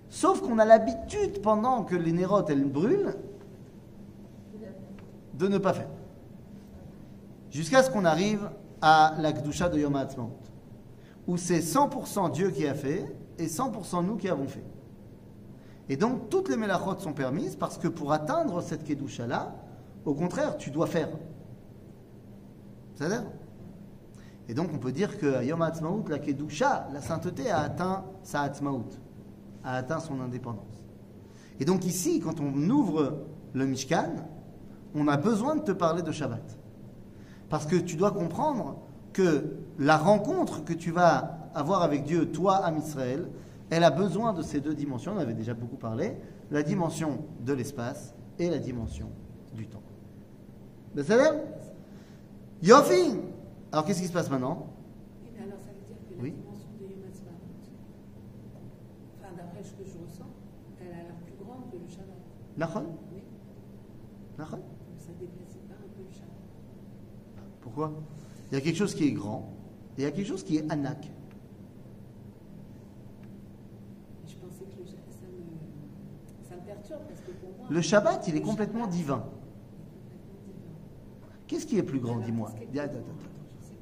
Sauf 0.08 0.42
qu'on 0.42 0.58
a 0.58 0.64
l'habitude, 0.64 1.40
pendant 1.40 1.84
que 1.84 1.94
les 1.96 2.12
nérotes, 2.12 2.50
elles 2.50 2.64
brûlent, 2.64 3.14
de 5.34 5.48
ne 5.48 5.58
pas 5.58 5.72
faire. 5.72 5.88
Jusqu'à 7.50 7.82
ce 7.82 7.90
qu'on 7.90 8.04
arrive 8.04 8.50
à 8.80 9.14
la 9.18 9.32
Gdusha 9.32 9.68
de 9.68 9.78
Yom 9.78 9.96
HaAtzmaut, 9.96 10.32
où 11.26 11.36
c'est 11.36 11.60
100% 11.60 12.30
Dieu 12.32 12.50
qui 12.50 12.66
a 12.66 12.74
fait 12.74 13.04
et 13.38 13.46
100% 13.46 14.04
nous 14.04 14.16
qui 14.16 14.28
avons 14.28 14.46
fait. 14.46 14.64
Et 15.88 15.96
donc, 15.96 16.28
toutes 16.28 16.48
les 16.48 16.56
Melachot 16.56 16.98
sont 16.98 17.12
permises 17.12 17.56
parce 17.56 17.78
que 17.78 17.88
pour 17.88 18.12
atteindre 18.12 18.60
cette 18.60 18.84
Kedusha-là, 18.84 19.54
au 20.04 20.14
contraire, 20.14 20.56
tu 20.56 20.70
dois 20.70 20.86
faire. 20.86 21.08
C'est-à-dire 22.94 23.24
Et 24.48 24.54
donc, 24.54 24.70
on 24.74 24.78
peut 24.78 24.92
dire 24.92 25.18
que 25.18 25.44
Yom 25.44 25.62
HaAtzmaut, 25.62 26.04
la 26.08 26.18
Kedusha, 26.18 26.88
la 26.92 27.00
sainteté, 27.00 27.50
a 27.50 27.60
atteint 27.60 28.04
sa 28.22 28.42
Hatzmaut, 28.42 28.88
a 29.64 29.76
atteint 29.76 30.00
son 30.00 30.20
indépendance. 30.20 30.84
Et 31.60 31.64
donc, 31.64 31.84
ici, 31.84 32.20
quand 32.20 32.40
on 32.40 32.52
ouvre 32.68 33.24
le 33.52 33.66
Mishkan, 33.66 34.14
on 34.94 35.08
a 35.08 35.16
besoin 35.16 35.56
de 35.56 35.62
te 35.62 35.72
parler 35.72 36.02
de 36.02 36.10
Shabbat. 36.10 36.58
Parce 37.48 37.66
que 37.66 37.76
tu 37.76 37.96
dois 37.96 38.10
comprendre 38.10 38.78
que 39.12 39.56
la 39.78 39.96
rencontre 39.96 40.64
que 40.64 40.72
tu 40.72 40.90
vas 40.90 41.38
avoir 41.54 41.82
avec 41.82 42.04
Dieu, 42.04 42.32
toi, 42.32 42.56
Am 42.56 42.78
Israël, 42.78 43.28
elle 43.70 43.84
a 43.84 43.90
besoin 43.90 44.32
de 44.32 44.42
ces 44.42 44.60
deux 44.60 44.74
dimensions, 44.74 45.12
on 45.16 45.18
avait 45.18 45.34
déjà 45.34 45.54
beaucoup 45.54 45.76
parlé, 45.76 46.16
la 46.50 46.62
dimension 46.62 47.24
de 47.40 47.52
l'espace 47.52 48.14
et 48.38 48.50
la 48.50 48.58
dimension 48.58 49.08
du 49.54 49.66
temps. 49.66 49.82
Yofi 52.62 53.18
Alors 53.72 53.86
qu'est-ce 53.86 54.02
qui 54.02 54.08
se 54.08 54.12
passe 54.12 54.28
maintenant? 54.28 54.66
Oui, 55.22 55.30
mais 55.34 55.44
alors 55.44 55.58
ça 55.58 55.68
veut 55.72 55.80
dire 55.86 55.96
que 56.06 56.14
la 56.14 56.22
Oui. 56.22 56.32
dimension 56.32 56.68
de 56.78 56.84
Yom 56.84 57.00
enfin 59.18 59.32
d'après 59.34 59.62
ce 59.64 59.72
que 59.72 59.84
je 59.84 59.96
ressens, 60.04 60.28
elle 60.78 60.88
a 60.88 61.02
l'air 61.04 61.14
plus 61.24 61.32
grande 61.42 61.70
que 61.70 61.78
le 61.78 61.88
Shabbat. 61.88 62.20
Nachon 62.58 62.84
Oui, 63.14 63.22
Nachon 64.38 64.60
ça 64.98 65.12
déplace 65.18 65.56
pas 65.66 65.74
un 65.74 65.88
peu 65.96 66.02
le 66.06 66.12
Shabbat. 66.12 66.36
Pourquoi? 67.62 67.92
Il 68.50 68.54
y 68.54 68.58
a 68.58 68.60
quelque 68.60 68.76
chose 68.76 68.94
qui 68.94 69.04
est 69.08 69.12
grand 69.12 69.54
et 69.96 70.02
il 70.02 70.04
y 70.04 70.06
a 70.06 70.10
quelque 70.10 70.28
chose 70.28 70.44
qui 70.44 70.58
est 70.58 70.70
anak. 70.70 71.06
Et 74.26 74.28
je 74.28 74.36
pensais 74.36 74.64
que 74.64 74.78
le 74.80 74.84
Shabbat, 74.84 75.14
ça 75.18 75.26
me, 75.28 76.46
ça 76.46 76.56
me 76.56 76.60
perturbe 76.60 77.00
parce 77.08 77.20
que 77.20 77.30
pour 77.30 77.48
moi. 77.56 77.66
Le 77.70 77.80
Shabbat, 77.80 78.28
il 78.28 78.36
est 78.36 78.42
complètement 78.42 78.86
divin. 78.86 79.24
Qu'est-ce 81.46 81.66
qui 81.66 81.78
est 81.78 81.82
plus 81.82 82.00
grand, 82.00 82.18
dis-moi? 82.18 82.50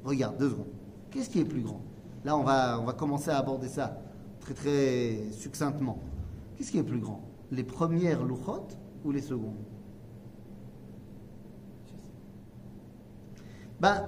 Regarde, 0.03 0.37
deux 0.37 0.49
secondes. 0.49 0.67
Qu'est-ce 1.09 1.29
qui 1.29 1.39
est 1.39 1.45
plus 1.45 1.61
grand? 1.61 1.81
Là, 2.23 2.37
on 2.37 2.43
va, 2.43 2.79
on 2.79 2.85
va 2.85 2.93
commencer 2.93 3.29
à 3.29 3.37
aborder 3.37 3.67
ça 3.67 3.97
très 4.39 4.53
très 4.53 5.31
succinctement. 5.31 5.99
Qu'est-ce 6.55 6.71
qui 6.71 6.77
est 6.77 6.83
plus 6.83 6.99
grand? 6.99 7.21
Les 7.51 7.63
premières 7.63 8.23
louchot 8.23 8.67
ou 9.03 9.11
les 9.11 9.21
secondes? 9.21 9.57
Ben, 13.79 14.05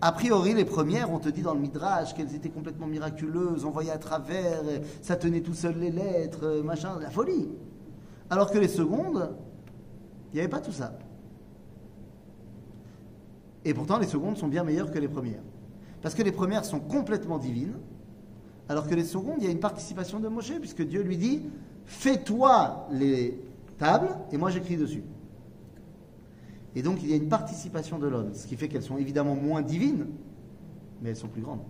a 0.00 0.10
priori, 0.10 0.52
les 0.52 0.64
premières, 0.64 1.12
on 1.12 1.20
te 1.20 1.28
dit 1.28 1.42
dans 1.42 1.54
le 1.54 1.60
Midrash 1.60 2.12
qu'elles 2.12 2.34
étaient 2.34 2.50
complètement 2.50 2.88
miraculeuses, 2.88 3.64
envoyées 3.64 3.92
à 3.92 3.98
travers, 3.98 4.62
ça 5.00 5.14
tenait 5.14 5.42
tout 5.42 5.54
seul 5.54 5.78
les 5.78 5.92
lettres, 5.92 6.60
machin, 6.64 6.98
la 7.00 7.08
folie. 7.08 7.48
Alors 8.28 8.50
que 8.50 8.58
les 8.58 8.66
secondes, 8.66 9.36
il 10.32 10.34
n'y 10.34 10.40
avait 10.40 10.48
pas 10.48 10.58
tout 10.58 10.72
ça. 10.72 10.98
Et 13.64 13.74
pourtant, 13.74 13.98
les 13.98 14.06
secondes 14.06 14.36
sont 14.36 14.48
bien 14.48 14.64
meilleures 14.64 14.90
que 14.90 14.98
les 14.98 15.08
premières. 15.08 15.42
Parce 16.02 16.14
que 16.14 16.22
les 16.22 16.32
premières 16.32 16.64
sont 16.64 16.80
complètement 16.80 17.38
divines, 17.38 17.74
alors 18.68 18.88
que 18.88 18.94
les 18.94 19.04
secondes, 19.04 19.36
il 19.38 19.44
y 19.44 19.48
a 19.48 19.50
une 19.50 19.60
participation 19.60 20.20
de 20.20 20.28
Moshe, 20.28 20.58
puisque 20.60 20.82
Dieu 20.82 21.02
lui 21.02 21.16
dit 21.16 21.42
Fais-toi 21.84 22.88
les 22.92 23.38
tables, 23.78 24.08
et 24.32 24.38
moi 24.38 24.50
j'écris 24.50 24.76
dessus. 24.76 25.02
Et 26.76 26.82
donc, 26.82 27.02
il 27.02 27.10
y 27.10 27.12
a 27.12 27.16
une 27.16 27.28
participation 27.28 27.98
de 27.98 28.06
l'homme, 28.06 28.32
ce 28.32 28.46
qui 28.46 28.56
fait 28.56 28.68
qu'elles 28.68 28.82
sont 28.82 28.96
évidemment 28.96 29.34
moins 29.34 29.60
divines, 29.60 30.06
mais 31.02 31.10
elles 31.10 31.16
sont 31.16 31.28
plus 31.28 31.42
grandes. 31.42 31.62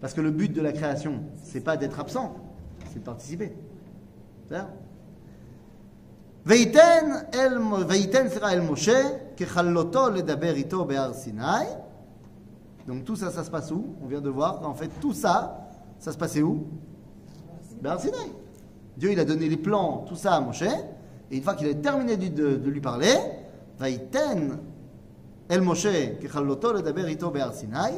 Parce 0.00 0.14
que 0.14 0.20
le 0.20 0.30
but 0.30 0.52
de 0.52 0.60
la 0.60 0.72
création, 0.72 1.22
c'est 1.42 1.62
pas 1.62 1.76
d'être 1.76 1.98
absent, 1.98 2.36
c'est 2.92 3.00
de 3.00 3.04
participer. 3.04 3.52
C'est 4.48 4.54
ça 6.45 6.49
ויתן 6.49 7.11
אל, 7.33 7.57
ויתן 7.87 8.29
סליחה 8.29 8.51
אל 8.51 8.61
משה 8.61 9.09
ככלותו 9.37 10.09
לדבר 10.09 10.53
איתו 10.55 10.85
בהר 10.85 11.13
סיני. 11.13 11.65
Donc 12.87 13.05
tout 13.05 13.15
ça, 13.15 13.29
ça 13.29 13.43
se 13.43 13.51
passe 13.51 13.71
où 13.71 13.95
On 14.03 14.07
vient 14.07 14.21
de 14.21 14.29
voir 14.29 14.59
qu'en 14.59 14.73
fait 14.73 14.89
tout 14.99 15.13
ça, 15.13 15.35
ça 15.99 16.11
se 16.11 16.17
passait 16.17 16.41
où 16.41 16.65
Bahar 17.81 17.99
Sinai. 17.99 18.31
Dieu 18.97 19.11
il 19.11 19.19
a 19.19 19.23
donné 19.25 19.47
les 19.47 19.57
plans, 19.57 20.03
tout 20.07 20.15
ça 20.15 20.33
à 20.33 20.39
Moshe, 20.41 20.63
et 21.31 21.37
une 21.37 21.43
fois 21.43 21.53
qu'il 21.53 21.69
a 21.69 21.73
terminé 21.75 22.17
de, 22.17 22.27
de- 22.27 22.55
de 22.57 22.69
lui 22.69 22.81
parler, 22.81 23.15
ויתן 23.79 24.49
אל 25.51 25.61
משה 25.61 26.15
ככלותו 26.23 26.73
לדבר 26.73 27.05
איתו 27.07 27.31
בהר 27.31 27.51
סיני, 27.51 27.91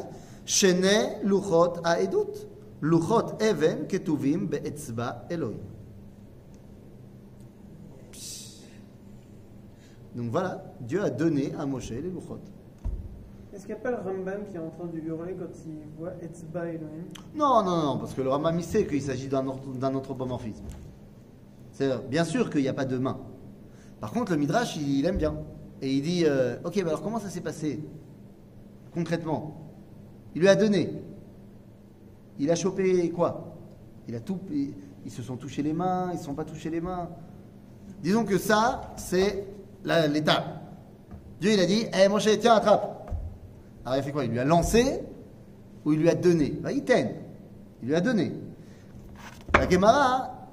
שני 0.44 0.98
לוחות 1.22 1.78
העדות, 1.84 2.44
לוחות 2.82 3.42
אבן 3.42 3.76
כתובים 3.88 4.50
באצבע 4.50 5.10
אלוהים. 5.30 5.74
Donc 10.15 10.31
voilà, 10.31 10.63
Dieu 10.81 11.03
a 11.03 11.09
donné 11.09 11.53
à 11.57 11.65
Moshe 11.65 11.91
les 11.91 12.01
louchot. 12.01 12.39
Est-ce 13.53 13.65
qu'il 13.65 13.75
n'y 13.75 13.79
a 13.81 13.83
pas 13.83 13.91
le 13.91 13.97
Rambam 13.97 14.45
qui 14.49 14.55
est 14.55 14.59
en 14.59 14.69
train 14.69 14.85
de 14.85 14.97
hurler 14.99 15.33
quand 15.37 15.47
il 15.65 15.77
voit 15.97 16.13
Etzba 16.21 16.67
Elohim? 16.67 17.05
Non, 17.35 17.63
non, 17.63 17.77
non, 17.83 17.97
parce 17.97 18.13
que 18.13 18.21
le 18.21 18.29
Rambam 18.29 18.57
il 18.57 18.63
sait 18.63 18.85
qu'il 18.85 19.01
s'agit 19.01 19.27
d'un 19.27 19.45
or- 19.47 19.59
d'un 19.79 19.93
anthropomorphisme. 19.95 20.65
C'est 21.71 22.07
bien 22.09 22.23
sûr 22.23 22.49
qu'il 22.49 22.61
n'y 22.61 22.67
a 22.67 22.73
pas 22.73 22.85
de 22.85 22.97
main. 22.97 23.17
Par 23.99 24.11
contre, 24.11 24.31
le 24.31 24.37
Midrash, 24.37 24.75
il, 24.77 24.99
il 24.99 25.05
aime 25.05 25.17
bien. 25.17 25.35
Et 25.81 25.93
il 25.93 26.01
dit 26.01 26.23
euh, 26.25 26.57
Ok, 26.63 26.75
mais 26.77 26.81
alors 26.83 27.01
comment 27.01 27.19
ça 27.19 27.29
s'est 27.29 27.41
passé 27.41 27.79
concrètement? 28.93 29.55
Il 30.35 30.41
lui 30.41 30.47
a 30.47 30.55
donné. 30.55 30.91
Il 32.37 32.49
a 32.51 32.55
chopé 32.55 33.09
quoi? 33.11 33.55
Il 34.07 34.15
a 34.15 34.19
tout. 34.19 34.39
Ils, 34.51 34.73
ils 35.05 35.11
se 35.11 35.21
sont 35.21 35.37
touchés 35.37 35.63
les 35.63 35.73
mains, 35.73 36.09
ils 36.11 36.15
ne 36.15 36.19
se 36.19 36.25
sont 36.25 36.33
pas 36.33 36.43
touchés 36.45 36.69
les 36.69 36.81
mains. 36.81 37.09
Disons 38.03 38.25
que 38.25 38.37
ça, 38.37 38.93
c'est 38.97 39.45
l'étape. 39.85 40.45
Dieu, 41.39 41.53
il 41.53 41.59
a 41.59 41.65
dit 41.65 41.85
Eh, 41.93 42.07
Moshe, 42.07 42.29
tiens, 42.39 42.55
attrape. 42.55 43.11
Alors, 43.85 43.97
il 43.97 43.99
a 43.99 44.03
fait 44.03 44.11
quoi? 44.11 44.25
Il 44.25 44.31
lui 44.31 44.39
a 44.39 44.45
lancé 44.45 45.01
ou 45.85 45.93
il 45.93 45.99
lui 45.99 46.09
a 46.09 46.15
donné? 46.15 46.59
Il. 46.69 47.15
Il 47.81 47.87
lui 47.87 47.95
a 47.95 48.01
donné. 48.01 48.33
La 49.53 49.69
Gemara, 49.69 50.47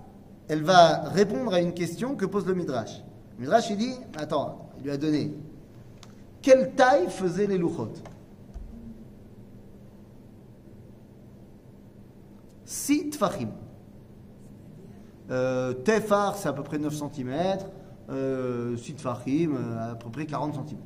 elle 0.49 0.63
va 0.63 1.09
répondre 1.09 1.53
à 1.53 1.61
une 1.61 1.75
question 1.75 2.15
que 2.15 2.25
pose 2.25 2.47
le 2.47 2.55
Midrash. 2.55 3.03
Le 3.37 3.43
Midrash, 3.43 3.71
il 3.71 3.77
dit 3.77 3.95
Attends, 4.17 4.71
il 4.79 4.85
lui 4.85 4.91
a 4.91 4.97
donné. 4.97 5.35
Quelle 6.41 6.73
taille 6.75 7.09
faisaient 7.09 7.47
les 7.47 7.59
louchot 7.59 7.93
Six 12.65 13.11
tfachim. 13.11 13.49
Euh, 15.31 15.73
Tefar, 15.73 16.37
c'est 16.37 16.49
à 16.49 16.53
peu 16.53 16.63
près 16.63 16.79
9 16.79 16.95
cm. 16.95 17.59
Euh, 18.09 18.77
six 18.77 18.95
tfachim, 18.95 19.57
euh, 19.57 19.93
à 19.93 19.95
peu 19.97 20.11
près 20.11 20.27
40 20.27 20.55
cm. 20.55 20.79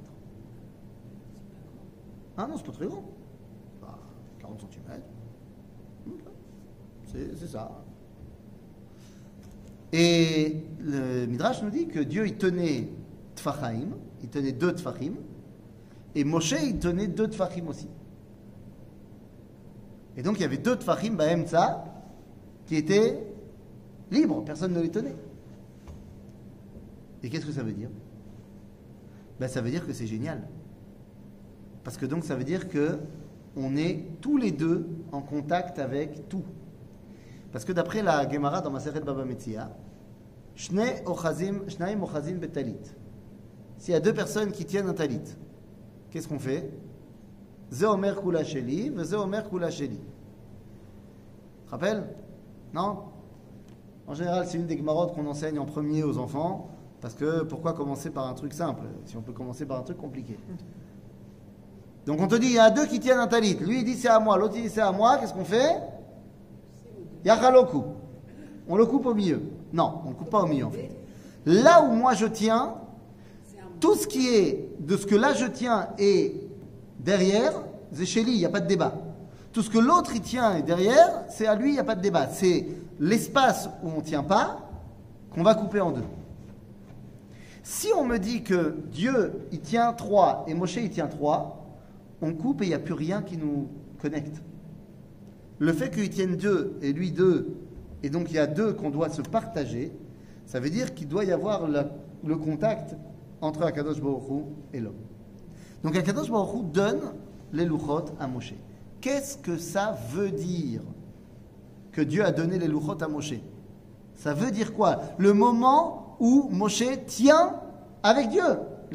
Ah 2.36 2.46
non, 2.46 2.56
c'est 2.56 2.64
pas 2.64 2.72
très 2.72 2.86
grand. 2.86 3.04
Bah, 3.80 3.98
40 4.40 4.60
cm. 4.60 5.00
C'est 7.12 7.48
ça. 7.48 7.82
Et 9.92 10.62
le 10.78 11.26
Midrash 11.26 11.62
nous 11.62 11.70
dit 11.70 11.88
que 11.88 11.98
Dieu, 11.98 12.26
il 12.26 12.36
tenait 12.36 12.88
Tfachaim, 13.34 13.88
il 14.22 14.28
tenait 14.28 14.52
deux 14.52 14.72
Tfachim, 14.72 15.14
et 16.14 16.24
Moshe, 16.24 16.54
il 16.62 16.78
tenait 16.78 17.08
deux 17.08 17.28
Tfachim 17.28 17.66
aussi. 17.68 17.88
Et 20.16 20.22
donc, 20.22 20.38
il 20.38 20.42
y 20.42 20.44
avait 20.44 20.58
deux 20.58 20.76
Tfachim, 20.76 21.14
Baemza, 21.14 21.84
qui 22.66 22.76
étaient 22.76 23.18
libres, 24.10 24.44
personne 24.44 24.72
ne 24.72 24.80
les 24.80 24.90
tenait. 24.90 25.16
Et 27.22 27.30
qu'est-ce 27.30 27.46
que 27.46 27.52
ça 27.52 27.62
veut 27.62 27.72
dire? 27.72 27.90
Ben, 29.38 29.48
Ça 29.48 29.60
veut 29.60 29.70
dire 29.70 29.86
que 29.86 29.92
c'est 29.92 30.06
génial. 30.06 30.42
Parce 31.84 31.96
que 31.96 32.06
donc, 32.06 32.24
ça 32.24 32.34
veut 32.34 32.44
dire 32.44 32.68
que 32.68 32.98
on 33.56 33.76
est 33.76 34.04
tous 34.20 34.36
les 34.36 34.52
deux 34.52 34.86
en 35.12 35.20
contact 35.20 35.78
avec 35.78 36.28
tout. 36.28 36.44
Parce 37.52 37.64
que 37.64 37.72
d'après 37.72 38.02
la 38.02 38.28
Gemara 38.28 38.60
dans 38.60 38.70
Maseret 38.70 39.00
Baba 39.00 39.24
Metzia, 39.24 39.70
ochazim, 41.06 41.62
ochazim 42.02 42.34
betalit. 42.36 42.76
S'il 43.78 43.92
y 43.92 43.96
a 43.96 44.00
deux 44.00 44.12
personnes 44.12 44.52
qui 44.52 44.64
tiennent 44.64 44.88
un 44.88 44.94
talit, 44.94 45.22
qu'est-ce 46.10 46.28
qu'on 46.28 46.38
fait? 46.38 46.70
Ze 47.72 47.86
omer 47.86 48.20
kula 48.20 48.44
sheli, 48.44 48.92
ze 49.04 49.14
omer 49.14 49.48
kula 49.48 49.70
sheli. 49.70 49.98
Rappelles 51.68 52.04
Non? 52.74 53.04
En 54.06 54.14
général, 54.14 54.46
c'est 54.46 54.58
une 54.58 54.66
des 54.66 54.76
Gemarotes 54.76 55.14
qu'on 55.14 55.26
enseigne 55.26 55.58
en 55.58 55.66
premier 55.66 56.02
aux 56.02 56.18
enfants, 56.18 56.69
parce 57.01 57.14
que 57.14 57.42
pourquoi 57.42 57.72
commencer 57.72 58.11
par 58.11 58.26
un 58.26 58.34
truc 58.34 58.53
simple, 58.53 58.82
si 59.07 59.16
on 59.16 59.22
peut 59.22 59.32
commencer 59.32 59.64
par 59.66 59.78
un 59.78 59.82
truc 59.82 59.98
compliqué? 59.98 60.38
Donc 62.07 62.20
on 62.20 62.26
te 62.26 62.34
dit, 62.34 62.48
il 62.48 62.55
y 62.55 62.59
a 62.59 62.70
deux 62.70 62.86
qui 62.86 62.98
tiennent 62.98 63.18
un 63.18 63.26
talit. 63.26 63.55
Lui, 63.55 63.78
il 63.78 63.84
dit 63.84 63.94
c'est 63.94 64.09
à 64.09 64.18
moi, 64.18 64.36
l'autre, 64.36 64.55
il 64.57 64.62
dit 64.62 64.70
c'est 64.70 64.80
à 64.80 64.92
moi. 64.92 65.18
Qu'est-ce 65.18 65.34
qu'on 65.34 65.44
fait? 65.44 65.76
Yachaloku. 67.24 67.84
On 68.68 68.76
le 68.76 68.86
coupe 68.86 69.07
au 69.07 69.14
milieu. 69.14 69.42
Non, 69.72 70.01
on 70.03 70.07
ne 70.07 70.11
le 70.11 70.16
coupe 70.16 70.30
pas 70.30 70.42
au 70.42 70.46
milieu 70.46 70.66
en 70.66 70.70
fait. 70.70 70.90
Là 71.46 71.82
où 71.82 71.92
moi 71.92 72.14
je 72.14 72.26
tiens, 72.26 72.74
tout 73.80 73.94
ce 73.94 74.07
qui 74.07 74.28
est 74.28 74.70
de 74.80 74.96
ce 74.96 75.07
que 75.07 75.14
là 75.14 75.32
je 75.32 75.46
tiens 75.46 75.88
et 75.98 76.48
derrière, 76.98 77.53
c'est 77.92 78.07
chez 78.07 78.22
lui, 78.22 78.32
il 78.32 78.38
n'y 78.38 78.46
a 78.46 78.51
pas 78.51 78.61
de 78.61 78.66
débat. 78.66 78.94
Tout 79.53 79.62
ce 79.62 79.70
que 79.70 79.78
l'autre 79.78 80.12
il 80.14 80.20
tient 80.20 80.57
et 80.57 80.62
derrière, 80.62 81.24
c'est 81.28 81.46
à 81.46 81.55
lui, 81.55 81.70
il 81.70 81.72
n'y 81.74 81.78
a 81.78 81.84
pas 81.84 81.94
de 81.94 82.03
débat. 82.03 82.28
C'est 82.28 82.66
l'espace 82.98 83.68
où 83.82 83.88
on 83.88 83.98
ne 83.98 84.03
tient 84.03 84.22
pas 84.22 84.61
qu'on 85.32 85.42
va 85.42 85.55
couper 85.55 85.80
en 85.80 85.90
deux. 85.90 86.05
Si 87.70 87.86
on 87.96 88.04
me 88.04 88.18
dit 88.18 88.42
que 88.42 88.74
Dieu 88.90 89.32
il 89.52 89.60
tient 89.60 89.92
trois 89.92 90.44
et 90.48 90.54
Moshe 90.54 90.74
il 90.74 90.90
tient 90.90 91.06
trois, 91.06 91.64
on 92.20 92.34
coupe 92.34 92.62
et 92.62 92.64
il 92.64 92.68
n'y 92.70 92.74
a 92.74 92.80
plus 92.80 92.94
rien 92.94 93.22
qui 93.22 93.36
nous 93.36 93.68
connecte. 94.02 94.42
Le 95.60 95.72
fait 95.72 95.88
qu'il 95.88 96.10
tienne 96.10 96.36
deux 96.36 96.76
et 96.82 96.92
lui 96.92 97.12
deux, 97.12 97.54
et 98.02 98.10
donc 98.10 98.26
il 98.30 98.34
y 98.34 98.38
a 98.40 98.48
deux 98.48 98.72
qu'on 98.72 98.90
doit 98.90 99.08
se 99.08 99.22
partager, 99.22 99.92
ça 100.46 100.58
veut 100.58 100.68
dire 100.68 100.94
qu'il 100.94 101.06
doit 101.06 101.22
y 101.22 101.30
avoir 101.30 101.68
le, 101.68 102.36
contact 102.36 102.96
entre 103.40 103.62
Akadosh 103.62 104.00
Baruch 104.00 104.28
Hu 104.28 104.42
et 104.74 104.80
l'homme. 104.80 104.98
Donc 105.84 105.94
Akadosh 105.94 106.28
Baruch 106.28 106.52
Hu 106.52 106.64
donne 106.72 107.12
les 107.52 107.66
louchot 107.66 108.06
à 108.18 108.26
Moshe. 108.26 108.54
Qu'est-ce 109.00 109.38
que 109.38 109.56
ça 109.56 109.96
veut 110.10 110.32
dire 110.32 110.82
que 111.92 112.00
Dieu 112.00 112.24
a 112.24 112.32
donné 112.32 112.58
les 112.58 112.66
louchot 112.66 113.00
à 113.00 113.06
Moshe? 113.06 113.34
Ça 114.16 114.34
veut 114.34 114.50
dire 114.50 114.74
quoi? 114.74 115.02
Le 115.18 115.32
moment 115.32 116.16
où 116.18 116.48
Moshe 116.50 116.84
tient 117.06 117.59
avec 118.03 118.28
Dieu 118.28 118.42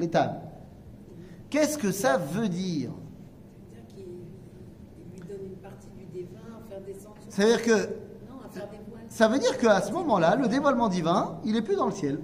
tables. 0.03 0.41
Qu'est-ce 1.49 1.78
que 1.78 1.91
ça 1.91 2.18
veut 2.18 2.49
dire 2.49 2.91
C'est-à-dire 7.30 7.64
que. 7.64 7.89
Ça 9.10 9.30
veut 9.30 9.39
dire 9.39 9.58
qu'à 9.58 9.82
ce 9.82 9.93
moment-là, 9.93 10.36
le 10.36 10.47
dévoilement 10.47 10.89
divin, 10.89 11.39
il 11.45 11.53
n'est 11.53 11.62
plus 11.62 11.78
dans 11.78 11.86
le 11.86 11.93
ciel. 11.93 12.20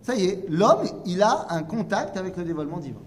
Ça 0.00 0.14
y 0.14 0.24
est, 0.24 0.48
l'homme, 0.48 0.86
il 1.04 1.22
a 1.22 1.46
un 1.50 1.62
contact 1.62 2.16
avec 2.16 2.36
le 2.38 2.44
dévoilement 2.44 2.78
divin. 2.78 3.02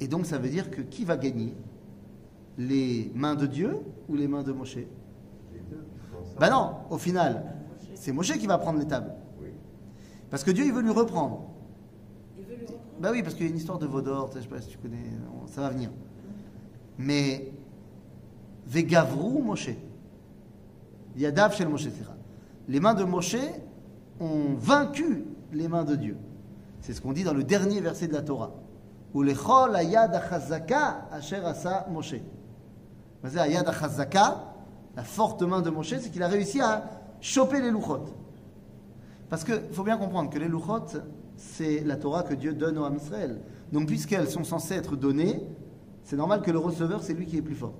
Et 0.00 0.08
donc 0.08 0.26
ça 0.26 0.36
veut 0.36 0.50
dire 0.50 0.70
que 0.70 0.82
qui 0.82 1.06
va 1.06 1.16
gagner? 1.16 1.54
Les 2.58 3.10
mains 3.14 3.34
de 3.34 3.46
Dieu 3.46 3.78
ou 4.08 4.14
les 4.16 4.28
mains 4.28 4.42
de 4.42 4.52
Moshe? 4.52 4.78
Ben 6.38 6.50
non, 6.50 6.72
au 6.90 6.98
final, 6.98 7.61
c'est 8.02 8.10
Moshe 8.10 8.36
qui 8.36 8.48
va 8.48 8.58
prendre 8.58 8.80
les 8.80 8.84
tables. 8.84 9.14
Oui. 9.40 9.50
Parce 10.28 10.42
que 10.42 10.50
Dieu, 10.50 10.64
il 10.64 10.72
veut 10.72 10.82
lui 10.82 10.90
reprendre. 10.90 11.44
Il 12.36 12.44
veut 12.44 12.56
lui 12.56 12.62
reprendre. 12.62 12.82
Bah 12.98 13.10
oui, 13.12 13.22
parce 13.22 13.36
qu'il 13.36 13.44
y 13.44 13.48
a 13.48 13.50
une 13.52 13.56
histoire 13.56 13.78
de 13.78 13.86
Vaudor, 13.86 14.28
je 14.34 14.40
sais 14.40 14.48
pas 14.48 14.60
si 14.60 14.70
tu 14.70 14.78
connais, 14.78 15.04
ça 15.46 15.60
va 15.60 15.70
venir. 15.70 15.90
Mais 16.98 17.52
Vegavru 18.66 19.40
Moshe. 19.40 19.70
Yadav 21.16 21.54
shel 21.54 21.68
Moshe, 21.68 21.84
sera. 21.84 22.16
Les 22.66 22.80
mains 22.80 22.94
de 22.94 23.04
Moshe 23.04 23.36
ont 24.18 24.54
vaincu 24.58 25.24
les 25.52 25.68
mains 25.68 25.84
de 25.84 25.94
Dieu. 25.94 26.16
C'est 26.80 26.94
ce 26.94 27.00
qu'on 27.00 27.12
dit 27.12 27.22
dans 27.22 27.34
le 27.34 27.44
dernier 27.44 27.80
verset 27.80 28.08
de 28.08 28.14
la 28.14 28.22
Torah. 28.22 28.50
Ou 29.14 29.22
lechol 29.22 29.76
ayad 29.76 30.12
achazaka 30.12 31.06
asher 31.12 31.44
asa 31.44 31.86
Moshe. 31.88 32.16
Ayad 33.22 33.68
achazaka, 33.68 34.54
la 34.96 35.04
forte 35.04 35.42
main 35.42 35.62
de 35.62 35.70
Moshe, 35.70 35.94
c'est 36.00 36.10
qu'il 36.10 36.24
a 36.24 36.28
réussi 36.28 36.60
à 36.60 36.98
choper 37.22 37.62
les 37.62 37.70
louchot. 37.70 38.04
Parce 39.30 39.44
qu'il 39.44 39.62
faut 39.72 39.84
bien 39.84 39.96
comprendre 39.96 40.28
que 40.28 40.38
les 40.38 40.48
louchot, 40.48 41.00
c'est 41.36 41.80
la 41.80 41.96
Torah 41.96 42.22
que 42.22 42.34
Dieu 42.34 42.52
donne 42.52 42.76
au 42.76 42.84
Ham 42.84 42.96
Israël. 42.96 43.40
Donc, 43.72 43.86
puisqu'elles 43.86 44.28
sont 44.28 44.44
censées 44.44 44.74
être 44.74 44.96
données, 44.96 45.42
c'est 46.04 46.16
normal 46.16 46.42
que 46.42 46.50
le 46.50 46.58
receveur, 46.58 47.02
c'est 47.02 47.14
lui 47.14 47.24
qui 47.24 47.38
est 47.38 47.42
plus 47.42 47.54
fort. 47.54 47.74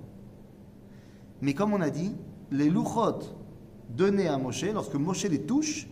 Mais 1.43 1.53
comme 1.53 1.75
on 1.75 1.81
a 1.83 1.91
dit, 1.91 2.15
les 2.51 2.71
louchot 2.71 3.19
donnés 3.91 4.29
à 4.29 4.39
Moshe, 4.39 4.65
lorsque 4.73 4.95
Moshe 4.95 5.25
les 5.25 5.43
touche, 5.43 5.89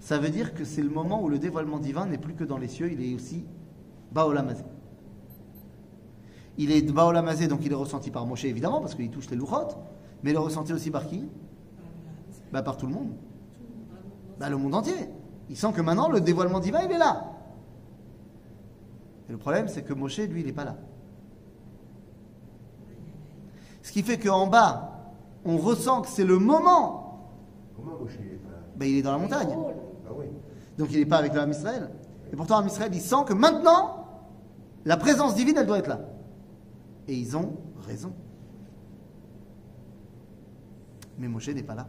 ça 0.00 0.18
veut 0.18 0.30
dire 0.30 0.52
que 0.52 0.64
c'est 0.64 0.82
le 0.82 0.90
moment 0.90 1.22
où 1.22 1.28
le 1.28 1.38
dévoilement 1.38 1.78
divin 1.78 2.06
n'est 2.06 2.18
plus 2.18 2.34
que 2.34 2.44
dans 2.44 2.58
les 2.58 2.68
cieux, 2.68 2.90
il 2.92 3.02
est 3.02 3.14
aussi 3.14 3.44
Baolamazé. 4.12 4.64
Il 6.58 6.72
est 6.72 6.82
Baolamazé, 6.90 7.46
donc 7.46 7.60
il 7.64 7.72
est 7.72 7.76
ressenti 7.76 8.10
par 8.10 8.26
Moshe 8.26 8.44
évidemment, 8.44 8.80
parce 8.80 8.94
qu'il 8.94 9.10
touche 9.10 9.30
les 9.30 9.36
louchot, 9.36 9.68
mais 10.22 10.30
il 10.30 10.34
est 10.34 10.38
ressenti 10.38 10.72
aussi 10.72 10.90
par 10.90 11.06
qui? 11.06 11.24
Bah, 12.52 12.62
Par 12.62 12.76
tout 12.76 12.86
le 12.86 12.92
monde. 12.92 13.12
Bah, 14.38 14.48
le 14.48 14.56
monde 14.56 14.74
entier. 14.74 14.94
Il 15.48 15.56
sent 15.56 15.72
que 15.72 15.80
maintenant 15.80 16.08
le 16.08 16.20
dévoilement 16.20 16.60
divin, 16.60 16.80
il 16.84 16.92
est 16.92 16.98
là. 16.98 17.26
Et 19.28 19.32
le 19.32 19.38
problème, 19.38 19.68
c'est 19.68 19.82
que 19.82 19.92
Moshe, 19.92 20.18
lui, 20.18 20.40
il 20.40 20.46
n'est 20.46 20.52
pas 20.52 20.64
là. 20.64 20.76
Ce 23.82 23.92
qui 23.92 24.02
fait 24.02 24.18
qu'en 24.18 24.46
bas, 24.46 25.14
on 25.44 25.56
ressent 25.56 26.02
que 26.02 26.08
c'est 26.08 26.24
le 26.24 26.38
moment. 26.38 27.30
Comment 27.76 27.98
Moshe 27.98 28.14
est 28.14 28.42
pas 28.42 28.50
Ben, 28.76 28.88
il 28.88 28.98
est 28.98 29.02
dans 29.02 29.12
la 29.12 29.18
montagne. 29.18 29.56
Ah 30.08 30.12
oui. 30.16 30.26
Donc 30.78 30.88
il 30.92 30.98
n'est 30.98 31.06
pas 31.06 31.18
avec 31.18 31.34
le 31.34 31.40
Ham 31.40 31.50
Israël. 31.50 31.90
Et 32.32 32.36
pourtant, 32.36 32.58
Ham 32.58 32.66
Israël, 32.66 32.90
il 32.94 33.00
sent 33.00 33.24
que 33.26 33.32
maintenant, 33.32 34.06
la 34.84 34.96
présence 34.96 35.34
divine, 35.34 35.56
elle 35.58 35.66
doit 35.66 35.78
être 35.78 35.88
là. 35.88 36.00
Et 37.08 37.14
ils 37.14 37.36
ont 37.36 37.56
raison. 37.80 38.12
Mais 41.18 41.28
Moshe 41.28 41.48
n'est 41.48 41.62
pas 41.62 41.74
là. 41.74 41.88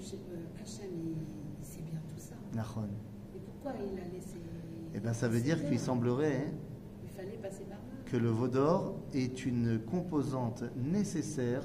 Euh, 0.00 0.62
Hachem, 0.62 0.90
il, 0.96 1.64
sait 1.64 1.82
bien 1.82 2.00
tout 2.08 2.18
ça 2.18 2.34
Nachon. 2.54 2.88
Et 3.34 3.38
pourquoi 3.38 3.72
il 3.78 3.98
a 3.98 4.04
laissé. 4.04 4.38
Eh 4.94 4.98
bien, 4.98 5.12
ça 5.12 5.28
veut 5.28 5.40
dire 5.40 5.68
qu'il 5.68 5.78
semblerait 5.78 6.46
hein, 6.48 6.52
Il 7.04 7.10
fallait 7.10 7.36
passer 7.36 7.64
par 7.64 7.76
là. 7.78 7.84
que 8.06 8.16
le 8.16 8.30
veau 8.30 8.48
d'or 8.48 8.94
est 9.12 9.44
une 9.44 9.78
composante 9.78 10.64
nécessaire 10.76 11.62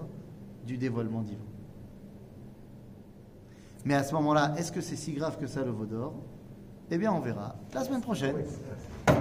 du 0.67 0.77
dévoilement 0.77 1.21
divin. 1.21 1.45
Mais 3.85 3.93
à 3.93 4.03
ce 4.03 4.13
moment-là, 4.15 4.53
est-ce 4.57 4.71
que 4.71 4.81
c'est 4.81 4.97
si 4.97 5.13
grave 5.13 5.39
que 5.39 5.47
ça 5.47 5.63
le 5.63 5.71
veau 5.71 5.85
d'or? 5.85 6.15
Eh 6.91 6.97
bien, 6.97 7.13
on 7.13 7.21
verra 7.21 7.55
la 7.73 7.85
semaine 7.85 8.01
prochaine. 8.01 8.35
Oui, 8.35 8.43
c'est 8.45 9.13